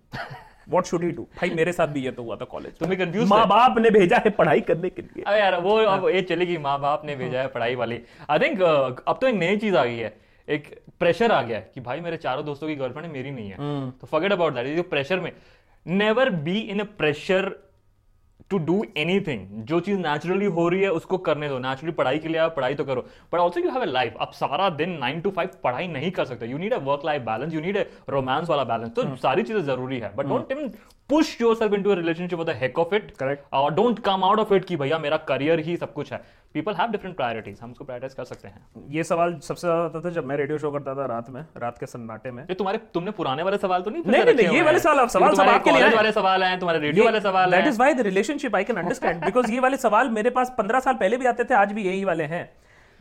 what 0.68 0.84
should 0.84 1.02
he 1.04 1.10
do 1.10 1.22
भाई 1.36 1.50
मेरे 1.50 1.72
साथ 1.72 1.88
भी 1.88 2.00
ये 2.00 2.10
तो 2.10 2.22
हुआ 2.22 2.36
था 2.36 2.44
college 2.46 2.78
तुम्हें 2.78 2.98
कंफ्यूज 2.98 3.28
माँ 3.28 3.46
बाप 3.48 3.78
ने 3.78 3.90
भेजा 3.90 4.16
है 4.24 4.30
पढ़ाई 4.32 4.60
करने 4.62 4.90
के 4.90 5.02
लिए। 5.02 5.22
अरे 5.22 5.40
यार 5.40 5.60
वो 5.60 5.76
अब 5.78 6.08
ये 6.08 6.22
चलेगी 6.24 6.58
माँ 6.58 6.78
बाप 6.80 7.04
ने 7.06 7.16
भेजा 7.16 7.40
है 7.40 7.48
पढ़ाई 7.48 7.74
वाली। 7.74 8.00
आई 8.30 8.38
थिंक 8.38 8.62
अब 8.62 9.18
तो 9.20 9.26
एक 9.26 9.34
नई 9.34 9.56
चीज़ 9.56 9.76
आ 9.76 9.84
गई 9.84 9.96
है। 9.96 10.14
एक 10.48 10.68
प्रेशर 11.00 11.32
आ 11.32 11.42
गया 11.42 11.58
है 11.58 11.70
कि 11.74 11.80
भाई 11.80 12.00
मेरे 12.00 12.16
चारों 12.16 12.44
दोस्तों 12.44 12.68
की 12.68 12.74
गर्लफ्रेंड 12.76 13.12
मेरी 13.12 13.30
नहीं 13.30 13.50
है। 13.50 13.90
तो 13.92 14.06
फगेट 14.06 14.32
अबाउट 14.32 14.54
दैट 14.54 14.88
प्रेशर 14.90 15.20
में। 15.20 15.30
Never 15.86 16.30
be 16.42 16.58
in 16.58 16.80
a 16.80 16.84
pressure 16.98 17.50
to 18.50 18.58
do 18.60 18.82
anything 19.20 19.46
जो 19.66 19.78
चीज़ 19.80 19.98
नेचुरली 19.98 20.46
हो 20.46 20.68
रही 20.68 20.82
है 20.82 20.90
उसको 20.92 21.18
करने 21.18 21.48
दो। 21.48 21.58
नेचुरली 21.58 21.92
पढ़ाई 21.92 22.18
के 22.18 22.28
लिए 22.28 22.38
आप 22.38 22.54
पढ़ाई 22.56 22.74
तो 22.74 22.84
करो। 22.84 23.06
But 23.32 23.38
also 23.40 23.60
you 23.60 23.70
have 23.70 23.82
a 23.82 23.86
life 23.86 24.16
आप 24.20 24.32
सारा 24.32 24.68
दिन 24.72 24.98
नाइन 24.98 25.20
टू 25.20 25.30
फाइव 25.30 25.50
पढ़ाई 25.64 25.88
नहीं 25.88 26.10
कर 26.10 26.24
सकते। 26.24 26.46
You 26.46 26.58
need 26.58 26.74
a 26.74 26.78
work 26.84 27.04
life 27.04 27.22
balance 27.22 27.54
you 27.54 27.60
need 27.60 27.78
a 27.78 27.84
romance 28.10 28.48
वाला 28.48 28.64
बैलेंस 28.64 28.92
तो 28.94 29.02
हम्म। 29.02 29.16
सारी 29.16 29.42
चीज़ें 29.42 29.62
ज़रूरी 29.62 29.98
है। 29.98 30.14
But 30.16 30.26
don't 30.26 30.52
even 30.52 30.70
push 31.10 31.40
yourself 31.56 31.74
into 31.74 31.90
a 31.90 31.94
relationship 31.94 32.38
with 32.38 32.48
heck 32.58 32.78
of 32.78 32.94
it 32.94 33.10
Correct. 33.16 33.42
और 33.52 33.74
don't 33.74 33.98
come 34.04 34.24
out 34.24 34.38
of 34.38 34.54
it 34.54 34.64
कि 34.64 34.76
भैया 34.76 34.98
मेरा 34.98 35.16
करियर 35.28 35.60
ही 35.60 35.76
सब 35.76 35.92
कुछ 35.92 36.12
है। 36.12 36.18
पीपल 36.54 36.74
हैव 36.74 36.90
डिफरेंट 36.90 37.16
प्रायोरिटीज 37.16 37.58
हम 37.62 37.70
उसको 37.70 37.84
प्रायोरिटाइज 37.84 38.14
कर 38.14 38.24
सकते 38.24 38.48
हैं। 38.48 38.66
ये 38.90 39.04
सवाल 39.04 39.34
सबसे 39.42 39.66
ज़्यादा 39.66 39.84
आता 39.84 40.00
था 40.00 40.10
जब 40.10 40.26
मैं 40.26 40.36
रेडियो 40.36 40.58
शो 40.58 40.70
करता 40.70 40.94
था 40.94 41.06
रात 41.06 41.30
में 41.30 41.40
रात 41.58 41.78
के 41.78 41.86
सन्नाटे 41.86 42.30
में। 42.30 42.42
ये 42.42 42.54
तुम्हारे 42.54 42.78
तुमने 42.94 43.10
पुराने 43.12 43.42
वाले 43.42 43.58
सवाल 43.58 43.82
तो 43.82 43.90
नहीं 43.90 44.02
नहीं, 44.06 44.24
नहीं, 44.24 44.34
नहीं, 44.34 44.56
ये 44.56 44.62
वाले 44.62 44.78
सवाल 44.80 45.06
सवाल 45.08 45.34
सब 45.34 45.48
आपके 45.48 45.70
लिए 45.70 45.94
वाले 45.94 46.12
सवाल 46.12 46.42
हैं 46.42 46.58
तुम्हारे 46.58 46.80
रेडियो 46.80 47.04
वाले 47.04 47.20
सवाल 47.20 47.50
that 47.50 47.66
is 47.66 47.78
why 47.78 47.94
the 47.94 48.00
relationship 48.08 48.56
I 48.56 48.64
can 48.64 48.76
understand 48.78 49.24
because 49.24 49.52
ये 49.52 49.60
वाले 49.60 49.76
सवाल 49.78 50.10
मेरे 50.10 50.30
पास 50.30 50.54
पंद्रह 50.58 50.80
साल 50.80 50.94
पहले 50.96 51.16
भी 51.16 51.26
आते 51.26 51.44
थे 51.44 51.54
आज 51.56 51.72
भी 51.72 51.82
यही 51.84 52.04
वाले 52.04 52.24
हैं। 52.34 52.44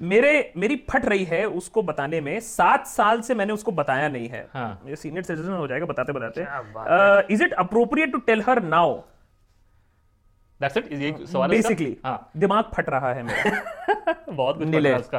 मेरे 0.01 0.53
मेरी 0.58 0.86
फट 0.91 1.06
रही 1.06 1.23
है 1.23 1.45
उसको 1.45 1.82
बताने 1.82 2.21
में। 2.21 2.39
सात 2.39 2.88
साल 2.88 3.21
से 3.21 3.36
मैंने 3.36 3.53
उसको 3.53 3.71
बताया 3.71 4.10
नहीं 4.10 4.27
है। 4.27 4.47
हाँ। 4.53 4.82
ये 4.88 4.95
सीनियर 4.95 5.23
सिटीजन 5.23 5.51
हो 5.51 5.67
जाएगा 5.67 5.86
बताते 5.86 6.13
बताते। 6.13 6.41
Is 7.34 7.43
it 7.43 7.53
appropriate 7.53 8.12
to 8.12 8.17
tell 8.17 8.41
her 8.41 8.63
now 8.63 9.01
that's 10.62 10.77
it 10.77 10.93
ये 10.93 11.25
सवाल 11.25 11.49
बेसिकली 11.49 11.97
हाँ। 12.06 12.32
दिमाग 12.38 12.65
फट 12.75 12.89
रहा 12.89 13.13
है 13.13 13.23
मेरा। 13.23 14.13
बहुत 14.29 14.58
कुछ। 14.58 14.86
है 14.86 14.99
उसका। 14.99 15.17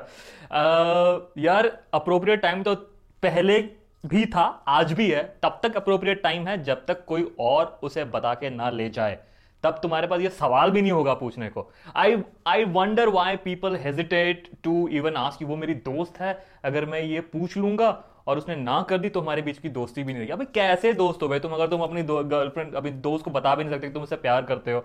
अह, 0.52 1.42
यार 1.42 1.82
अप्रोप्रिएट 1.94 2.40
टाइम 2.40 2.62
तो 2.62 2.74
पहले 3.22 3.58
भी 4.06 4.26
था 4.26 4.64
आज 4.68 4.92
भी 4.92 5.10
है। 5.10 5.36
तब 5.42 5.60
तक 5.62 5.76
अप्रोप्रिएट 5.76 6.22
टाइम 6.22 6.46
है 6.46 6.62
जब 6.62 6.86
तक 6.86 7.04
कोई 7.04 7.36
और 7.40 7.80
उसे 7.82 8.04
बता 8.04 8.34
के 8.34 8.50
ना 8.50 8.70
ले 8.70 8.90
जाए। 8.90 9.18
तब 9.64 9.78
तुम्हारे 9.82 10.06
पास 10.06 10.20
ये 10.20 10.28
सवाल 10.30 10.70
भी 10.70 10.82
नहीं 10.82 10.92
होगा 10.92 11.14
पूछने 11.14 11.48
को। 11.48 11.68
I 11.96 12.16
I 12.46 12.64
wonder 12.70 13.08
why 13.08 13.36
people 13.36 13.76
hesitate 13.76 14.48
to 14.64 14.88
even 14.90 15.16
ask 15.16 15.42
वो 15.42 15.56
मेरी 15.56 15.74
दोस्त 15.84 16.20
है 16.20 16.38
अगर 16.64 16.86
मैं 16.86 17.00
ये 17.00 17.20
पूछ 17.22 17.56
लूँगा 17.56 17.90
और 18.26 18.38
उसने 18.38 18.56
ना 18.56 18.80
कर 18.82 18.98
दी 18.98 19.08
तो 19.08 19.20
हमारे 19.20 19.42
बीच 19.42 19.58
की 19.58 19.68
दोस्ती 19.70 20.02
भी 20.02 20.12
नहीं 20.12 20.16
रहेगी 20.16 20.32
अबे 20.32 20.44
कैसे 20.54 20.92
दोस्त 20.94 21.22
हो 21.22 21.28
भाई 21.28 21.38
तुम? 21.38 21.52
अगर 21.52 21.66
तुम 21.66 21.80
अपनी 21.80 22.02
गर्लफ्रेंड 22.02 22.74
अभी 22.74 22.90
दोस्त 22.90 23.24
को 23.24 23.30
बता 23.30 23.54
भी 23.54 23.64
नहीं 23.64 23.74
सकते 23.74 23.86
कि 23.88 23.94
तुम 23.94 24.02
उससे 24.02 24.16
प्यार 24.18 24.42
करते 24.42 24.72
हो। 24.72 24.80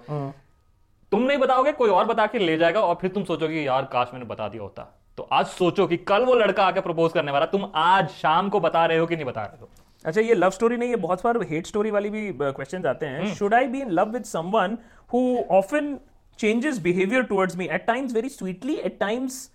तुम 1.11 1.21
नहीं 1.21 1.37
बताओगे 1.37 1.71
कोई 1.73 1.89
और 1.89 2.05
बता 2.05 2.25
के 2.27 2.39
ले 2.39 2.57
जाएगा 2.57 2.81
और 2.81 2.95
फिर 2.95 3.11
तुम 3.11 3.23
सोचोगे 3.23 3.61
यार 3.61 3.85
काश 3.93 4.09
मैंने 4.13 4.25
बता 4.25 4.47
दिया 4.47 4.63
होता। 4.63 4.87
तो 5.17 5.27
आज 5.31 5.45
सोचो 5.47 5.85
कि 5.87 5.97
कल 5.99 6.25
वो 6.25 6.35
लड़का 6.35 6.65
आके 6.65 6.81
प्रपोज 6.81 7.11
करने 7.11 7.31
वाला 7.31 7.45
तुम 7.45 7.65
आज 7.75 8.09
शाम 8.11 8.49
को 8.49 8.59
बता 8.59 8.85
रहे 8.85 8.97
हो 8.97 9.07
कि 9.07 9.15
नहीं 9.15 9.25
बता 9.25 9.43
रहे 9.43 9.61
हो। 9.61 9.69
अच्छा 10.05 10.21
ये 10.21 10.33
लव 10.33 10.49
स्टोरी 10.49 10.77
नहीं 10.77 10.89
है 10.89 10.95
बहुत 10.97 11.23
बार 11.23 11.41
हेट 11.49 11.67
स्टोरी 11.67 11.91
वाली 11.91 12.09
भी 12.09 12.31
क्वेश्चंस 12.33 12.85
आते 12.85 13.05
हैं। 13.05 13.33
Should 13.35 13.53
I 13.53 13.67
be 13.67 13.81
in 13.81 13.89
love 13.91 14.11
with 14.11 14.23
someone 14.25 14.77
who 15.13 15.21
often 15.51 15.97
changes 16.39 16.79
behaviour 16.81 17.23
towards 17.23 17.57
me 17.57 17.67
at 17.67 17.85
times 17.87 18.13
very 18.13 18.29
sweetly 18.29 18.75
at 18.75 18.99
times 18.99 19.45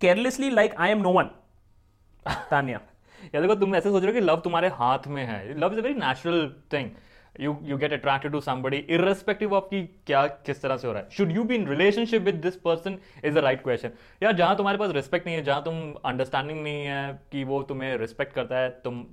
carelessly 0.00 0.50
like 0.50 0.74
I 0.76 0.90
am 0.90 1.02
no 1.02 1.12
one 1.12 1.30
Tania. 2.50 2.80
या 3.34 3.40
देखो 3.40 3.54
तुम 3.54 3.74
ऐसे 3.76 3.90
सोच 3.90 4.02
रहे 4.02 4.12
हो 4.12 4.20
कि 4.20 4.26
लव 4.26 4.40
तुम्हारे 4.40 4.68
हाथ 4.74 5.06
में 5.08 5.24
है। 5.24 5.58
Love 5.60 5.72
is 5.72 5.78
a 5.78 5.82
very 5.82 5.94
natural 5.94 6.48
thing 6.72 6.90
you 7.40 7.56
you 7.64 7.76
get 7.78 7.92
attracted 7.92 8.32
to 8.32 8.40
somebody 8.40 8.76
irrespective 8.76 9.52
of 9.54 9.64
की 9.64 9.82
क्या 10.06 10.26
किस 10.46 10.62
तरह 10.62 10.76
से 10.76 10.86
हो 10.86 10.92
रहा 10.92 11.02
है। 11.02 11.08
Should 11.16 11.32
you 11.32 11.44
be 11.44 11.54
in 11.54 11.68
relationship 11.68 12.22
with 12.22 12.34
this 12.42 12.56
person 12.64 12.98
is 13.24 13.34
the 13.34 13.38
right 13.38 13.62
question 13.62 13.90
यार 14.22 14.36
जहाँ 14.36 14.56
तुम्हारे 14.56 14.78
पास 14.78 14.92
रिस्पेक्ट 14.94 15.26
नहीं 15.26 15.36
है 15.36 15.44
जहाँ 15.44 15.62
तुम 15.64 15.80
अंडरस्टैंडिंग 16.04 16.62
नहीं 16.62 16.84
है 16.84 17.20
कि 17.32 17.44
वो 17.44 17.62
तुम्हें 17.62 17.96
रिस्पेक्ट 17.98 18.32
करता 18.34 18.58
है 18.58 18.70
तुम 18.84 19.04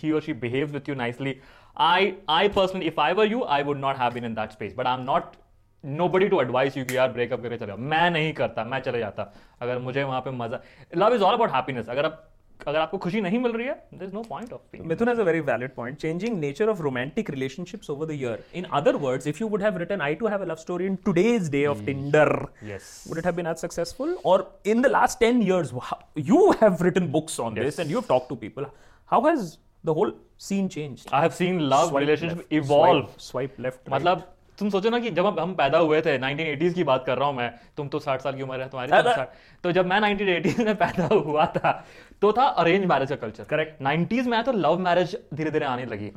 he 0.00 0.12
or 0.12 0.20
she 0.26 0.32
behaves 0.46 0.72
with 0.78 0.88
you 0.92 0.96
nicely 1.02 1.34
i 1.76 2.14
i 2.28 2.48
personally 2.48 2.90
if 2.94 2.98
i 2.98 3.12
were 3.20 3.28
you 3.34 3.44
i 3.58 3.62
would 3.68 3.80
not 3.86 4.02
have 4.02 4.18
been 4.18 4.28
in 4.30 4.34
that 4.40 4.58
space 4.58 4.74
but 4.80 4.90
i'm 4.94 5.06
not 5.12 5.38
nobody 5.84 6.28
to 6.32 6.40
advise 6.40 6.76
you 6.78 6.84
कि 6.88 6.96
यार 6.96 7.12
ब्रेकअप 7.12 7.42
करके 7.42 7.56
चले 7.56 7.66
जाओ 7.66 7.76
मैं 7.92 8.10
नहीं 8.10 8.32
करता 8.40 8.64
मैं 8.64 8.80
चले 8.80 8.98
जाता 8.98 9.32
अगर 9.62 9.78
मुझे 9.86 10.02
वहाँ 10.02 10.20
पे 10.26 10.30
मज़ा 10.42 10.60
love 10.96 11.14
is 11.14 11.22
all 11.22 11.34
about 11.34 11.50
happiness 11.54 11.88
अगर 11.88 12.06
आप 12.06 12.28
अगर 12.68 12.78
आपको 12.78 12.98
खुशी 13.04 13.20
नहीं 13.20 13.38
मिल 13.38 13.52
रही 13.52 13.66
है 13.66 13.74
there 13.94 14.04
is 14.04 14.14
no 14.14 14.22
point 14.28 14.52
of 14.52 14.76
Mithun 14.90 15.08
has 15.12 15.18
a 15.22 15.24
very 15.28 15.40
valid 15.46 15.74
point. 15.78 15.98
Changing 16.02 16.38
nature 16.42 16.68
of 16.72 16.82
romantic 16.86 17.28
relationships 17.34 17.90
over 17.94 18.06
the 18.10 18.18
year. 18.20 18.36
In 18.60 18.68
other 18.80 18.92
words, 19.06 19.26
if 19.32 19.40
you 19.42 19.48
would 19.54 19.64
have 19.66 19.80
written, 19.82 20.04
I 20.06 20.10
too 20.22 20.30
have 20.34 20.44
a 20.46 20.48
love 20.50 20.60
story 20.62 20.86
in 20.90 20.98
today's 21.08 21.48
day 21.56 21.64
of 21.72 21.82
Tinder, 21.88 22.28
yes 22.70 22.88
would 23.08 23.20
it 23.22 23.28
have 23.30 23.36
been 23.40 23.50
as 23.54 23.64
successful? 23.66 24.14
Or 24.32 24.36
in 24.74 24.86
the 24.86 24.92
last 24.94 25.20
10 25.26 25.42
years, 25.50 25.72
wow, 25.80 25.98
you 26.30 26.40
have 26.62 26.86
written 26.86 27.10
books 27.18 27.38
on 27.48 27.60
this 27.60 27.82
and 27.84 27.94
you 27.94 28.00
have 28.02 28.08
talked 28.14 28.28
to 28.34 28.38
people. 28.46 28.70
How 29.14 29.22
has 29.30 29.58
the 29.84 29.94
whole 29.94 30.12
scene 30.46 30.68
changed? 30.68 31.08
i 31.12 31.22
have 31.22 31.34
seen 31.40 31.58
love 31.72 31.88
Swipe 31.88 32.02
relationship 32.04 32.38
left, 32.38 32.52
evolve 32.52 33.02
Swipe, 33.06 33.26
swipe 33.30 33.58
left. 33.58 33.80
right. 33.80 33.94
मतलब 33.94 34.28
तुम 34.58 34.70
सोचो 34.70 34.90
ना 34.90 34.98
कि 34.98 35.10
जब 35.10 35.26
हम- 35.26 35.56
पैदा 35.58 35.78
हुए 35.78 36.00
थे 36.00 36.18
1980s 36.18 36.74
की 36.74 36.84
बात 36.84 37.04
कर 37.06 37.18
रहा 37.18 37.28
हूँ 37.28 37.36
मैं 37.36 37.50
तुम 37.76 37.88
तो 37.88 38.00
60 38.00 38.20
साल 38.20 38.34
की 38.36 38.42
उम्र 38.42 38.60
है 38.60 38.68
तुम्हारी 38.68 38.92
तुम 38.92 39.24
तो 39.62 39.72
जब 39.72 39.86
मैं 39.86 40.00
1980s 40.00 40.64
में 40.64 40.74
पैदा 40.76 41.06
हुआ 41.14 41.46
था 41.46 41.72
तो 42.20 42.32
था 42.32 42.44
अरेंज 42.62 42.84
मैरिज 42.84 43.08
का 43.08 43.16
कल्चर 43.16 43.44
करेक्ट 43.44 43.82
90s 43.82 44.26
में 44.26 44.32
आया 44.32 44.42
तो 44.42 44.52
लव 44.52 44.78
मैरिज 44.78 45.16
धीरे 45.34 45.50
धीरे 45.50 45.66
आने 45.66 45.84
लगी 45.84 46.10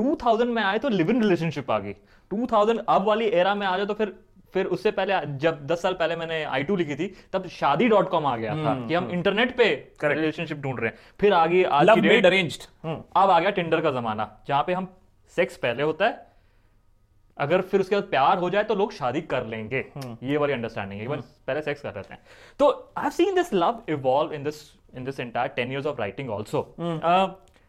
2000 0.00 0.46
में 0.46 0.62
आए 0.62 0.78
तो 0.78 0.88
लिव 0.88 1.10
इन 1.10 1.22
रिलेशनशिप 1.22 1.70
आ 1.70 1.78
गई 1.78 1.94
2000 2.34 2.78
अब 2.88 3.04
वाली 3.04 3.26
एरा 3.26 3.54
में 3.54 3.66
आ 3.66 3.76
जाए 3.76 3.86
तो 3.86 3.94
फिर 3.94 4.14
फिर 4.54 4.66
उससे 4.66 4.90
पहले 4.90 5.20
जब 5.38 5.66
10 5.66 5.82
साल 5.82 5.94
पहले 5.94 6.16
मैंने 6.16 6.42
आई 6.46 6.62
टू 6.62 6.76
लिखी 6.76 6.94
थी 6.94 7.06
तब 7.32 7.46
शादी 7.50 7.88
डॉट 7.88 8.08
कॉम 8.10 8.26
आ 8.26 8.36
गया 8.36 8.56
था 8.56 8.74
कि 8.88 8.94
हम 8.94 9.10
इंटरनेट 9.10 9.56
पे 9.56 9.68
रिलेशनशिप 10.04 10.58
ढूंढ 10.58 10.80
रहे 10.80 10.90
हैं। 10.90 10.98
फिर 11.20 11.32
आगे 11.34 11.62
arranged. 11.64 12.66
Hmm. 12.86 12.98
अब 13.16 13.30
आ 13.30 13.38
गया 13.40 13.50
टिंडर 13.50 13.80
का 13.80 13.90
जमाना 13.90 14.28
जहाँ 14.48 14.62
पे 14.62 14.72
हम 14.72 14.88
सेक्स 15.36 15.56
पहले 15.56 15.82
होता 15.82 16.06
है 16.06 16.30
अगर 17.36 17.60
फिर 17.62 17.80
उसके 17.80 17.94
बाद 17.96 18.04
प्यार 18.04 18.38
हो 18.38 18.50
जाए 18.50 18.64
तो 18.64 18.74
लोग 18.74 18.92
शादी 18.92 19.20
कर 19.28 19.46
लेंगे। 19.46 19.84
ये 20.22 20.36
वाली 20.36 20.52
अंडरस्टैंडिंग 20.52 21.00
है 21.00 21.06
पहले 21.46 21.62
सेक्स 21.62 21.82
कर 21.82 21.92
रहे 21.92 22.12
हैं 22.12 22.20
तो 22.58 22.68
I 22.98 23.02
have 23.02 23.10
seen 23.10 23.34
this 23.34 23.52
love 23.54 23.82
evolve 23.88 24.32
in 24.32 24.42
this 24.44 24.60
in 24.96 25.04
this 25.04 25.20
entire 25.20 25.48
ten 25.56 25.72
years 25.72 25.86
of 25.86 26.00
writing 26.00 26.30
also 26.30 26.60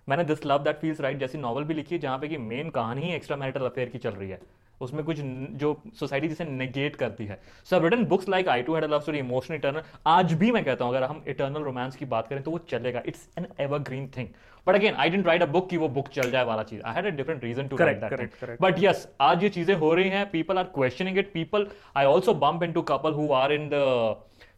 मैंने 0.10 0.24
this 0.24 0.46
love 0.46 0.64
that 0.64 0.80
feels 0.80 1.02
right 1.02 1.18
जैसी 1.18 1.38
नॉवल 1.38 1.64
भी 1.64 1.74
लिखी 1.74 1.96
है 1.96 2.02
जहाँ 2.02 2.18
पे 2.20 2.28
कि 2.28 2.38
मेन 2.38 2.70
कहानी 2.70 3.02
ही 3.02 3.14
एक्स्ट्रा 3.16 3.38
मैरिटल 3.38 3.66
अफेयर 3.66 3.90
की 3.90 3.98
चल 3.98 4.12
रही 4.12 4.30
है। 4.30 4.40
उसमें 4.84 5.04
कुछ 5.06 5.20
जो 5.60 5.76
सोसाइटी 6.00 6.28
जिसे 6.28 6.46
नेगेट 6.46 6.96
करती 6.96 7.26
है। 7.26 7.40
So 7.66 7.80
written 7.80 8.06
books 8.06 8.30
like 8.30 8.50
I 8.50 8.62
too 8.64 8.76
had 8.76 8.86
love 8.86 9.00
story 9.00 9.20
emotional 9.20 9.58
eternal 9.58 9.82
आज 10.08 10.34
भी 10.36 10.52
मैं 10.52 10.64
कहता 10.66 10.86
हूँ 10.86 10.96
अगर 10.96 11.08
हम 11.08 11.24
इटर्नल 11.28 11.64
रोमांस 11.64 11.96
की 11.96 12.06
बात 12.08 12.28
करें 12.28 12.42
तो 12.44 12.52
वो 12.52 12.58
चलेगा। 12.70 13.02
It's 13.06 13.28
an 13.38 13.48
evergreen 13.60 14.10
thing 14.18 14.28
but 14.68 14.76
again 14.76 14.96
I 14.96 15.10
didn't 15.10 15.26
write 15.28 15.42
a 15.42 15.46
book 15.48 15.70
कि 15.70 15.78
वो 15.78 15.88
बुक 15.90 16.08
चल 16.10 16.32
जाए 16.32 16.46
वाला 16.46 16.64
चीज़। 16.64 16.82
I 16.82 16.94
had 16.96 17.06
a 17.06 17.10
different 17.16 17.44
reason 17.44 17.68
to 17.68 17.78
write 17.78 18.04
that. 18.04 18.58
But 18.62 18.76
yes 18.80 19.08
आज 19.22 19.44
ये 19.44 19.50
चीज़ें 19.52 19.76
हो 19.76 19.94
रही 19.94 20.10
हैं। 20.10 20.30
People 20.32 20.58
are 20.58 20.64
questioning 20.76 21.18
it 21.18 21.34
people 21.34 21.68
I 21.98 22.06
also 22.06 22.34
bump 22.36 22.64
into 22.74 22.82
couple 22.92 23.14
who 23.14 23.32
are 23.34 23.54
in 23.54 23.70
the 23.74 23.82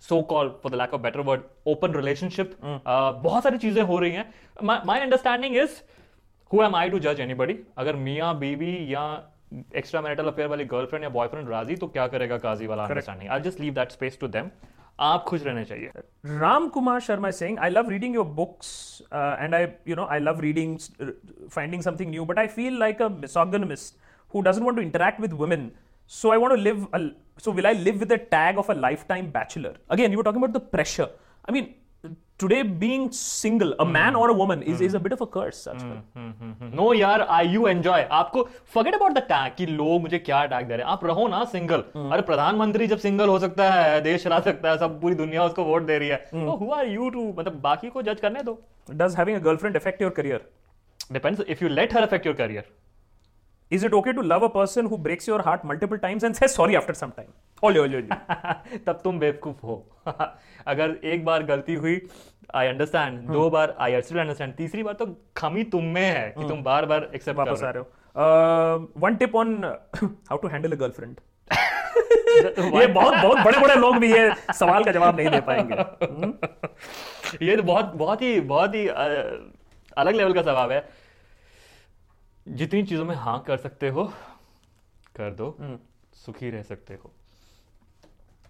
so 0.02 0.22
call 0.24 0.50
for 0.64 0.72
the 0.72 0.76
lack 0.76 0.94
of 0.94 1.02
better 1.02 1.20
word 1.22 1.42
open 1.68 1.94
relationship 1.96 2.56
बहुत 2.64 3.44
सारी 3.44 3.58
चीज़ें 3.58 3.82
हो 3.84 4.00
रही 4.00 4.12
हैं। 4.12 4.26
My 4.64 5.00
understanding 5.00 5.56
is 5.58 5.82
who 6.52 6.62
am 6.64 6.76
I 6.76 6.90
to 6.90 7.00
जज 7.00 7.20
anybody 7.20 7.58
अगर 7.78 7.96
मियाँ 7.98 8.38
बीवी 8.40 8.76
या 8.94 9.06
एक्स्ट्रा 9.52 10.02
मैरिटल 10.02 10.28
अफेयर 10.28 10.48
वाली 10.50 10.66
गर्लफ्रेंड 10.66 11.04
या 11.04 11.10
बॉयफ्रेंड 11.10 11.50
राज़ी 11.50 11.76
तो 11.76 11.88
क्या 11.88 12.08
करेगा 12.08 12.38
काजी 12.38 12.68
वाला? 12.68 12.84
Understanding 12.84 13.32
I 13.32 13.40
just 13.42 13.60
leave 13.60 13.74
that 13.74 13.92
space 13.92 14.18
to 14.22 14.28
them 14.28 14.50
आप 15.00 15.24
खुश 15.28 15.44
रहने 15.44 15.64
चाहिए। 15.66 15.92
Ram 16.40 16.68
Kumar 16.70 17.00
Sharma 17.08 17.32
Singh 17.32 17.60
I 17.62 17.70
love 17.70 17.90
reading 17.90 18.16
your 18.16 18.26
books 18.36 18.68
and 19.14 19.56
I 19.56 19.68
you 19.88 19.96
know 19.96 20.06
I 20.12 20.20
love 20.20 20.40
reading 20.42 20.78
finding 21.50 21.82
something 21.82 22.12
new 22.12 22.26
but 22.26 22.40
I 22.40 22.48
feel 22.56 22.80
like 22.80 23.02
a 23.02 23.08
misogynist 23.10 23.98
who 24.34 24.42
doesn't 24.42 24.66
want 24.66 24.78
to 24.78 24.84
interact 24.84 25.22
with 25.22 25.34
women 25.42 25.72
so 26.12 26.32
I 26.32 26.38
want 26.38 26.52
to 26.52 26.62
live 26.62 26.88
so 27.44 27.52
will 27.52 27.66
I 27.66 27.74
live 27.74 27.98
with 28.00 28.14
the 28.14 28.20
tag 28.32 28.58
of 28.58 28.72
a 28.72 28.76
life 28.76 29.06
bachelor 29.12 29.80
again 29.92 30.14
you 30.14 30.20
are 30.20 30.24
talking 30.24 30.44
about 30.44 30.58
the 30.58 30.68
pressure 30.72 31.04
I 31.04 31.54
mean 31.54 31.74
today 32.40 32.62
being 32.80 33.10
single 33.12 33.72
a 33.72 33.84
man 33.86 34.16
और 34.16 34.30
a 34.30 34.34
woman 34.34 34.64
is 34.68 34.84
is 34.84 34.96
out 34.98 35.14
of 35.14 35.24
a 35.24 35.26
curse 35.34 35.64
no 35.68 36.94
यार 36.94 37.22
I 37.22 37.48
you 37.48 37.68
enjoy 37.68 38.08
आपको 38.12 38.44
forget 38.74 38.96
about 38.96 39.14
the 39.14 39.24
tag 39.30 39.54
कि 39.58 39.66
लोग 39.66 40.02
मुझे 40.02 40.20
क्या 40.20 40.42
attack 40.42 40.68
दे 40.68 40.76
रहे 40.76 40.86
हैं। 40.86 40.92
आप 40.94 41.06
रहो 41.06 41.28
ना 41.28 41.44
सिंगल 41.52 41.84
अरे 41.96 42.22
प्रधानमंत्री 42.22 42.88
जब 42.88 42.98
सिंगल 43.00 43.30
हो 43.30 43.40
सकता 43.40 43.72
है 43.72 44.02
देश 44.02 44.24
चला 44.24 44.40
सकता 44.50 44.70
है 44.70 44.78
सब 44.78 45.00
पूरी 45.02 45.16
दुनिया 45.16 45.44
उसको 45.44 45.64
वोट 45.64 45.86
दे 45.86 45.98
रही 45.98 46.10
है। 46.10 46.24
Mm. 46.26 46.42
so, 46.42 46.58
who 46.62 46.74
are 46.78 46.88
you 46.88 47.24
मतलब 47.38 47.60
बाकी 47.62 47.90
को 47.90 48.02
जज 48.02 48.20
करने 48.22 48.44
दो। 48.44 48.60
Does 48.92 49.16
having 49.18 49.38
a 49.38 49.42
girlfriend 49.42 49.76
affect 49.76 50.02
your 50.02 50.12
career 50.12 50.50
depends 51.12 51.42
if 51.42 51.64
you 51.64 51.70
let 51.70 51.94
her 51.94 52.04
affect 52.04 52.26
your 52.26 52.36
career 52.36 52.64
is 53.72 53.86
it 53.86 53.94
okay 53.94 54.14
to 54.14 54.22
love 54.24 54.46
a 54.46 54.48
person 54.54 54.86
who 54.86 54.98
breaks 55.00 55.30
your 55.30 55.42
heart 55.42 55.66
multiple 55.66 55.98
times 55.98 56.24
and 56.24 56.34
say 56.36 56.48
sorry 56.48 56.76
after 56.76 56.94
some 56.94 57.10
time 57.18 57.30
Ole, 57.64 57.80
ole, 57.80 57.96
ole. 57.96 58.16
तब 58.86 59.00
तुम 59.04 59.20
बेवकूफ़ 59.20 59.66
हो। 59.66 59.76
अगर 60.68 60.96
एक 61.04 61.26
बार 61.26 61.44
गलती 61.44 61.74
हुई 61.74 62.02
I 62.56 62.68
understand 62.68 63.20
दो 63.30 63.50
बार 63.50 63.76
I 63.82 64.02
still 64.02 64.20
understand 64.20 64.54
तीसरी 64.56 64.84
बार 64.84 64.94
तो 64.94 65.06
खमी 65.38 65.64
तुम 65.74 65.84
में 65.94 66.02
है 66.02 66.30
कि 66.38 66.48
तुम 66.50 66.64
बार 66.64 66.86
बार 66.86 67.10
एक्सेप्ट 67.16 67.40
वापस 67.40 67.64
आ 67.64 67.70
रहे 67.70 67.84
हो। 67.84 68.92
One 68.98 69.16
tip 69.16 69.36
on 69.36 69.64
how 69.64 70.38
to 70.38 70.48
handle 70.48 70.72
a 70.72 70.76
girlfriend 70.76 71.20
ये 72.80 72.88
बहुत 72.88 73.14
बहुत 73.14 73.38
बड़े 73.46 73.60
बड़े 73.60 73.76
लोग 73.76 73.98
भी 73.98 74.12
ये 74.14 74.54
सवाल 74.54 74.84
का 74.84 74.92
जवाब 74.92 75.20
नहीं 75.20 75.30
दे 75.30 75.42
पाएँगे। 75.42 75.76
ये 77.46 77.56
तो 77.58 77.64
बहुत 77.64 77.94
बहुत 77.96 78.22
ही 78.22 78.40
बहुत 78.54 78.76
ही 78.76 78.88
अलग 78.88 80.16
लेवल 80.16 80.34
का 80.34 80.42
सवाल 80.42 80.72
है। 80.72 80.88
जितनी 82.48 82.84
चीज़ों 82.84 83.06
में 83.06 83.16
हाँ 83.16 83.40
कर 83.48 83.58
सकते 83.58 83.90
हो 83.90 84.04
कर 85.18 85.34
दो। 85.34 85.56
सुखी 86.16 86.50
रह 86.50 86.64
सकते 86.64 86.94
हो। 86.94 87.12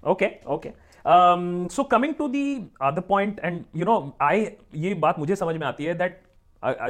Okay 0.06 0.30
okay. 0.58 0.74
Um, 1.14 1.70
so 1.70 1.84
coming 1.84 2.14
to 2.20 2.28
the 2.36 2.46
other 2.82 3.04
point 3.10 3.42
and 3.50 3.82
you 3.82 3.90
know 3.90 3.98
i 4.28 4.36
ये 4.86 4.94
बात 5.08 5.20
मुझे 5.20 5.36
समझ 5.36 5.56
में 5.58 5.68
आती 5.68 5.86
है 5.86 5.98
that 6.00 6.24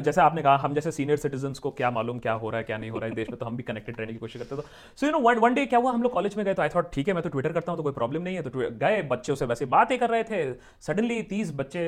जैसे 0.04 0.22
आपने 0.22 0.42
कहा 0.42 0.56
हम 0.58 0.74
जैसे 0.74 0.92
सीनियर 0.92 1.18
सिटीजन 1.18 1.54
को 1.64 1.70
क्या 1.78 1.90
मालूम 1.92 2.20
क्या 2.20 2.34
हो 2.34 2.50
रहा 2.50 2.58
है 2.58 2.64
क्या 2.64 2.78
नहीं 2.78 2.90
हो 2.90 2.98
रहा 2.98 3.10
है 3.10 3.16
देश 3.16 3.30
में 3.30 3.38
तो 3.40 3.46
हम 3.46 3.56
भी 3.58 3.64
कनेक्टेड 3.64 4.00
रहने 4.00 4.12
की 4.12 4.18
कोशिश 4.18 4.42
करते 4.42 4.56
थे 4.56 4.62
so 4.98 5.06
you 5.06 5.12
know 5.12 5.20
one 5.20 5.40
one 5.40 5.54
day 5.54 5.66
क्या 5.66 5.80
हुआ 5.80 5.92
हम 5.92 6.04
लोग 6.04 6.12
कॉलेज 6.12 6.36
में 6.38 6.46
गए 6.46 6.54
तो 6.54 6.62
आई 6.62 6.70
थॉट 6.76 6.92
ठीक 6.94 7.08
है 7.08 7.14
मैं 7.14 7.24
तो 7.24 7.30
ट्विटर 7.30 7.54
करता 7.54 7.72
हूँ 7.72 7.78
तो 7.78 7.84
कोई 7.84 7.94
प्रॉब्लम 7.94 8.22
नहीं 8.22 8.36
है 8.36 8.42
तो 8.42 8.70
गए 8.84 9.02
बच्चों 9.12 9.36
से 9.36 9.46
वैसे 9.46 9.66
बात 9.66 9.92
ही 9.92 9.98
कर 9.98 10.10
रहे 10.10 10.24
थे। 10.24 10.40
सडनली 10.88 11.22
तीस 11.32 11.52
बच्चे 11.56 11.84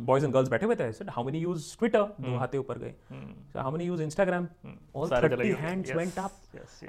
बॉयज़ 0.00 0.24
एंड 0.24 0.34
गर्ल्स 0.34 0.48
बैठे 0.50 0.66
हुए 0.66 0.76
थे। 0.76 0.88
हाउ 1.10 1.24
मेनी 1.24 1.38
यूज़ 1.38 1.76
ट्विटर 1.78 2.02
दो 2.20 2.36
हाथे 2.38 2.58
ऊपर 2.58 2.78
गए। 2.78 2.94
How 3.56 3.72
many 3.72 3.84
use 3.84 4.02
Instagram 4.02 4.48
all 4.96 5.10
thirty 5.10 5.52
hands 5.60 5.94
went 5.96 6.18
up 6.18 6.32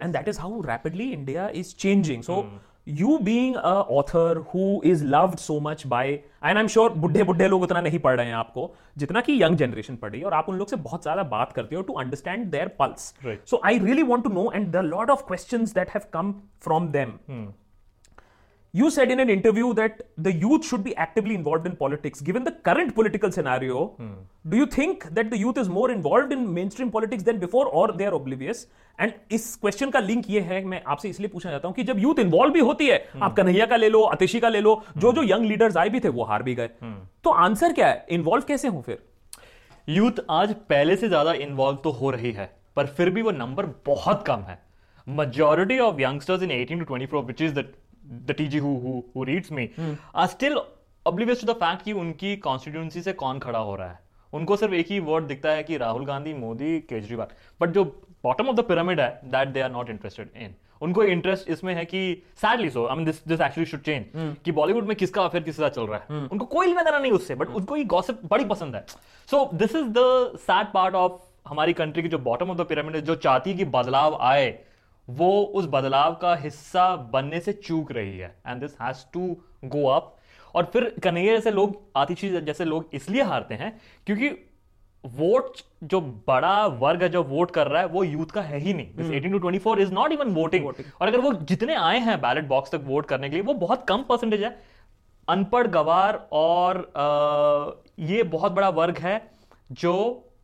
and 0.01 0.13
that 0.13 0.27
is 0.27 0.39
how 0.41 0.61
rapidly 0.61 1.11
India 1.11 1.49
is 1.55 1.75
changing 1.75 2.23
so 2.23 2.41
you 2.87 3.19
being 3.21 3.55
author 3.55 4.37
who 4.53 4.81
is 4.85 5.03
loved 5.05 5.37
so 5.37 5.59
much 5.59 5.85
by 5.87 6.09
and 6.09 6.57
I 6.57 6.61
am 6.61 6.67
sure 6.67 6.89
बुढ़े 6.95 7.23
बुढ़े 7.23 7.47
लोग 7.47 7.61
उतना 7.63 7.81
नहीं 7.81 7.99
पढ़ 7.99 8.15
रहे 8.17 8.27
हैं 8.27 8.33
आपको 8.33 8.73
जितना 8.97 9.21
कि 9.21 9.41
यंग 9.43 9.57
जनरेशन 9.57 9.95
पढ़ 9.95 10.11
रही 10.11 10.21
है 10.21 10.27
और 10.27 10.33
आप 10.33 10.49
उन 10.49 10.57
लोग 10.57 10.67
से 10.67 10.75
बहुत 10.77 11.01
ज़्यादा 11.01 11.23
बात 11.27 11.53
करते 11.53 11.75
हो 11.75 11.81
to 11.81 11.93
understand 11.95 12.45
their 12.51 12.67
pulse 12.79 13.13
so 13.49 13.61
I 13.65 13.79
really 13.79 14.03
want 14.03 14.23
to 14.23 14.29
know 14.31 14.51
and 14.51 14.71
the 14.71 14.83
lot 14.85 15.09
of 15.09 15.25
question 15.27 15.65
that 15.65 15.89
have 15.89 16.09
come 16.13 16.33
from 16.61 16.87
them 16.91 17.13
You 18.73 18.89
said 18.91 19.09
in 19.09 19.19
an 19.19 19.29
interview 19.29 19.73
that 19.75 20.01
the 20.17 20.31
youth 20.31 20.65
should 20.65 20.83
be 20.83 20.95
actively 20.95 21.35
involved 21.35 21.65
in 21.65 21.75
politics. 21.75 22.19
Given 22.21 22.43
the 22.43 22.51
current 22.51 22.93
political 22.93 23.31
scenario, 23.31 23.87
hmm. 23.97 24.13
do 24.45 24.57
you 24.57 24.65
think 24.65 25.05
that 25.13 25.29
the 25.29 25.37
youth 25.37 25.57
is 25.57 25.69
more 25.69 25.89
involved 25.89 26.33
in 26.33 26.53
mainstream 26.53 26.91
politics 26.91 27.23
than 27.23 27.39
before 27.39 27.67
or 27.67 27.91
they 27.93 28.05
are 28.05 28.15
oblivious? 28.15 28.67
And 28.99 29.11
इस 29.31 29.55
question 29.55 29.89
का 29.91 29.99
link 29.99 30.29
ये 30.29 30.39
है 30.41 30.63
मैं 30.65 30.81
आपसे 30.87 31.09
इसलिए 31.09 31.29
पूछना 31.29 31.51
चाहता 31.51 31.67
हूँ 31.67 31.75
कि 31.75 31.83
जब 31.83 31.99
यूथ 31.99 32.19
इन्वॉल्व 32.19 32.53
भी 32.53 32.59
होती 32.59 32.87
है 32.87 32.97
hmm. 32.99 33.23
आप 33.23 33.35
कन्हैया 33.37 33.65
का 33.65 33.75
ले 33.75 33.89
लो 33.89 34.01
अतिशी 34.05 34.39
का 34.39 34.49
ले 34.49 34.61
लो 34.61 34.81
जो 34.97 35.11
जो 35.13 35.23
यंग 35.23 35.45
लीडर्स 35.45 35.77
आए 35.77 35.89
भी 35.89 35.99
थे 35.99 36.09
वो 36.09 36.23
हार 36.25 36.43
भी 36.43 36.55
गए 36.55 36.67
hmm. 36.67 36.95
तो 37.23 37.31
आंसर 37.45 37.73
क्या 37.73 37.87
है 37.87 38.05
इन्वॉल्व 38.11 38.45
कैसे 38.47 38.67
हो 38.67 38.81
फिर 38.85 39.03
यूथ 39.89 40.25
आज 40.29 40.53
पहले 40.69 40.95
से 40.95 41.07
ज़्यादा 41.07 41.33
इन्वॉल्व 41.47 41.77
तो 41.83 41.91
हो 41.99 42.09
रही 42.11 42.31
है 42.31 42.49
पर 42.75 42.87
फिर 42.97 43.09
भी 43.09 43.21
वो 43.21 43.31
नंबर 43.31 43.65
बहुत 43.85 44.23
कम 44.27 44.41
है 44.47 44.59
majority 45.07 45.79
of 45.79 45.99
youngsters 45.99 46.41
in 46.41 46.51
18 46.51 46.79
to 46.79 46.85
24 46.85 47.23
which 47.23 47.41
is 47.41 47.53
the 47.53 47.65
the 48.27 48.33
TG 48.33 48.59
who 48.65 48.73
who 48.81 48.93
who 49.13 49.25
reads 49.25 49.51
me 49.51 49.65
hmm. 49.75 49.93
are 50.15 50.27
still 50.29 50.59
oblivious 51.05 51.39
to 51.41 51.47
the 51.49 51.55
fact 51.61 51.83
कि 51.83 51.93
उनकी 51.93 52.35
कॉन्स्टिट्यूंसी 52.37 53.01
से 53.01 53.13
कौन 53.13 53.39
खड़ा 53.39 53.59
हो 53.59 53.75
रहा 53.75 53.87
है। 53.87 53.99
उनको 54.33 54.55
सिर्फ़ 54.55 54.73
एक 54.73 54.91
ही 54.91 54.99
वर्ड 54.99 55.25
दिखता 55.25 55.51
है 55.51 55.63
कि 55.63 55.77
राहुल 55.77 56.05
गांधी 56.05 56.33
मोदी 56.33 56.79
केजरीवाल। 56.89 57.27
बट 57.61 57.69
जो 57.69 57.83
बॉटम 58.23 58.47
ऑफ़ 58.49 58.55
द 58.55 58.63
पिरामिड 58.63 58.99
है 58.99 59.09
that 59.25 59.47
they 59.47 59.61
are 59.61 59.71
not 59.71 59.89
interested 59.89 60.29
in 60.37 60.55
उनको 60.81 61.03
इंटरेस्ट 61.03 61.49
इसमें 61.49 61.73
है 61.75 61.85
कि 61.85 62.01
sadly 62.37 62.69
so 62.69 62.85
I 62.87 62.95
mean 62.95 63.05
this 63.05 63.23
this 63.27 63.41
actually 63.41 63.65
should 63.65 63.81
change 63.81 64.35
कि 64.45 64.51
बॉलीवुड 64.51 64.87
में 64.87 64.95
किसका 64.97 65.23
अफेयर 65.25 65.43
किसके 65.43 65.61
साथ 65.61 65.69
चल 65.69 65.87
रहा 65.87 65.99
है। 65.99 66.05
Hmm. 66.07 66.31
उनको 66.31 66.45
कोई 66.45 66.67
लेना 66.67 66.83
देना 66.83 66.99
नहीं 66.99 67.11
उससे 67.11 67.35
बट 67.35 67.47
hmm. 67.47 67.57
उनको 67.57 67.77
ये 67.77 67.83
गॉसिप 67.83 68.19
बड़ी 68.31 68.45
पसंद 68.45 68.75
है। 68.75 68.85
So 69.31 69.49
this 69.53 69.75
is 69.75 69.87
the 69.97 70.37
sad 70.41 70.67
part 70.73 70.95
of 70.95 71.21
हमारी 71.47 71.73
कंट्री 71.73 72.03
की 72.03 72.09
जो 72.09 72.17
बॉटम 72.19 72.49
ऑफ़ 72.51 72.57
द 72.57 72.61
पिरामिड 72.61 72.95
है 72.95 73.01
जो 73.01 73.15
चाहती 73.15 73.51
है 73.51 73.57
कि 73.57 73.65
बदलाव 73.65 74.17
आए। 74.21 74.47
वो 75.07 75.41
उस 75.55 75.67
बदलाव 75.71 76.13
का 76.21 76.35
हिस्सा 76.35 76.95
बनने 77.13 77.39
से 77.39 77.53
चूक 77.53 77.91
रही 77.91 78.17
है। 78.17 78.35
And 78.47 78.61
this 78.61 78.75
has 78.81 79.05
to 79.13 79.35
go 79.65 79.87
up 79.89 80.15
और 80.55 80.69
फिर 80.73 80.89
कन्हैया 81.03 81.33
जैसे 81.33 81.51
लोग 81.51 81.81
आतिशी 81.97 82.29
जैसे 82.41 82.65
लोग 82.65 82.89
इसलिए 82.93 83.23
हारते 83.23 83.55
हैं 83.55 83.71
क्योंकि 84.07 84.29
वोट 85.03 85.57
जो 85.83 85.99
बड़ा 86.27 86.65
वर्ग 86.67 87.03
है 87.03 87.09
जो 87.09 87.23
वोट 87.23 87.51
कर 87.51 87.67
रहा 87.67 87.81
है 87.81 87.87
वो 87.87 88.03
यूथ 88.03 88.31
का 88.33 88.41
है 88.41 88.57
ही 88.59 88.73
नहीं। 88.73 89.11
Eighteen 89.11 89.31
to 89.31 89.39
twenty 89.39 89.59
four 89.59 89.79
is 89.81 89.91
not 89.93 90.11
even 90.11 90.33
voting 90.33 90.65
और 90.67 91.07
अगर 91.07 91.19
वो 91.19 91.33
जितने 91.33 91.75
आए 91.75 91.99
हैं 91.99 92.19
बैलेट 92.21 92.47
बॉक्स 92.47 92.71
तक 92.71 92.81
वोट 92.85 93.05
करने 93.05 93.29
के 93.29 93.35
लिए 93.35 93.43
वो 93.43 93.53
बहुत 93.55 93.85
कम 93.89 94.03
परसेंटेज 94.09 94.43
है। 94.43 94.49
अनपढ़ 95.27 95.67
गवार 95.67 96.15
और 96.31 96.77
आ, 96.97 98.05
ये 98.07 98.23
बहुत 98.25 98.51
बड़ा 98.51 98.69
वर्ग 98.71 98.97
है 98.97 99.21
जो 99.73 99.93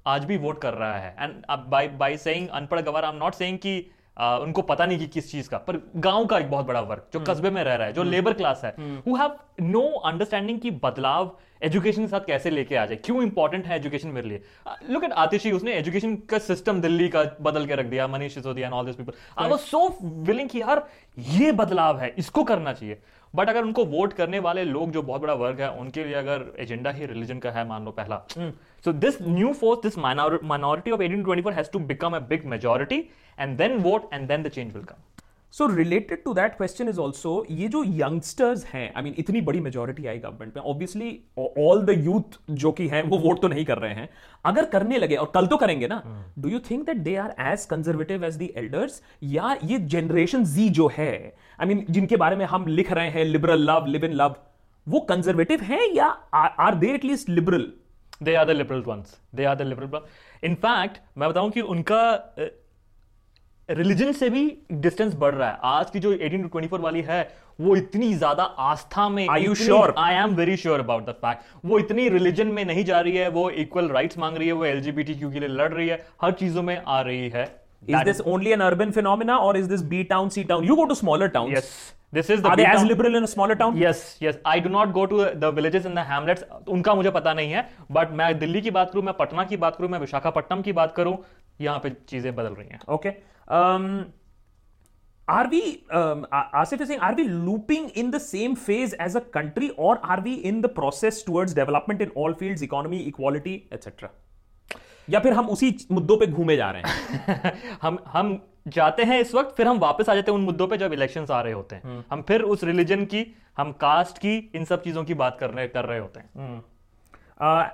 आज 0.07 0.25
भी 0.25 0.37
वोट 0.37 0.61
कर 0.61 0.73
रहा 0.73 0.97
है। 0.97 1.15
एंड 1.19 1.43
बाय 1.69 1.87
बाय 1.89 2.17
सेइंग 2.17 2.47
अनपढ़ 2.49 2.81
गवार 2.81 3.05
आई 3.05 3.11
एम 3.11 3.17
नॉट 3.17 3.33
सेइंग 3.33 3.57
कि 3.57 3.79
आ, 4.17 4.37
उनको 4.37 4.61
पता 4.61 4.85
नहीं 4.85 4.97
कि 4.99 5.07
किस 5.07 5.31
चीज़ 5.31 5.49
का। 5.49 5.57
पर 5.57 5.77
गाँव 5.97 6.25
का 6.25 6.37
एक 6.39 6.49
बहुत 6.49 6.65
बड़ा 6.65 6.81
वर्ग 6.81 7.01
जो 7.13 7.19
हम्म। 7.19 7.31
कस्बे 7.31 7.49
में 7.49 7.63
रह 7.63 7.75
रहा 7.75 7.87
है 7.87 7.93
जो 7.93 8.03
लेबर 8.03 8.31
हम्म। 8.31 8.37
क्लास 8.37 8.61
है 8.65 8.75
हु 9.07 9.15
हैव 9.17 9.35
नो 9.61 9.81
अंडरस्टैंडिंग 9.81 10.59
की 10.59 10.71
बदलाव 10.83 11.31
एजुकेशन 11.63 12.01
के 12.01 12.07
साथ 12.07 12.25
कैसे 12.27 12.49
लेके 12.49 12.75
आ 12.75 12.85
जाए 12.85 12.95
क्यों 12.95 13.21
इंपॉर्टेंट 13.23 13.65
है 13.65 13.75
एजुकेशन 13.75 14.09
मेरे 14.09 14.29
लिए? 14.29 14.41
लुक 14.89 15.03
एट 15.03 15.11
आतिशी 15.13 15.51
उसने 15.51 15.73
एजुकेशन 15.73 16.15
का 16.29 16.37
सिस्टम 16.39 16.81
दिल्ली 16.81 17.07
का 17.09 17.23
बदल 17.41 17.65
के 17.65 17.75
रख 17.75 17.85
दिया 17.85 18.07
Manish 18.07 18.33
Sisodia 18.33 18.67
and 18.67 18.75
all 18.75 18.85
this 18.85 18.95
people 18.95 19.13
I 19.43 19.49
was 19.49 19.59
so 19.59 19.87
willing 20.03 20.49
कि 20.49 20.61
यार 20.61 20.87
ये 21.17 21.51
बदलाव 21.53 21.99
है 21.99 22.13
इसको 22.17 22.43
करना 22.43 22.73
चाहिए। 22.73 23.01
बट 23.33 23.49
अगर 23.49 23.63
उनको 23.63 23.85
वोट 23.87 24.13
करने 24.13 24.39
वाले 24.39 24.63
लोग 24.65 24.91
जो 24.91 25.01
बहुत 25.01 25.21
बड़ा 25.21 25.33
वर्ग 25.35 25.61
है 25.61 25.69
उनके 25.79 26.03
लिए 26.03 26.15
अगर 26.15 26.45
एजेंडा 26.59 26.91
ही 26.91 27.05
रिलीजन 27.05 27.39
का 27.39 27.51
है 27.51 27.67
मान 27.67 27.85
लो 27.85 27.91
पहला। 27.93 28.21
So 28.85 28.93
this 28.93 29.21
new 29.21 29.53
force 29.53 29.81
this 29.83 29.97
minority 29.99 30.91
of 30.91 31.01
eighteen 31.01 31.23
twenty 31.23 31.41
four 31.41 31.53
has 31.53 31.71
to 31.73 31.79
become 31.91 32.15
a 32.15 32.19
big 32.29 32.45
majority 32.47 32.99
and 33.37 33.57
then 33.57 33.77
vote 33.83 34.13
and 34.13 34.27
then 34.27 34.43
the 34.43 34.49
change 34.49 34.73
will 34.73 34.83
come 34.83 35.22
so 35.53 35.65
related 35.67 36.23
to 36.23 36.33
that 36.33 36.55
question 36.57 36.87
is 36.89 36.99
also 36.99 37.45
ये 37.51 37.67
जो 37.67 37.83
youngsters 37.87 38.65
हैं 38.65 38.93
I 38.95 39.03
mean 39.03 39.15
इतनी 39.17 39.41
बड़ी 39.41 39.59
majority 39.59 40.05
I 40.05 40.17
government 40.17 40.55
में 40.55 40.63
obviously 40.63 41.09
all 41.39 41.81
the 41.85 41.89
youth 42.05 42.39
जो 42.51 42.71
कि 42.71 42.87
हैं 42.87 43.03
वो 43.03 43.17
वोट 43.17 43.41
तो 43.41 43.47
नहीं 43.47 43.65
कर 43.65 43.77
रहे 43.77 43.93
हैं। 43.93 44.09
अगर 44.45 44.65
करने 44.65 44.97
लगे 44.97 45.15
और 45.15 45.31
कल 45.35 45.47
तो 45.47 45.57
करेंगे 45.57 45.87
ना 45.87 46.01
do 46.39 46.49
you 46.49 46.59
think 46.59 46.85
that 46.85 46.97
they 46.97 47.15
are 47.15 47.35
as 47.39 47.65
conservative 47.65 48.25
as 48.25 48.37
the 48.37 48.47
elders 48.55 49.01
या 49.23 49.57
ये 49.63 49.77
जनरेशन 49.77 50.43
जी 50.45 50.69
जो 50.69 50.91
है 50.97 51.37
आई 51.61 51.67
मीन 51.67 51.85
जिनके 51.89 52.15
बारे 52.15 52.35
में 52.35 52.45
हम 52.45 52.67
लिख 52.67 52.91
रहे 52.91 53.09
हैं 53.09 53.25
liberal 53.25 53.69
love 53.71 53.85
live 53.85 54.05
in 54.05 54.13
love 54.13 54.35
वो 54.87 54.99
कंजर्वेटिव 54.99 55.61
है 55.61 55.95
या 55.95 56.07
are 56.35 56.75
they 56.75 56.87
at least 56.87 57.29
liberal 57.29 57.71
they 58.23 58.35
are 58.35 58.45
the 58.45 58.49
liberal 58.49 58.81
ones 58.87 59.17
they 59.35 59.43
are 59.43 59.55
the 59.55 59.61
liberal 59.61 59.99
in fact 60.43 60.97
मैं 61.17 61.29
बताऊँ 61.29 61.51
कि 61.51 61.61
उनका 61.61 62.01
रिलीजन 63.69 64.11
से 64.11 64.29
भी 64.29 64.45
डिस्टेंस 64.71 65.13
बढ़ 65.15 65.33
रहा 65.33 65.49
है 65.49 65.57
आज 65.65 65.89
की 65.89 65.99
जो 65.99 66.13
18 66.15 66.41
टू 66.43 66.59
24 66.59 66.79
वाली 66.81 67.01
है 67.01 67.21
वो 67.61 67.75
इतनी 67.75 68.13
ज़्यादा 68.13 68.43
आस्था 68.43 69.07
में 69.09 69.27
I 69.29 69.43
you 69.43 69.55
sure 69.55 69.93
I 69.97 70.13
am 70.13 70.35
very 70.35 70.57
sure 70.57 70.79
about 70.79 71.05
the 71.05 71.11
fact 71.21 71.65
वो 71.65 71.79
इतनी 71.79 72.07
रिलीजन 72.09 72.47
में 72.47 72.63
नहीं 72.65 72.85
जा 72.85 72.99
रही 72.99 73.17
है 73.17 73.29
वो 73.29 73.49
इक्वल 73.63 73.87
राइट्स 73.89 74.17
मांग 74.17 74.37
रही 74.37 74.47
है 74.47 74.53
वो 74.53 74.65
एलजीबीटी 74.65 75.15
क्यू 75.15 75.31
के 75.31 75.39
लिए 75.39 75.49
लड़ 75.49 75.71
रही 75.73 75.87
है 75.87 76.05
हर 76.21 76.31
चीज़ों 76.41 76.63
में 76.63 76.77
आ 76.77 77.01
रही 77.01 77.29
है 77.29 77.51
Is 77.85 78.03
this 78.05 78.19
only 78.23 78.51
an 78.53 78.61
urban 78.61 78.91
phenomena 78.93 79.37
or 79.37 79.55
is 79.57 79.67
this 79.67 79.81
B 79.83 80.05
town, 80.05 80.29
C 80.31 80.43
town? 80.45 80.63
You 80.63 80.75
go 80.75 80.85
to 80.87 80.95
smaller 80.95 81.27
towns. 81.27 81.51
Yes. 81.51 81.71
This 82.13 82.29
is 82.29 82.41
the 82.41 82.49
Are 82.49 82.55
they 82.55 82.65
as 82.65 82.83
liberal 82.83 83.15
in 83.15 83.25
a 83.25 83.27
smaller 83.27 83.55
town? 83.55 83.75
Yes, 83.75 84.03
yes. 84.21 84.37
I 84.45 84.53
do 84.59 84.69
not 84.69 84.93
go 84.93 85.05
to 85.05 85.25
the 85.35 85.51
villages 85.51 85.85
in 85.85 85.99
the 85.99 86.03
hamlets. 86.03 86.43
उनका 86.69 86.95
मुझे 86.95 87.11
पता 87.11 87.33
नहीं 87.33 87.51
है 87.51 87.67
but 87.91 88.11
मैं 88.21 88.29
दिल्ली 88.39 88.61
की 88.61 88.71
बात 88.71 88.91
करूँ 88.91 89.03
मैं 89.03 89.13
पटना 89.17 89.43
की 89.43 89.57
बात 89.57 89.75
करूँ 89.75 89.89
मैं 89.89 89.99
विशाखापट्टनम 89.99 90.61
की 90.61 90.73
बात 90.73 90.93
करूँ 90.95 91.17
यहाँ 91.61 91.79
पे 91.79 91.89
चीज़ें 92.09 92.33
बदल 92.35 92.53
रही 92.53 92.67
हैं 92.67 92.79
okay 92.87 93.09
okay. 93.09 93.32
Um, 93.47 94.13
are 95.27 95.47
we 95.49 95.83
um, 95.91 96.25
asif 96.31 96.81
is 96.81 96.87
saying 96.87 96.99
are 96.99 97.15
we 97.15 97.27
looping 97.27 97.89
in 97.91 98.11
the 98.11 98.19
same 98.19 98.55
phase 98.55 98.93
as 98.93 99.15
a 99.15 99.21
country 99.21 99.69
or 99.77 99.97
are 100.05 100.21
we 100.21 100.33
in 100.43 100.61
the 100.61 100.69
process 100.69 101.21
towards 101.23 101.53
development 101.53 102.01
in 102.01 102.09
all 102.11 102.33
fields 102.33 102.61
economy 102.61 103.07
equality 103.07 103.55
etc 103.71 104.09
या 105.09 105.19
फिर 105.19 105.33
हम 105.33 105.47
उसी 105.49 105.75
मुद्दों 105.91 106.17
पे 106.17 106.27
घूमे 106.27 106.55
जा 106.55 106.69
रहे 106.71 106.81
हैं 106.81 107.53
हम 107.81 107.97
हम 108.07 108.29
जाते 108.67 109.03
हैं 109.03 109.19
इस 109.21 109.33
वक्त 109.35 109.55
फिर 109.55 109.67
हम 109.67 109.79
वापस 109.79 110.09
आ 110.09 110.15
जाते 110.15 110.31
हैं 110.31 110.37
उन 110.37 110.45
मुद्दों 110.45 110.67
पे 110.67 110.77
जब 110.77 110.93
इलेक्शंस 110.93 111.31
आ 111.31 111.41
रहे 111.41 111.53
होते 111.53 111.75
हैं 111.75 111.83
hmm. 111.83 112.11
हम 112.11 112.21
फिर 112.27 112.41
उस 112.41 112.63
रिलीजन 112.63 113.03
की 113.05 113.25
हम 113.57 113.71
कास्ट 113.81 114.17
की 114.17 114.37
इन 114.55 114.65
सब 114.65 114.83
चीज़ों 114.83 115.03
की 115.03 115.13
बात 115.13 115.37
कर 115.39 115.49
रहे 115.49 115.67
कर 115.67 115.85
रहे 115.85 115.99
होते 115.99 116.19
हैं 116.19 116.61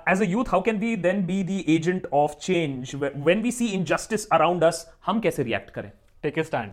as 0.08 0.22
a 0.22 0.28
youth 0.28 0.44
how 0.48 0.60
can 0.60 0.80
we 0.80 0.96
then 1.02 1.24
be 1.26 1.42
the 1.44 1.58
agent 1.70 2.06
of 2.12 2.34
change 2.42 2.94
when 2.96 3.42
we 3.42 3.50
see 3.52 3.68
injustice 3.78 4.26
around 4.32 4.64
us 4.64 4.86
हम 5.06 5.20
कैसे 5.20 5.42
रिएक्ट 5.42 5.70
करें? 5.70 5.90
Take 6.22 6.38
a 6.38 6.42
stand 6.42 6.72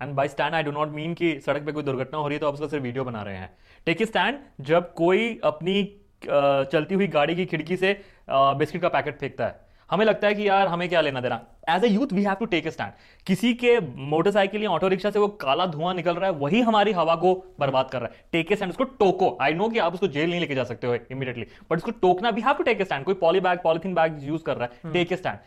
and 0.00 0.14
by 0.14 0.28
stand 0.28 0.54
I 0.54 0.62
do 0.62 0.70
not 0.70 0.92
mean 0.92 1.14
कि 1.14 1.38
सड़क 1.46 1.64
पे 1.66 1.72
कोई 1.72 1.82
दुर्घटना 1.82 2.18
हो 2.18 2.28
रही 2.28 2.34
है 2.34 2.40
तो 2.40 2.46
आप 2.46 2.54
उसका 2.54 2.66
सिर्फ़ 2.66 2.84
वीडियो 2.84 3.04
बना 3.04 3.22
रहे 3.22 3.36
हैं। 3.36 3.52
टेक 3.86 4.02
ए 4.02 4.04
स्टैंड 4.04 4.38
जब 4.66 4.92
कोई 4.94 5.38
अपनी 5.44 5.82
चलती 6.26 6.94
हुई 6.94 7.06
गाड़ी 7.08 7.34
की 7.36 7.46
खिड़की 7.46 7.76
से 7.76 7.92
बिस्किट 8.30 8.82
का 8.82 8.88
पैकेट 8.88 9.18
फेंकता 9.20 9.46
है 9.46 9.60
हमें 9.92 10.04
लगता 10.04 10.26
है 10.26 10.34
कि 10.34 10.48
यार 10.48 10.68
हमें 10.68 10.88
क्या 10.88 11.00
लेना 11.00 11.20
देना? 11.20 11.40
As 11.70 11.84
a 11.84 11.88
youth 11.88 12.12
we 12.12 12.22
have 12.24 12.34
to 12.34 12.44
take 12.46 12.66
a 12.66 12.70
stand 12.70 12.92
किसी 13.26 13.52
के 13.54 13.78
मोटरसाइकिल 14.06 14.62
या 14.62 14.70
ऑटो 14.70 14.88
रिक्शा 14.88 15.10
से 15.10 15.18
वो 15.18 15.28
काला 15.40 15.66
धुआँ 15.66 15.94
निकल 15.94 16.14
रहा 16.14 16.30
है 16.30 16.36
वही 16.36 16.60
हमारी 16.62 16.92
हवा 16.92 17.14
को 17.16 17.34
बर्बाद 17.60 17.90
कर 17.90 18.00
रहा 18.00 18.08
है. 18.08 18.24
टेक 18.32 18.52
ए 18.52 18.56
स्टैंड 18.56 18.70
उसको 18.70 18.84
टोको. 18.84 19.36
आई 19.40 19.54
नो 19.54 19.68
कि 19.68 19.78
आप 19.78 19.94
उसको 19.94 20.08
जेल 20.08 20.30
नहीं 20.30 20.40
लेके 20.40 20.54
जा 20.54 20.64
सकते 20.64 20.86
हो 20.86 20.94
इमीडिएटली 21.10 21.46
बट 21.70 21.76
उसको 21.76 21.90
टोकना 22.02 22.30
we 22.30 22.42
have 22.42 22.54
to 22.54 22.62
take 22.62 22.80
a 22.80 22.84
stand 22.84 23.04
कोई 23.04 23.14
poly 23.22 23.40
bag 23.40 23.58
polythene 23.64 23.94
bag 23.94 24.18
use 24.22 24.42
कर 24.42 24.56
रहा 24.56 24.68
है 24.84 24.92
टेक 24.92 25.12
ए 25.12 25.16
स्टैंड 25.16 25.38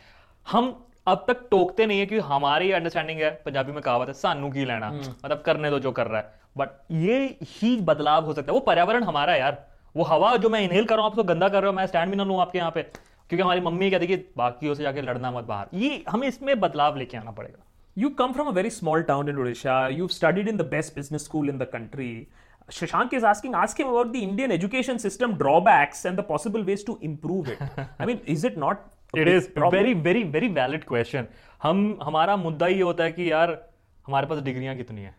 हम 0.46 0.74
अब 1.08 1.24
तक 1.28 1.46
टोकते 1.50 1.86
नहीं 1.86 1.98
है 1.98 2.06
कि 2.06 2.18
हमारी 2.28 2.70
अंडरस्टैंडिंग 2.72 3.20
है 3.20 3.30
पंजाबी 3.44 3.72
में 3.72 3.80
कहावत 3.82 4.08
है 4.08 4.14
सानू 4.14 4.50
की 4.50 4.64
लेना. 4.64 4.86
हम्म। 4.86 5.14
मतलब 5.24 5.42
करने 5.46 5.70
दो 5.70 5.78
जो 5.78 5.92
कर 5.92 6.06
रहा 6.06 6.20
है. 6.20 6.32
बट 6.58 6.68
ये 6.92 7.18
ही 7.42 7.76
बदलाव 7.82 8.24
हो 8.24 8.34
सकता 8.34 8.52
है. 8.52 8.54
वो 8.54 8.60
पर्यावरण 8.60 9.04
हमारा 9.04 9.32
है 9.32 9.38
यार. 9.40 9.64
वो 9.94 10.04
हवा 10.04 10.36
जो 10.36 10.48
मैं 10.48 10.60
इनहेल 10.60 10.84
कर 10.84 10.94
रहा 10.94 11.04
हूँ 11.04 11.10
आपको 11.10 11.22
गंदा 11.24 11.48
कर 11.48 11.62
रहा 11.62 11.70
हूँ 11.70 11.76
मैं 11.76 11.86
स्टैंड 11.86 12.10
भी 12.10 12.16
ना 12.16 12.24
लूँ 12.24 12.40
आपके 12.40 12.58
यहाँ 12.58 12.70
पे. 12.70 12.86
क्योंकि 13.30 13.42
हमारी 13.42 13.60
मम्मी 13.60 13.90
कहती 13.90 14.06
है 14.06 14.24
बाकी 14.36 14.74
से 14.74 14.82
जाके 14.82 15.02
लड़ना 15.02 15.30
मत 15.30 15.44
बाहर। 15.44 15.68
ये 15.74 16.02
हमें 16.08 16.26
इसमें 16.28 16.58
बदलाव 16.60 16.96
लेके 16.96 17.16
आना 17.16 17.30
पड़ेगा। 17.30 17.64
You 17.96 18.08
come 18.18 18.32
from 18.32 18.48
a 18.48 18.52
very 18.52 18.70
small 18.70 19.02
town 19.02 19.28
in 19.28 19.36
Orissa 19.38 19.86
you 19.88 20.08
studied 20.08 20.48
in 20.48 20.56
the 20.56 20.66
best 20.70 20.94
business 20.94 21.24
school 21.24 21.48
in 21.48 21.58
the 21.58 21.68
country 21.72 22.26
Shashank 22.68 23.14
is 23.14 23.26
asking 23.26 23.54
asking 23.54 23.88
about 23.88 24.12
the 24.12 24.16
Indian 24.16 24.52
education 24.52 24.98
system 24.98 25.32
drawbacks 25.38 26.06
and 26.06 26.16
the 26.16 26.24
possible 26.28 26.62
ways 26.64 26.86
to 26.86 26.98
improve 27.04 27.50
it 27.50 27.62
I 27.78 28.06
mean 28.06 28.20
is 28.28 28.46
it 28.46 28.58
not 28.58 29.18
it 29.18 29.28
is 29.28 29.48
very 29.58 29.94
very 29.94 30.22
very 30.24 30.48
valid 30.50 30.84
question 30.84 31.26
हम 31.62 31.98
हमारा 32.02 32.36
मुद्दा 32.36 32.66
ये 32.66 32.80
होता 32.82 33.04
है 33.04 33.12
कि 33.12 33.30
यार 33.30 33.58
हमारे 34.06 34.26
पास 34.26 34.42
डिग्रियाँ 34.42 34.76
कितनी 34.76 35.02
हैं? 35.02 35.14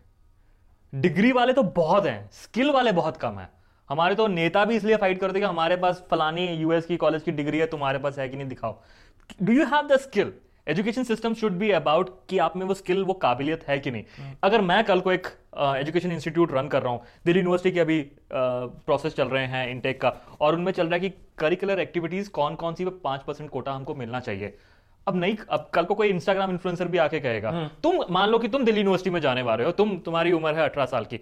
डिग्री 0.92 1.32
वाले 1.32 1.52
तो 1.52 1.62
बहुत 1.62 2.06
हैं 2.06 2.28
स्किल 2.32 2.70
वाले 2.70 2.92
बहुत 2.92 3.16
कम 3.16 3.38
हैं। 3.38 3.50
हमारे 3.90 4.14
तो 4.14 4.26
नेता 4.28 4.64
भी 4.64 4.76
इसलिए 4.76 4.96
फाइट 4.96 5.18
करते 5.20 5.40
कि 5.40 5.46
हमारे 5.46 5.76
पास 5.76 6.04
फलानी 6.10 6.46
यूएस 6.46 6.86
की 6.86 6.96
कॉलेज 6.96 7.22
की 7.22 7.32
डिग्री 7.32 7.58
है 7.58 7.66
तुम्हारे 7.68 7.98
पास 7.98 8.18
है 8.18 8.28
कि 8.28 8.36
नहीं 8.36 8.48
दिखाओ। 8.48 8.76
Do 9.42 9.52
you 9.52 9.64
have 9.66 9.86
the 9.86 9.96
skill 10.00 10.32
education 10.66 11.04
system 11.04 11.34
should 11.34 11.52
be 11.58 11.70
about 11.72 12.10
कि 12.30 12.38
आप 12.38 12.56
में 12.56 12.64
वो 12.66 12.74
स्किल 12.74 13.02
वो 13.04 13.14
काबिलियत 13.16 13.64
है 13.68 13.78
कि 13.78 13.90
नहीं। 13.90 14.32
अगर 14.42 14.60
मैं 14.62 14.82
कल 14.84 15.00
को 15.00 15.12
एक 15.12 15.26
एजुकेशन 15.58 16.12
इंस्टीट्यूट 16.12 16.52
रन 16.52 16.68
कर 16.68 16.82
रहा 16.82 16.92
हूँ 16.92 17.00
दिल्ली 17.24 17.40
यूनिवर्सिटी 17.40 17.70
के 17.72 17.80
अभी 17.80 18.00
प्रोसेस 18.32 19.14
चल 19.14 19.28
रहे 19.28 19.46
हैं 19.46 19.68
इनटेक 19.70 20.00
का 20.00 20.12
और 20.40 20.54
उनमें 20.54 20.72
चल 20.72 20.86
रहा 20.86 20.94
है 20.94 21.00
कि 21.00 21.10
करिकुलर 21.38 21.80
एक्टिविटीज़ 21.80 22.30
कौन 22.30 22.54
कौन 22.54 22.74
सी 22.74 22.84
पाँच 22.84 23.22
परसेंट 23.22 23.50
कोटा 23.50 23.72
हमको 23.72 23.94
मिलना 23.94 24.20
चाहिए। 24.20 24.56
अब 25.06 25.16
नहीं 25.16 25.36
अब 25.50 25.68
कल 25.74 25.84
को 25.84 25.94
कोई 25.94 26.08
इंस्टाग्राम 26.08 26.50
इन्फ्लुएंसर 26.50 26.88
भी 26.88 26.98
आके 26.98 27.20
कहेगा 27.20 27.68
तुम 27.82 28.00
मान 28.10 28.28
लो 28.28 28.38
कि 28.38 28.48
तुम 28.48 28.64
दिल्ली 28.64 28.80
यूनिवर्सिटी 28.80 29.10
में 29.10 29.20
जाने 29.20 29.42
वाले 29.42 29.64
हो 29.64 29.70
तुम 29.72 29.96
तुम्हारी 30.04 30.32
उम्र 30.32 30.54
है 30.54 30.64
अठारह 30.64 30.86
साल 30.86 31.04
की 31.04 31.20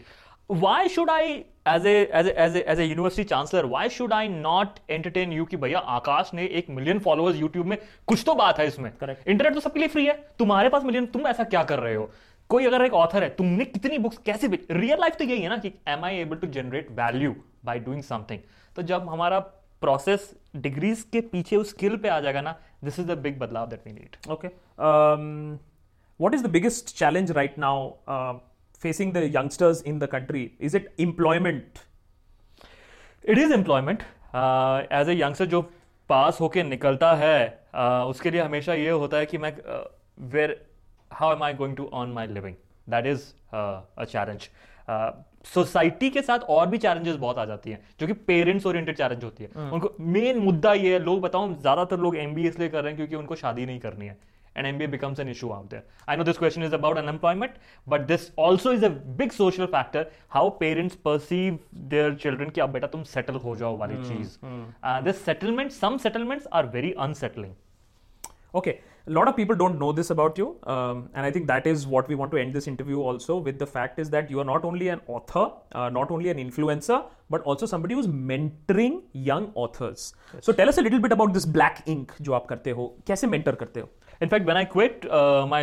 why 0.50 0.88
should 0.88 1.10
I 1.10 1.32
as 1.68 1.86
as 1.86 2.26
as 2.28 2.56
as 2.56 2.80
a 2.80 2.84
university 2.84 3.24
chancellor 3.28 3.64
why 3.66 3.88
should 3.88 4.12
I 4.12 4.28
not 4.28 4.78
entertain 4.90 5.32
you 5.32 5.44
कि 5.44 5.56
भैया 5.56 5.78
आकाश 5.96 6.30
ने 6.34 6.46
एक 6.58 6.70
मिलियन 6.70 6.98
फॉलोअर्स 6.98 7.36
यूट्यूब 7.36 7.66
में 7.66 7.78
कुछ 8.06 8.22
तो 8.26 8.34
बात 8.34 8.58
है 8.58 8.66
इसमें 8.66 8.90
Correct. 8.92 9.28
इंटरनेट 9.28 9.54
तो 9.54 9.60
सबके 9.60 9.80
लिए 9.80 9.88
फ्री 9.88 10.06
है 10.06 10.14
तुम्हारे 10.38 10.68
पास 10.68 10.84
मिलियन 10.84 11.06
तुम 11.06 11.26
ऐसा 11.26 11.44
क्या 11.44 11.62
कर 11.64 11.78
रहे 11.78 11.94
हो 11.94 12.10
कोई 12.50 12.66
अगर 12.66 12.84
एक 12.84 12.94
ऑथर 12.94 13.22
है 13.22 13.28
तुमने 13.36 13.64
कितनी 13.64 13.98
बुक्स 13.98 14.18
कैसे 14.26 14.48
रियल 14.70 15.00
लाइफ 15.00 15.16
तो 15.18 15.24
यही 15.24 15.42
है 15.42 15.48
ना 15.48 15.56
कि 15.58 15.72
am 15.88 16.04
I 16.04 16.16
able 16.16 16.36
to 16.36 16.46
generate 16.60 16.90
value 16.98 17.34
by 17.64 17.78
doing 17.80 18.02
something 18.02 18.40
तो 18.76 18.82
जब 18.90 19.08
हमारा 19.08 19.38
प्रोसेस 19.82 20.32
डिग्रीज 20.56 21.02
के 21.12 21.20
पीछे 21.32 21.56
उस 21.56 21.70
स्किल 21.70 21.96
पे 21.96 22.08
आ 22.08 22.20
जाएगा 22.20 22.40
ना 22.40 22.54
दिस 22.84 22.98
इज़ 22.98 23.06
द 23.06 23.18
बिग 23.18 23.38
बदलाव 23.38 23.68
that 23.68 23.86
we 23.86 23.92
need 23.92 24.16
Okay. 24.28 24.50
Um, 24.78 25.58
what 26.20 26.34
is 26.34 26.42
the 26.42 26.48
biggest 26.48 26.96
challenge 26.98 27.30
right 27.38 27.58
now 27.58 27.74
uh, 28.08 28.34
facing 28.84 29.12
the 29.16 29.22
youngsters 29.36 29.82
in 29.82 29.98
the 30.00 30.08
country? 30.14 30.44
Is 30.60 30.78
it 30.80 30.88
employment? 31.06 31.82
It 33.24 33.38
is 33.38 33.52
employment 33.52 34.02
as 34.92 35.08
a 35.08 35.14
youngster 35.20 35.46
जो 35.54 35.60
pass 36.10 36.40
होके 36.40 36.62
निकलता 36.62 37.12
है 37.14 37.38
uh, 37.74 38.10
उसके 38.10 38.30
लिए 38.30 38.40
हमेशा 38.40 38.74
ये 38.74 38.90
होता 38.90 39.16
है 39.16 39.26
कि 39.26 39.38
मैं 39.38 39.52
where 40.32 40.56
how 41.10 41.32
am 41.32 41.42
I 41.42 41.54
going 41.54 41.76
to 41.76 41.84
earn 41.84 42.10
my 42.12 42.26
living 42.26 42.54
that 42.90 43.06
is 43.06 43.24
a 43.54 44.04
challenge 44.04 44.48
society 45.46 46.10
के 46.10 46.22
साथ 46.22 46.38
और 46.50 46.66
भी 46.68 46.78
चैलेंजेस 46.78 47.16
बहुत 47.16 47.38
आ 47.38 47.44
जाती 47.44 47.70
हैं 47.70 47.80
जो 48.00 48.06
कि 48.06 48.12
पेरेंट्स 48.28 48.66
ओरिएंटेड 48.66 48.96
चैलेंज 48.96 49.24
होती 49.24 49.44
है। 49.44 49.70
उनको 49.72 49.90
मेन 50.00 50.38
मुद्दा 50.38 50.72
ये 50.74 50.92
है 50.92 50.98
लोग 51.04 51.20
बताऊँ 51.20 51.54
ज़्यादातर 51.60 51.98
लोग 52.00 52.16
एमबीए 52.16 52.48
इसलिए 52.48 52.68
कर 52.68 52.82
रहे 52.82 52.92
हैं 52.92 52.96
क्योंकि 52.96 53.16
उनको 53.16 53.36
शादी 53.36 53.66
नहीं 53.66 53.80
करनी 53.80 54.06
है। 54.06 54.18
and 54.55 54.67
MBA 54.67 54.91
becomes 54.91 55.19
an 55.19 55.27
issue 55.27 55.53
out 55.53 55.69
there. 55.69 55.83
I 56.07 56.15
know 56.15 56.23
this 56.23 56.37
question 56.37 56.63
is 56.63 56.73
about 56.73 56.97
unemployment, 56.97 57.53
but 57.87 58.07
this 58.07 58.31
also 58.35 58.71
is 58.71 58.83
a 58.83 58.89
big 58.89 59.31
social 59.31 59.67
factor. 59.67 60.07
How 60.27 60.49
parents 60.49 60.95
perceive 60.95 61.59
their 61.95 62.13
children 62.15 62.51
कि 62.51 62.61
अब 62.61 62.71
बेटा 62.73 62.87
तुम 62.95 63.05
settle 63.15 63.41
हो 63.43 63.55
जाओ 63.55 63.77
वाली 63.77 64.03
चीज. 64.07 64.37
Uh, 64.83 65.01
this 65.01 65.21
settlement, 65.21 65.71
some 65.71 65.99
settlements 65.99 66.47
are 66.51 66.65
very 66.77 66.93
unsettling. 67.07 67.55
Okay, 68.53 68.81
a 69.07 69.11
lot 69.11 69.29
of 69.29 69.35
people 69.35 69.55
don't 69.55 69.79
know 69.79 69.91
this 69.93 70.09
about 70.09 70.37
you, 70.37 70.45
um, 70.71 71.09
and 71.13 71.25
I 71.25 71.31
think 71.31 71.47
that 71.47 71.65
is 71.65 71.87
what 71.87 72.09
we 72.09 72.15
want 72.15 72.31
to 72.31 72.37
end 72.37 72.53
this 72.53 72.67
interview 72.67 72.99
also 73.11 73.37
with. 73.37 73.57
The 73.59 73.67
fact 73.75 73.99
is 73.99 74.09
that 74.09 74.29
you 74.29 74.41
are 74.41 74.47
not 74.49 74.65
only 74.65 74.89
an 74.89 75.01
author, 75.07 75.45
uh, 75.71 75.89
not 75.89 76.11
only 76.11 76.29
an 76.29 76.37
influencer, 76.37 77.05
but 77.29 77.41
also 77.43 77.65
somebody 77.65 77.95
who's 77.95 78.07
mentoring 78.07 79.01
young 79.13 79.51
authors. 79.55 80.13
So 80.41 80.51
tell 80.51 80.67
us 80.67 80.77
a 80.77 80.81
little 80.81 80.99
bit 80.99 81.13
about 81.13 81.33
this 81.33 81.45
Black 81.45 81.81
Ink 81.87 82.11
जो 82.21 82.33
आप 82.33 82.47
करते 82.47 82.71
हो 82.79 82.93
कैसे 83.07 83.27
mentor 83.27 83.55
करते 83.63 83.79
हो 83.79 83.89
In 84.24 84.30
fact, 84.32 84.48
I 84.50 84.64
I 84.64 84.68
quit 84.72 85.02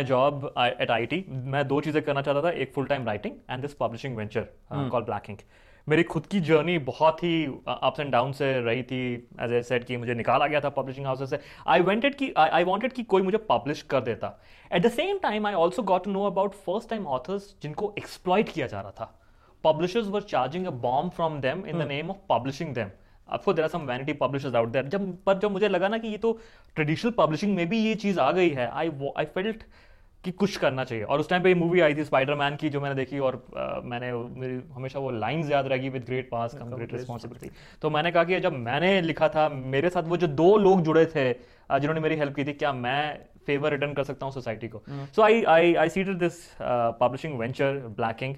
job 0.08 0.44
at 0.58 0.80
at 0.82 0.90
IT, 0.96 1.16
मैं 1.28 1.66
दो 1.68 1.80
चीज़ें 1.80 2.02
करना 2.02 2.22
चाहता 2.22 2.42
था 2.42 2.50
एक 2.62 2.72
full 2.74 2.86
time 2.86 3.06
writing 3.06 3.34
and 3.50 3.62
this 3.62 3.74
publishing 3.74 4.16
venture 4.16 4.46
call 4.72 5.02
black 5.02 5.30
ink 5.30 5.38
मेरी 5.86 6.02
खुद 6.02 6.26
की 6.26 6.40
जर्नी 6.40 6.78
बहुत 6.88 7.22
ही 7.22 7.44
अप्स 7.68 8.00
एंड 8.00 8.12
डाउन 8.12 8.32
से 8.32 8.52
रही 8.60 8.82
थी. 8.82 9.28
एज 9.40 9.52
ए 9.52 9.62
सेट 9.62 9.84
कि 9.84 9.96
मुझे 9.96 10.14
निकाला 10.14 10.46
गया 10.46 10.60
था 10.60 10.68
पब्लिशिंग 10.78 11.06
हाउसेस 11.06 11.30
से. 11.30 11.38
आई 11.66 11.80
वांटेड 11.80 12.14
कि 12.14 12.32
आई 12.38 12.64
वांटेड 12.64 12.92
कि 12.92 13.02
कोई 13.02 13.22
मुझे 13.22 13.38
पब्लिश 13.50 13.82
कर 13.90 14.00
देता. 14.00 14.38
At 14.70 14.82
the 14.82 14.90
same 14.90 15.18
time 15.22 15.46
I 15.46 15.54
also 15.54 15.82
got 15.82 16.04
to 16.04 16.10
know 16.10 16.24
about 16.26 16.54
first 16.66 16.90
time 16.90 17.06
authors 17.06 17.54
जिनको 17.62 17.92
एक्सप्लॉइट 17.98 18.48
किया 18.48 18.66
जा 18.66 18.80
रहा 18.80 18.90
था. 18.90 19.14
Publishers 19.64 20.08
were 20.08 20.22
charging 20.22 20.66
a 20.66 20.70
bomb 20.86 21.12
from 21.12 21.40
them 21.44 21.66
in 21.66 21.78
the 21.78 21.88
name 21.88 22.10
of 22.10 22.16
publishing 22.30 22.74
them. 22.74 22.88
There 23.28 23.64
are 23.64 23.72
some 23.72 23.86
vanity 23.86 24.14
publishers 24.14 24.54
out 24.54 24.72
there. 24.72 24.88
जब 24.88 25.16
पर 25.26 25.38
जब 25.38 25.50
मुझे 25.50 25.68
लगा 25.68 25.88
ना 25.88 25.98
कि 25.98 26.08
ये 26.08 26.18
तो 26.18 26.38
ट्रेडिशनल 26.74 27.12
पब्लिशिंग 27.18 27.54
में 27.56 27.68
भी 27.68 27.78
ये 27.78 27.94
चीज़ 27.94 28.20
आ 28.20 28.30
गई 28.32 28.48
है 28.50 28.70
आई 28.70 28.90
आई 29.18 29.24
फेल्ट 29.24 29.62
कि 30.24 30.30
कुछ 30.32 30.56
करना 30.56 30.84
चाहिए। 30.84 31.04
और 31.04 31.20
उस 31.20 31.28
टाइम 31.28 31.42
पे 31.42 31.48
ये 31.48 31.54
मूवी 31.54 31.80
आई 31.80 31.94
थी 31.94 32.04
स्पाइडरमैन 32.04 32.56
की 32.56 32.68
जो 32.70 32.80
मैंने 32.80 32.94
देखी 32.94 33.18
और 33.18 33.34
अ, 33.56 33.80
मैंने 33.84 34.12
मेरी 34.12 34.60
हमेशा 34.72 34.98
वो 34.98 35.10
लाइंस 35.10 35.50
याद 35.50 35.66
रहेगी 35.66 35.88
with 35.88 36.04
great 36.04 36.28
power 36.30 36.54
come 36.54 36.70
great 36.70 36.92
responsibility 36.92 37.50
तो 37.82 37.90
मैंने 37.90 38.10
कहा 38.12 38.24
कि 38.24 38.40
जब 38.40 38.52
मैंने 38.52 39.00
लिखा 39.02 39.28
था 39.28 39.48
मेरे 39.48 39.90
साथ 39.90 40.02
वो 40.02 40.16
जो 40.16 40.26
दो 40.26 40.56
लोग 40.56 40.82
जुड़े 40.82 41.06
थे 41.06 41.32
जिन्होंने 41.32 42.00
मेरी 42.00 42.16
हेल्प 42.16 42.34
की 42.36 42.44
थी 42.44 42.52
क्या 42.52 42.72
मैं 42.72 43.18
फेवर 43.46 43.70
रिटर्न 43.70 43.92
कर 43.94 44.04
सकता 44.04 44.26
हूँ 44.26 44.32
सोसाइटी 44.32 44.68
को? 44.68 44.82
So 45.16 45.22
I 45.22 45.42
I 45.44 45.74
I 45.74 45.88
seated 45.88 46.18
this 46.18 46.34
publishing 47.00 47.38
venture 47.38 47.72
black ink 47.96 48.34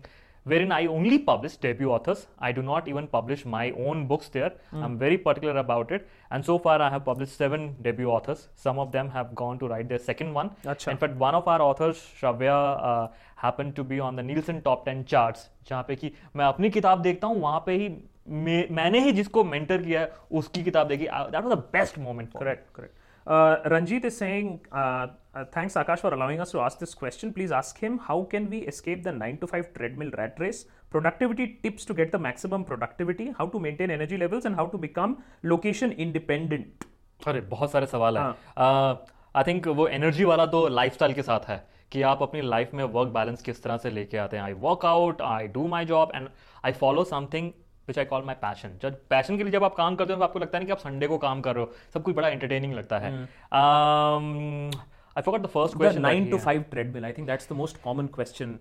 wherein 0.51 0.73
I 0.73 0.87
only 0.87 1.19
publish 1.19 1.57
debut 1.57 1.91
authors. 1.91 2.27
I 2.39 2.53
do 2.53 2.63
not 2.63 2.89
even 2.89 3.07
publish 3.09 3.45
my 3.45 3.65
own 3.73 4.07
books 4.07 4.29
there. 4.29 4.53
Mm. 4.73 4.83
I'm 4.85 4.99
very 4.99 5.19
particular 5.19 5.57
about 5.59 5.91
it. 5.91 6.09
And 6.31 6.45
so 6.45 6.59
far, 6.59 6.81
I 6.81 6.91
have 6.91 7.05
published 7.05 7.37
seven 7.37 7.75
debut 7.83 8.09
authors. 8.17 8.49
Some 8.55 8.79
of 8.79 8.93
them 8.93 9.11
have 9.11 9.35
gone 9.35 9.59
to 9.59 9.69
write 9.69 9.89
their 9.89 9.99
second 9.99 10.35
one. 10.35 10.51
Acha. 10.65 10.93
In 10.93 10.97
fact, 10.97 11.17
one 11.17 11.35
of 11.35 11.49
our 11.49 11.61
authors, 11.61 12.03
Shravya, 12.21 12.59
uh, 12.91 13.09
happened 13.37 13.75
to 13.77 13.85
be 13.85 14.01
on 14.01 14.17
the 14.17 14.23
Nielsen 14.23 14.63
top 14.63 14.85
10 14.91 15.05
charts. 15.15 15.49
जहाँ 15.69 15.83
पे 15.89 15.97
कि 15.97 16.13
मैं 16.37 16.45
अपनी 16.45 16.71
किताब 16.71 17.03
देखता 17.03 17.27
हूँ 17.27 17.41
वहाँ 17.41 17.63
पे 17.67 17.73
ही 17.73 17.89
मैं, 18.29 18.67
मैंने 18.77 19.01
ही 19.05 19.13
जिसको 19.13 19.45
मेंटर 19.45 19.83
किया 19.83 20.01
है 20.01 20.13
उसकी 20.41 20.63
किताब 20.65 20.89
देखी 20.89 21.05
that 21.07 21.43
was 21.45 21.53
the 21.53 21.59
best 21.73 21.99
moment 21.99 22.33
Correct, 22.33 22.65
correct. 22.79 22.96
Uh, 23.27 23.57
Ranjit 23.66 24.05
is 24.05 24.16
saying, 24.16 24.61
uh, 24.70 25.09
uh, 25.35 25.45
thanks 25.53 25.74
Akash 25.74 25.99
for 25.99 26.14
allowing 26.14 26.41
us 26.41 26.53
to 26.53 26.61
ask 26.61 26.79
this 26.79 26.95
question. 26.95 27.33
Please 27.33 27.51
ask 27.51 27.77
him 27.77 27.99
how 27.99 28.22
can 28.22 28.49
we 28.49 28.59
escape 28.59 29.03
the 29.03 29.11
9 29.11 29.39
to 29.39 29.47
5 29.49 29.74
treadmill 29.74 30.12
rat 30.16 30.37
race? 30.39 30.66
Productivity 30.91 31.59
tips 31.62 31.85
to 31.87 31.95
get 31.95 32.12
the 32.12 32.18
maximum 32.18 32.64
productivity, 32.64 33.35
how 33.37 33.47
to 33.47 33.59
maintain 33.59 33.91
energy 33.91 34.16
levels, 34.16 34.45
and 34.45 34.55
how 34.55 34.66
to 34.66 34.79
become 34.79 35.16
location 35.43 35.93
independent. 35.93 36.87
अरे 37.27 37.41
बहुत 37.51 37.70
सारे 37.72 37.87
सवाल 37.87 38.18
है 38.18 38.24
I 38.59 39.45
think 39.47 39.66
वो 39.79 39.87
energy 39.89 40.24
वाला 40.24 40.47
तो 40.55 40.66
lifestyle 40.68 41.14
के 41.14 41.22
साथ 41.22 41.49
है 41.49 41.57
कि 41.93 42.03
आप 42.11 42.22
अपनी 42.22 42.41
लाइफ 42.43 42.70
में 42.74 42.85
वर्क 42.85 43.09
बैलेंस 43.12 43.43
किस 43.43 43.62
तरह 43.62 43.77
से 43.83 43.91
लेके 43.91 44.16
आते 44.18 44.37
हैं 44.37 44.45
I 44.45 44.53
work 44.64 44.85
out 44.87 45.22
I 45.22 45.49
do 45.57 45.66
my 45.68 45.85
job 45.87 46.12
and 46.14 46.29
I 46.64 46.72
follow 46.83 47.05
something 47.05 47.51
which 47.89 47.99
I 47.99 48.05
call 48.05 48.22
my 48.26 48.34
passion 48.43 48.78
जब 48.82 49.01
पैशन 49.11 49.37
के 49.37 49.43
लिए 49.43 49.53
जब 49.53 49.64
आप 49.64 49.74
काम 49.74 49.97
करते 49.97 50.12
हो 50.12 50.18
तो 50.18 50.24
आपको 50.24 50.39
लगता 50.39 50.59
नहीं 50.59 50.66
कि 50.66 50.72
आप 50.72 50.78
संडे 50.78 51.07
को 51.07 51.18
काम 51.18 51.41
कर 51.41 51.55
रहे 51.55 51.64
हो 51.64 51.72
सब 51.95 52.03
कुछ 52.03 52.14
बड़ा 52.14 52.28
एंटरटेनिंग 52.28 52.74
लगता 52.74 52.99
है। 52.99 53.12
I 53.53 55.22
forgot 55.22 55.43
the 55.43 55.47
first 55.49 55.76
question 55.76 56.07
9 56.07 56.30
to 56.32 56.39
5 56.47 56.64
treadmill, 56.72 57.05
I 57.05 57.12
think 57.18 57.30
that's 57.32 57.53
the 57.53 57.59
most 57.61 57.84
common 57.84 58.09
question. 58.16 58.59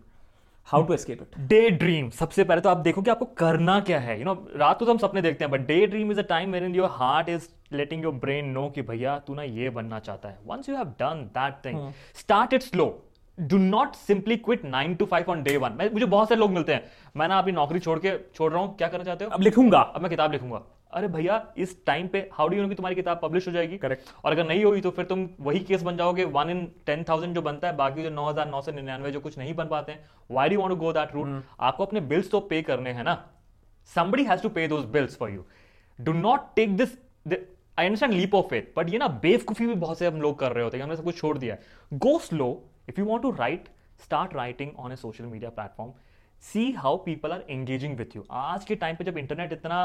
How 0.67 0.79
to 0.85 0.93
escape 0.93 1.19
it? 1.23 1.35
Daydream 1.71 2.09
सबसे 2.09 2.43
पहले 2.43 2.61
तो 2.61 2.69
आप 2.69 2.77
देखो 2.85 3.01
कि 3.01 3.11
आपको 3.11 3.25
करना 3.39 3.79
क्या 3.89 3.99
है। 3.99 4.17
यू 4.19 4.25
नो 4.25 4.33
रात 4.55 4.79
को 4.79 4.85
तो 4.85 4.91
हम 4.91 4.97
सपने 4.97 5.21
देखते 5.21 5.43
हैं 5.45 5.51
but 5.51 5.65
daydream 5.87 6.11
is 6.11 6.19
a 6.19 6.23
time 6.29 6.51
where 6.51 6.63
in 6.63 6.75
your 6.75 6.89
heart 6.91 7.29
is 7.29 7.47
letting 7.73 8.03
your 8.03 8.13
brain 8.23 8.49
know 8.51 8.67
कि 8.75 8.81
भैया 8.81 9.17
तू 9.27 9.33
ना 9.35 9.43
ये 9.43 9.69
बनना 9.69 9.99
चाहता 9.99 10.29
है। 10.29 10.39
Once 10.45 10.69
you 10.69 10.75
have 10.75 10.87
done 11.01 11.21
that 11.35 11.53
thing 11.65 11.91
start 12.19 12.53
it 12.53 12.61
slow 12.61 12.87
do 13.37 13.57
not 13.57 13.95
simply 13.95 14.37
quit 14.37 14.63
nine 14.65 14.95
to 14.95 15.05
five 15.05 15.31
on 15.31 15.43
day 15.43 15.55
one 15.57 15.77
मुझे 15.93 16.05
बहुत 16.05 16.29
सारे 16.29 16.39
लोग 16.39 16.51
मिलते 16.51 16.73
हैं। 16.73 16.83
मैं 17.17 17.27
ना 17.27 17.37
अपनी 17.39 17.51
नौकरी 17.51 17.79
छोड़ 17.79 17.97
के 17.99 18.17
छोड़ 18.35 18.51
रहा 18.51 18.61
हूँ। 18.61 18.75
क्या 18.77 18.87
करना 18.87 19.03
चाहते 19.03 19.25
हो? 19.25 19.31
अब 19.31 19.41
लिखूँगा। 19.41 19.79
अब 19.79 20.01
मैं 20.01 20.09
किताब 20.09 20.31
लिखूँगा। 20.31 20.61
अरे 20.93 21.07
भैया 21.07 21.41
इस 21.57 21.75
टाइम 21.85 22.07
पे 22.07 22.19
हाउ 22.33 22.47
डू 22.47 22.55
यू 22.55 22.63
नो 22.63 22.69
कि 22.69 22.75
तुम्हारी 22.75 22.95
किताब 22.95 23.19
पब्लिश 23.21 23.47
हो 23.47 23.51
जाएगी? 23.53 23.77
Correct. 23.77 24.01
और 24.23 24.31
अगर 24.31 24.47
नहीं 24.47 24.63
होगी 24.65 24.81
तो 24.81 24.91
फिर 24.91 25.05
तुम 25.05 25.27
वही 25.39 25.59
केस 25.59 25.81
बन 25.83 25.97
जाओगे। 25.97 26.25
वन 26.25 26.49
इन 26.49 26.65
टेन 26.85 27.03
थाउज़ेंड 27.09 27.33
जो 27.35 27.41
बनता 27.41 27.67
है 27.67 27.75
बाकी 27.75 28.03
जो 28.03 28.09
नौ 28.09 28.25
हज़ार 28.25 28.47
नौ 28.49 28.61
सौ 28.61 28.71
निन्यानवे 28.71 29.11
जो 29.11 29.19
कुछ 29.19 29.37
नहीं 29.37 29.53
बन 29.55 29.67
पाते 29.67 29.91
हैं। 29.91 30.03
Why 30.31 30.49
do 30.49 30.59
want 30.59 30.69
to 30.69 30.75
go 30.75 30.93
that 30.93 31.15
route 31.15 31.43
आपको 31.59 31.85
अपने 31.85 32.01
बिल्स 32.11 32.29
तो 32.31 32.39
पे 32.51 32.61
करने 32.61 32.91
हैं 32.91 33.03
ना। 33.03 33.17
Somebody 33.89 34.23
has 34.27 34.41
to 34.41 34.49
pay 34.53 34.67
those 34.69 34.85
bills 34.93 35.17
for 35.17 35.29
you. 35.29 35.43
Do 35.99 36.13
not 36.13 36.45
take 36.55 36.77
this 36.77 36.95
the, 37.25 37.37
I 37.77 37.85
understand 37.85 38.13
leap 38.13 38.33
of 38.33 38.47
faith 38.49 38.71
but 38.77 38.89
ये 38.89 38.97
ना 38.97 39.07
बेवकूफ़ी 39.23 39.67
भी 39.67 39.75
बहुत 39.83 39.99
से 39.99 40.07
हम 40.07 40.21
लोग 40.21 40.39
कर 40.39 40.51
रहे 40.51 40.63
होते 40.63 40.77
हैं 40.77 40.83
हमने 40.83 40.95
सब 40.95 41.03
कुछ 41.03 41.17
छोड़ 41.17 41.37
दिया 41.37 41.57
go 42.05 42.17
slow 42.27 42.49
if 42.87 42.97
you 42.97 43.05
want 43.05 43.23
to 43.23 43.31
write, 43.31 43.69
start 43.99 44.33
writing 44.33 44.75
on 44.77 44.91
a 44.91 44.97
social 44.97 45.31
media 45.31 45.51
platform 45.51 45.95
see 46.43 46.71
how 46.71 46.97
people 47.03 47.31
are 47.31 47.43
engaging 47.49 47.95
with 47.97 48.15
you 48.15 48.23
आज 48.31 48.65
के 48.65 48.75
टाइम 48.75 48.95
पे 48.95 49.03
जब 49.03 49.17
इंटरनेट 49.17 49.53
इतना 49.53 49.77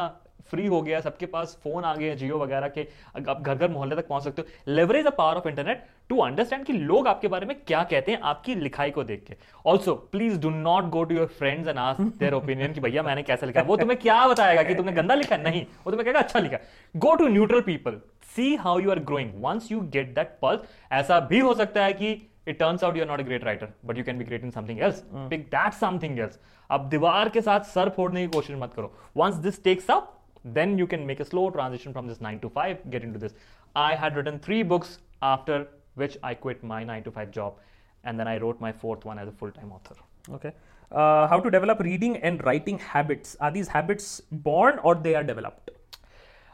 फ्री 0.51 0.67
हो 0.67 0.81
गया, 0.83 1.01
सबके 1.01 1.27
पास 1.27 1.57
फ़ोन 1.65 1.85
आ 1.85 1.95
गए, 1.95 2.15
जियो 2.17 2.39
वगैरह 2.39 2.69
के 2.69 2.87
आप 3.17 3.41
घर 3.41 3.55
घर 3.55 3.71
मोहल्ले 3.71 3.97
तक 3.97 4.09
पहुँच 4.09 4.25
सकते 4.25 4.43
हो 4.43 4.73
leverage 4.75 5.07
the 5.07 5.13
power 5.19 5.37
of 5.37 5.49
internet 5.49 5.87
to 6.09 6.19
understand 6.21 6.65
कि 6.65 6.73
लोग 6.73 7.09
आपके 7.09 7.29
बारे 7.29 7.47
में 7.47 7.57
क्या 7.61 7.83
कहते 7.85 8.13
हैं 8.13 8.21
आपकी 8.21 8.55
लिखाई 8.55 8.91
को 8.91 9.05
देख 9.05 9.25
के। 9.29 9.37
Also 9.67 9.95
please 10.13 10.39
do 10.41 10.51
not 10.51 10.91
go 10.91 11.05
to 11.05 11.15
your 11.15 11.27
friends 11.39 11.69
and 11.69 11.79
ask 11.79 12.01
their 12.01 12.35
opinion 12.35 12.73
कि 12.73 12.81
भैया 12.81 13.03
मैंने 13.03 13.23
कैसे 13.23 13.47
लिखा? 13.47 13.63
वो 13.63 13.77
तुम्हें 13.77 13.99
क्या 14.01 14.27
बताएगा 14.29 14.63
कि 14.63 14.75
तुमने 14.75 14.93
गंदा 14.93 15.15
लिखा? 15.15 15.37
नहीं, 15.37 15.65
वो 15.85 15.91
तुम्हें 15.91 16.05
कहेगा 16.05 16.21
अच्छा 16.21 16.39
लिखा। 16.39 16.59
Go 16.97 17.15
to 17.15 17.29
neutral 17.29 17.61
people 17.63 18.01
see 18.37 18.55
how 18.57 18.79
you 18.79 18.91
are 18.91 18.99
growing 19.05 19.33
once 19.45 19.71
you 19.73 19.81
get 19.95 20.15
that 20.15 20.39
pulse 20.43 20.69
ऐसा 20.93 21.21
भी 21.31 21.39
हो 21.39 21.55
सकता 21.55 21.85
है 21.85 21.93
कि 21.93 22.15
it 22.52 22.60
turns 22.60 22.84
out 22.84 22.96
you're 23.00 23.10
not 23.12 23.24
a 23.24 23.28
great 23.30 23.44
writer 23.48 23.70
but 23.90 23.98
you 24.02 24.04
can 24.10 24.18
be 24.24 24.28
great 24.32 24.44
in 24.48 24.52
something 24.58 24.82
else 24.88 25.04
pick 25.34 25.50
that 25.56 25.78
something 25.84 26.20
else 26.26 26.40
अब 26.78 26.88
दीवार 26.90 27.30
के 27.30 27.42
साथ 27.42 27.68
सर 27.74 27.90
फोड़ने 27.98 28.26
की 28.26 28.32
कोशिश 28.36 28.56
मत 28.62 28.74
करो 28.80 28.92
once 29.24 29.42
this 29.48 29.60
takes 29.68 29.90
up 29.96 30.12
then 30.58 30.78
you 30.82 30.88
can 30.96 31.06
make 31.12 31.22
a 31.26 31.30
slow 31.32 31.46
transition 31.58 31.94
from 31.98 32.08
this 32.12 32.22
9 32.28 32.40
to 32.46 32.52
5 32.64 32.90
get 32.96 33.08
into 33.10 33.22
this 33.26 33.38
i 33.84 33.92
had 34.04 34.20
written 34.20 34.40
three 34.48 34.64
books 34.74 34.98
after 35.34 35.60
which 36.04 36.18
i 36.32 36.34
quit 36.48 36.68
my 36.74 36.84
9 36.92 37.08
to 37.08 37.16
5 37.22 37.32
job 37.40 37.64
and 38.04 38.24
then 38.24 38.34
i 38.34 38.38
wrote 38.46 38.68
my 38.68 38.74
fourth 38.84 39.08
one 39.12 39.24
as 39.26 39.34
a 39.34 39.38
full-time 39.44 39.72
author 39.80 39.98
Okay. 40.32 40.52
Uh, 40.92 41.28
how 41.28 41.40
to 41.40 41.50
develop 41.50 41.80
reading 41.80 42.18
and 42.18 42.44
writing 42.46 42.80
habits? 42.80 43.36
Are 43.40 43.52
these 43.52 43.68
habits 43.68 44.22
born 44.32 44.80
or 44.80 44.96
they 44.96 45.16
are 45.16 45.24
developed? 45.24 45.72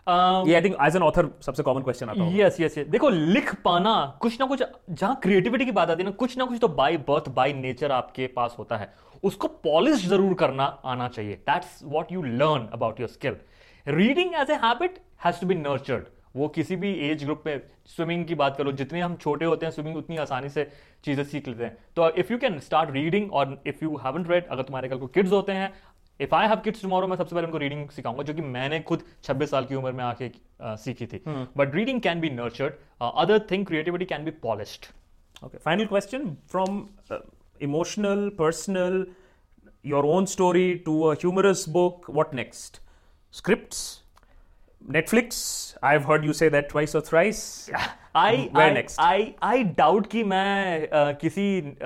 ये 0.08 0.54
I 0.54 0.62
think 0.62 0.76
as 0.82 0.96
an 0.96 1.02
author 1.02 1.28
सबसे 1.42 1.62
common 1.62 1.82
question 1.82 2.08
आता 2.08 2.24
है 2.24 2.38
yes 2.38 2.60
yes 2.60 2.78
yes 2.78 2.88
देखो 2.88 3.08
लिख 3.10 3.54
पाना 3.62 3.94
कुछ 4.20 4.38
ना 4.40 4.46
कुछ 4.46 4.62
जहाँ 4.90 5.18
क्रिएटिविटी 5.22 5.64
की 5.64 5.72
बात 5.72 5.90
आती 5.90 6.02
है 6.02 6.08
ना 6.08 6.14
कुछ 6.16 6.36
ना 6.38 6.44
कुछ 6.44 6.60
तो 6.60 6.68
बाय 6.70 6.96
बर्थ 7.08 7.28
बाय 7.36 7.52
नेचर 7.54 7.92
आपके 7.92 8.26
पास 8.36 8.54
होता 8.58 8.76
है। 8.76 8.92
उसको 9.22 9.48
पॉलिश 9.64 10.06
ज़रूर 10.08 10.34
करना 10.34 10.64
आना 10.64 11.08
चाहिए। 11.08 11.34
That's 11.48 11.80
what 11.84 12.12
you 12.12 12.22
learn 12.22 12.68
about 12.72 13.00
your 13.00 13.08
skill 13.08 13.36
reading 13.86 14.34
as 14.34 14.50
a 14.50 14.54
habit 14.64 15.00
has 15.24 15.40
to 15.40 15.46
be 15.46 15.54
nurtured 15.54 16.04
वो 16.36 16.48
किसी 16.54 16.76
भी 16.76 16.92
एज 17.08 17.24
ग्रुप 17.24 17.42
में 17.46 17.60
स्विमिंग 17.88 18.24
की 18.26 18.34
बात 18.34 18.56
करो 18.56 18.72
जितने 18.72 19.00
हम 19.00 19.14
छोटे 19.16 19.44
होते 19.44 19.66
हैं 19.66 19.72
स्विमिंग 19.72 19.96
उतनी 19.96 20.16
आसानी 20.18 20.48
से 20.48 20.68
चीज़ें 21.04 21.22
सीख 21.24 21.48
लेते 21.48 21.64
हैं। 21.64 21.76
तो 21.96 22.08
if 22.12 22.32
you 22.32 22.38
can 22.38 22.58
start 22.60 22.90
reading 22.92 23.32
और 23.32 23.62
इफ़ 23.66 23.84
यू 23.84 23.96
हैवंट 23.96 24.30
रेड 24.30 24.46
अगर 24.46 24.62
तुम्हारे 24.62 24.88
कल 24.88 24.98
को 24.98 25.06
किड्स 25.08 25.32
होते 25.32 25.52
हैं 25.52 25.72
if 26.20 26.34
I 26.34 26.48
have 26.48 26.56
kids 26.56 26.82
tomorrow 26.82 27.06
मैं 27.06 27.16
सबसे 27.16 27.34
पहले 27.34 27.46
उनको 27.46 27.58
रीडिंग 27.58 27.88
सिखाऊँगा 27.88 28.22
जो 28.22 28.34
कि 28.34 28.40
मैंने 28.40 28.80
खुद 28.80 29.02
26 29.24 29.46
साल 29.46 29.64
की 29.64 29.74
उम्र 29.74 29.92
में 29.92 30.04
आके 30.04 30.30
सीखी 30.62 31.06
थी। 31.06 31.22
But 31.56 31.74
reading 31.74 32.00
can 32.00 32.20
be 32.20 32.30
nurtured 32.30 32.72
other 33.02 33.38
thing 33.50 33.66
creativity 33.66 34.04
can 34.04 34.24
be 34.24 34.30
polished 34.30 34.86
okay 35.44 35.58
final 35.58 35.86
question 35.86 36.36
from 36.50 36.86
emotional 37.62 38.28
personal 38.28 39.06
your 39.86 40.04
own 40.04 40.26
story 40.26 40.74
to 40.74 41.00
a 41.02 41.12
humorous 41.12 41.68
book 41.68 42.10
what 42.10 42.34
next 42.34 42.80
scripts 43.32 44.02
Netflix 44.90 45.38
I 45.84 45.96
have 45.96 46.10
heard 46.10 46.24
you 46.24 46.32
say 46.32 46.50
that 46.50 46.68
twice 46.70 46.96
और 46.96 47.02
thrice 47.02 47.70
I 48.16 48.36
were 48.36 48.72
next 48.72 49.00
I 49.00 49.34
I 49.42 49.64
doubt 49.64 50.06
कि 50.06 50.24
मैं 50.24 50.82
uh, 50.88 51.20
किसी 51.20 51.76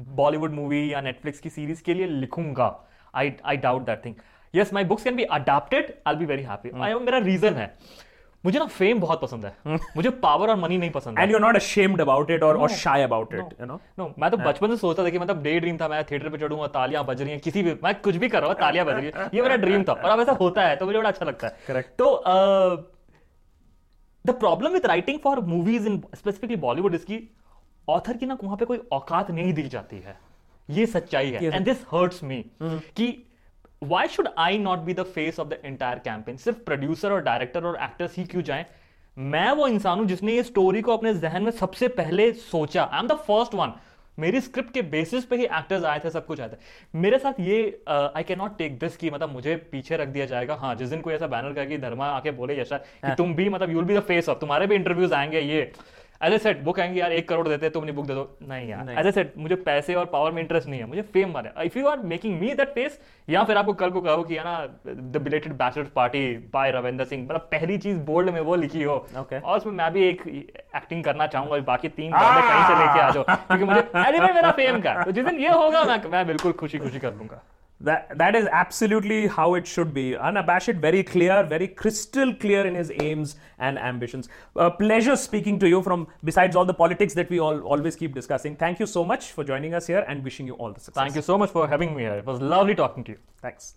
Bollywood 0.00 0.50
uh, 0.50 0.56
movie 0.56 0.92
या 0.92 1.00
Netflix 1.00 1.40
की 1.40 1.50
series 1.50 1.82
के 1.82 1.94
लिए 1.94 2.06
लिखूँगा। 2.06 2.85
I 3.16 3.32
I 3.44 3.56
doubt 3.58 3.86
that 3.86 4.04
thing 4.04 4.14
yes 4.54 4.72
my 4.74 4.84
books 4.84 5.04
can 5.04 5.16
be 5.16 5.24
adapted 5.34 5.94
I 6.06 6.16
be 6.16 6.24
very 6.24 6.42
happy 6.42 6.70
मेरा 6.72 7.18
रीजन 7.20 7.54
है. 7.54 7.72
मुझे 8.44 8.58
ना 8.58 8.64
फेम 8.66 9.00
बहुत 9.00 9.20
पसंद 9.20 9.44
है. 9.44 9.78
मुझे 9.96 10.10
पावर 10.22 10.50
और 10.50 10.56
मनी 10.56 10.76
नहीं 10.78 10.90
पसंद 10.90 11.18
है. 11.18 11.24
And 11.24 11.32
you're 11.32 11.42
not 11.44 11.56
ashamed 11.60 12.00
about 12.02 12.28
it 12.30 12.42
or, 12.48 12.50
or 12.56 12.68
shy 12.72 12.98
about 13.04 13.32
it, 13.34 13.54
no 13.62 14.12
मैं 14.18 14.30
तो 14.30 14.36
बचपन 14.38 14.68
से 14.68 14.76
सोचता 14.76 15.04
था 15.04 15.10
कि 15.10 15.18
मतलब 15.18 15.42
डे 15.42 15.58
ड्रीम 15.60 15.76
था 15.78 15.88
मैं 15.88 16.02
थिएटर 16.10 16.28
पे 16.28 16.38
चढ़ूँगा 16.38 16.66
तालियाँ 16.74 17.04
बज 17.04 17.22
रही 17.22 17.30
हैं 17.30 17.40
किसी 17.40 17.62
भी 17.62 17.72
मैं 17.84 17.94
कुछ 18.00 18.16
भी 18.16 18.28
कर 18.28 18.40
रहा 18.40 18.50
हूँ 18.50 18.58
तालियाँ 18.60 18.84
बज 18.86 18.94
रही 18.94 19.10
हैं। 19.14 19.30
ये 19.34 19.42
मेरा 19.42 19.56
ड्रीम 19.64 19.84
था 19.84 19.92
और 19.92 20.10
अब 20.10 20.20
ऐसा 20.20 20.32
होता 20.40 20.66
है 20.66 20.76
तो 20.76 20.86
मुझे 20.86 20.98
बड़ा 20.98 21.08
अच्छा 21.08 21.26
लगता 21.26 21.46
है। 21.46 21.52
Correct. 21.68 21.88
तो 21.98 22.06
the 24.24 24.38
problem 24.40 24.72
with 24.72 24.86
writing 24.86 25.18
for 25.24 25.40
movies 25.46 25.86
in 25.88 26.00
specifically 26.14 26.56
Bollywood 26.58 26.94
इसकी 26.94 27.18
ऑथर 27.88 28.16
की 28.16 28.26
ना 28.26 28.36
वहाँ 28.42 28.56
पे 28.56 28.64
कोई 28.64 28.78
औकात 28.92 29.30
नहीं 29.30 29.52
दी 29.54 29.68
जाती 29.68 29.98
है। 29.98 30.16
ये 30.68 30.86
सच्चाई 30.86 31.30
है। 31.30 31.44
एंड 31.46 31.64
दिस 31.64 31.84
हर्ट्स 31.92 32.22
मी 32.24 32.44
कि 32.62 33.08
why 33.82 34.08
should 34.08 34.28
I 34.38 34.58
not 34.58 34.78
be 34.78 34.94
the 34.94 35.02
face 35.04 35.40
of 35.40 35.48
the 35.48 35.58
entire 35.64 35.98
campaign 35.98 36.36
सिर्फ़ 36.36 36.58
प्रोड्यूसर 36.60 37.12
और 37.12 37.22
डायरेक्टर 37.22 37.64
और 37.64 37.78
एक्टर्स 37.82 38.16
ही 38.18 38.24
क्यों 38.24 38.42
जाएँ? 38.42 38.66
मैं 39.16 39.50
वो 39.52 39.66
इंसान 39.68 39.98
हूँ 39.98 40.06
जिसने 40.06 40.32
ये 40.32 40.42
स्टोरी 40.42 40.80
को 40.82 40.96
अपने 40.96 41.14
जहन 41.16 41.42
में 41.42 41.50
सबसे 41.52 41.88
पहले 41.90 42.32
सोचा। 42.32 42.82
I 42.82 43.00
am 43.00 43.06
the 43.08 43.12
first 43.26 43.54
one 43.54 43.72
मेरी 44.18 44.40
स्क्रिप्ट 44.40 44.72
के 44.74 44.82
बेसिस 44.82 45.24
पे 45.24 45.36
ही 45.36 45.44
एक्टर्स 45.44 45.84
आए 45.84 46.00
थे 46.00 46.10
सब 46.10 46.26
कुछ 46.26 46.40
आए 46.40 46.48
थे। 46.48 46.98
मेरे 46.98 47.18
साथ 47.18 47.40
ये 47.40 47.58
I 47.88 48.22
can 48.22 48.38
not 48.38 48.56
take 48.58 48.78
this 48.78 48.96
कि 48.96 49.10
मतलब 49.10 49.32
मुझे 49.32 49.56
पीछे 49.72 49.96
रख 49.96 50.08
दिया 50.08 50.26
जाएगा। 50.26 50.54
हाँ 50.54 50.74
जिस 50.74 50.88
दिन 50.88 51.00
कोई 51.00 51.14
ऐसा 51.14 51.26
बैनर 51.26 51.52
करके 51.52 51.78
धर्मा 51.78 52.06
आके 52.08 52.30
बोले 52.32 52.60
यशा 52.60 52.76
कि 52.78 53.14
तुम 53.14 53.34
भी 53.34 53.48
मतलब 53.48 53.70
you'll 53.70 53.84
be 53.84 53.96
the 53.96 54.00
face 54.02 54.28
of 54.28 54.38
तुम्हारे 54.38 54.66
भी 54.66 54.74
इंटरव्यूज़ 54.74 55.14
आएँगे 55.14 55.40
ये। 55.40 55.72
एज 56.22 56.32
ए 56.32 56.38
सेट 56.38 56.62
वो 56.64 56.72
कहेंगे 56.72 57.00
यार 57.00 57.12
एक 57.12 57.28
करोड़ 57.28 57.46
देते 57.48 57.70
तुम 57.70 57.84
नहीं 57.84 57.94
बुक 57.96 58.06
दे 58.06 58.14
दो. 58.14 58.22
नहीं 58.48 58.68
यार. 58.68 58.90
एज 58.98 59.06
ए 59.06 59.10
सेट 59.12 59.32
मुझे 59.38 59.54
पैसे 59.66 59.94
और 59.94 60.04
पावर 60.12 60.32
में 60.32 60.40
इंटरेस्ट 60.42 60.68
नहीं 60.68 60.80
है. 60.80 60.86
मुझे 60.86 61.02
फेम 61.14 61.32
वाले 61.32 61.50
if 61.66 61.78
you 61.78 61.86
are 61.86 61.98
making 62.12 62.40
me 62.40 62.52
that 62.54 62.72
face 62.74 62.98
या 63.28 63.44
फिर 63.44 63.56
आपको 63.56 63.72
कल 63.72 63.90
को 63.90 64.00
कहो 64.00 64.22
कि 64.22 64.36
है 64.36 64.44
ना 64.44 64.54
the 64.86 65.22
belated 65.24 65.52
bachelor 65.58 65.90
party 65.96 66.26
by 66.52 66.70
Ravinder 66.70 67.04
Singh 67.04 67.24
मतलब 67.24 67.48
पहली 67.52 67.78
चीज़ 67.78 67.98
बोल्ड 68.06 68.30
में 68.30 68.40
वो 68.40 68.56
लिखी 68.56 68.82
हो. 68.82 68.96
Okay. 69.16 69.42
और 69.42 69.56
उसमें 69.56 69.72
मैं 69.72 69.92
भी 69.92 70.02
एक 70.08 70.26
एक्टिंग 70.26 71.04
करना 71.04 71.26
चाहूँगा 71.26 71.58
बाकी 71.66 71.88
तीन 71.98 72.12
बंदे 72.12 72.40
कहीं 72.48 72.64
से 72.64 72.78
लेके 72.80 73.00
आ 73.00 73.10
जाओ 73.10 73.24
क्योंकि 73.24 73.64
मुझे 73.64 73.80
एलिमेंट 74.06 74.34
मेरा 74.34 74.50
फेम 74.52 74.80
का 74.80 75.02
तो 75.02 75.12
जिस 75.12 75.24
दिन 75.24 75.38
ये 75.40 75.48
होगा 75.50 75.84
मैं 75.84 76.00
मैं 76.10 76.26
बिल्कुल 76.26 76.52
खुशी 76.62 76.78
खुशी 76.78 76.98
कर 76.98 77.14
लूँगा. 77.14 77.42
That 77.78 78.16
that 78.16 78.34
is 78.34 78.46
absolutely 78.50 79.26
how 79.26 79.54
it 79.54 79.66
should 79.66 79.92
be. 79.92 80.16
Unabashed, 80.16 80.76
very 80.76 81.02
clear, 81.02 81.42
very 81.44 81.68
crystal 81.68 82.34
clear 82.34 82.66
in 82.66 82.74
his 82.74 82.90
aims 83.02 83.36
and 83.58 83.78
ambitions. 83.78 84.30
A 84.56 84.70
pleasure 84.70 85.14
speaking 85.14 85.58
to 85.58 85.68
you 85.68 85.82
from 85.82 86.06
besides 86.24 86.56
all 86.56 86.64
the 86.64 86.72
politics 86.72 87.12
that 87.14 87.28
we 87.28 87.38
all 87.38 87.60
always 87.60 87.94
keep 87.94 88.14
discussing. 88.14 88.56
Thank 88.56 88.80
you 88.80 88.86
so 88.86 89.04
much 89.04 89.32
for 89.32 89.44
joining 89.44 89.74
us 89.74 89.86
here 89.86 90.06
and 90.08 90.24
wishing 90.24 90.46
you 90.46 90.54
all 90.54 90.72
the 90.72 90.80
success. 90.80 91.02
Thank 91.02 91.16
you 91.16 91.22
so 91.22 91.36
much 91.36 91.50
for 91.50 91.68
having 91.68 91.94
me 91.94 92.04
here. 92.04 92.14
It 92.14 92.24
was 92.24 92.40
lovely 92.40 92.74
talking 92.74 93.04
to 93.04 93.12
you. 93.12 93.18
Thanks. 93.42 93.74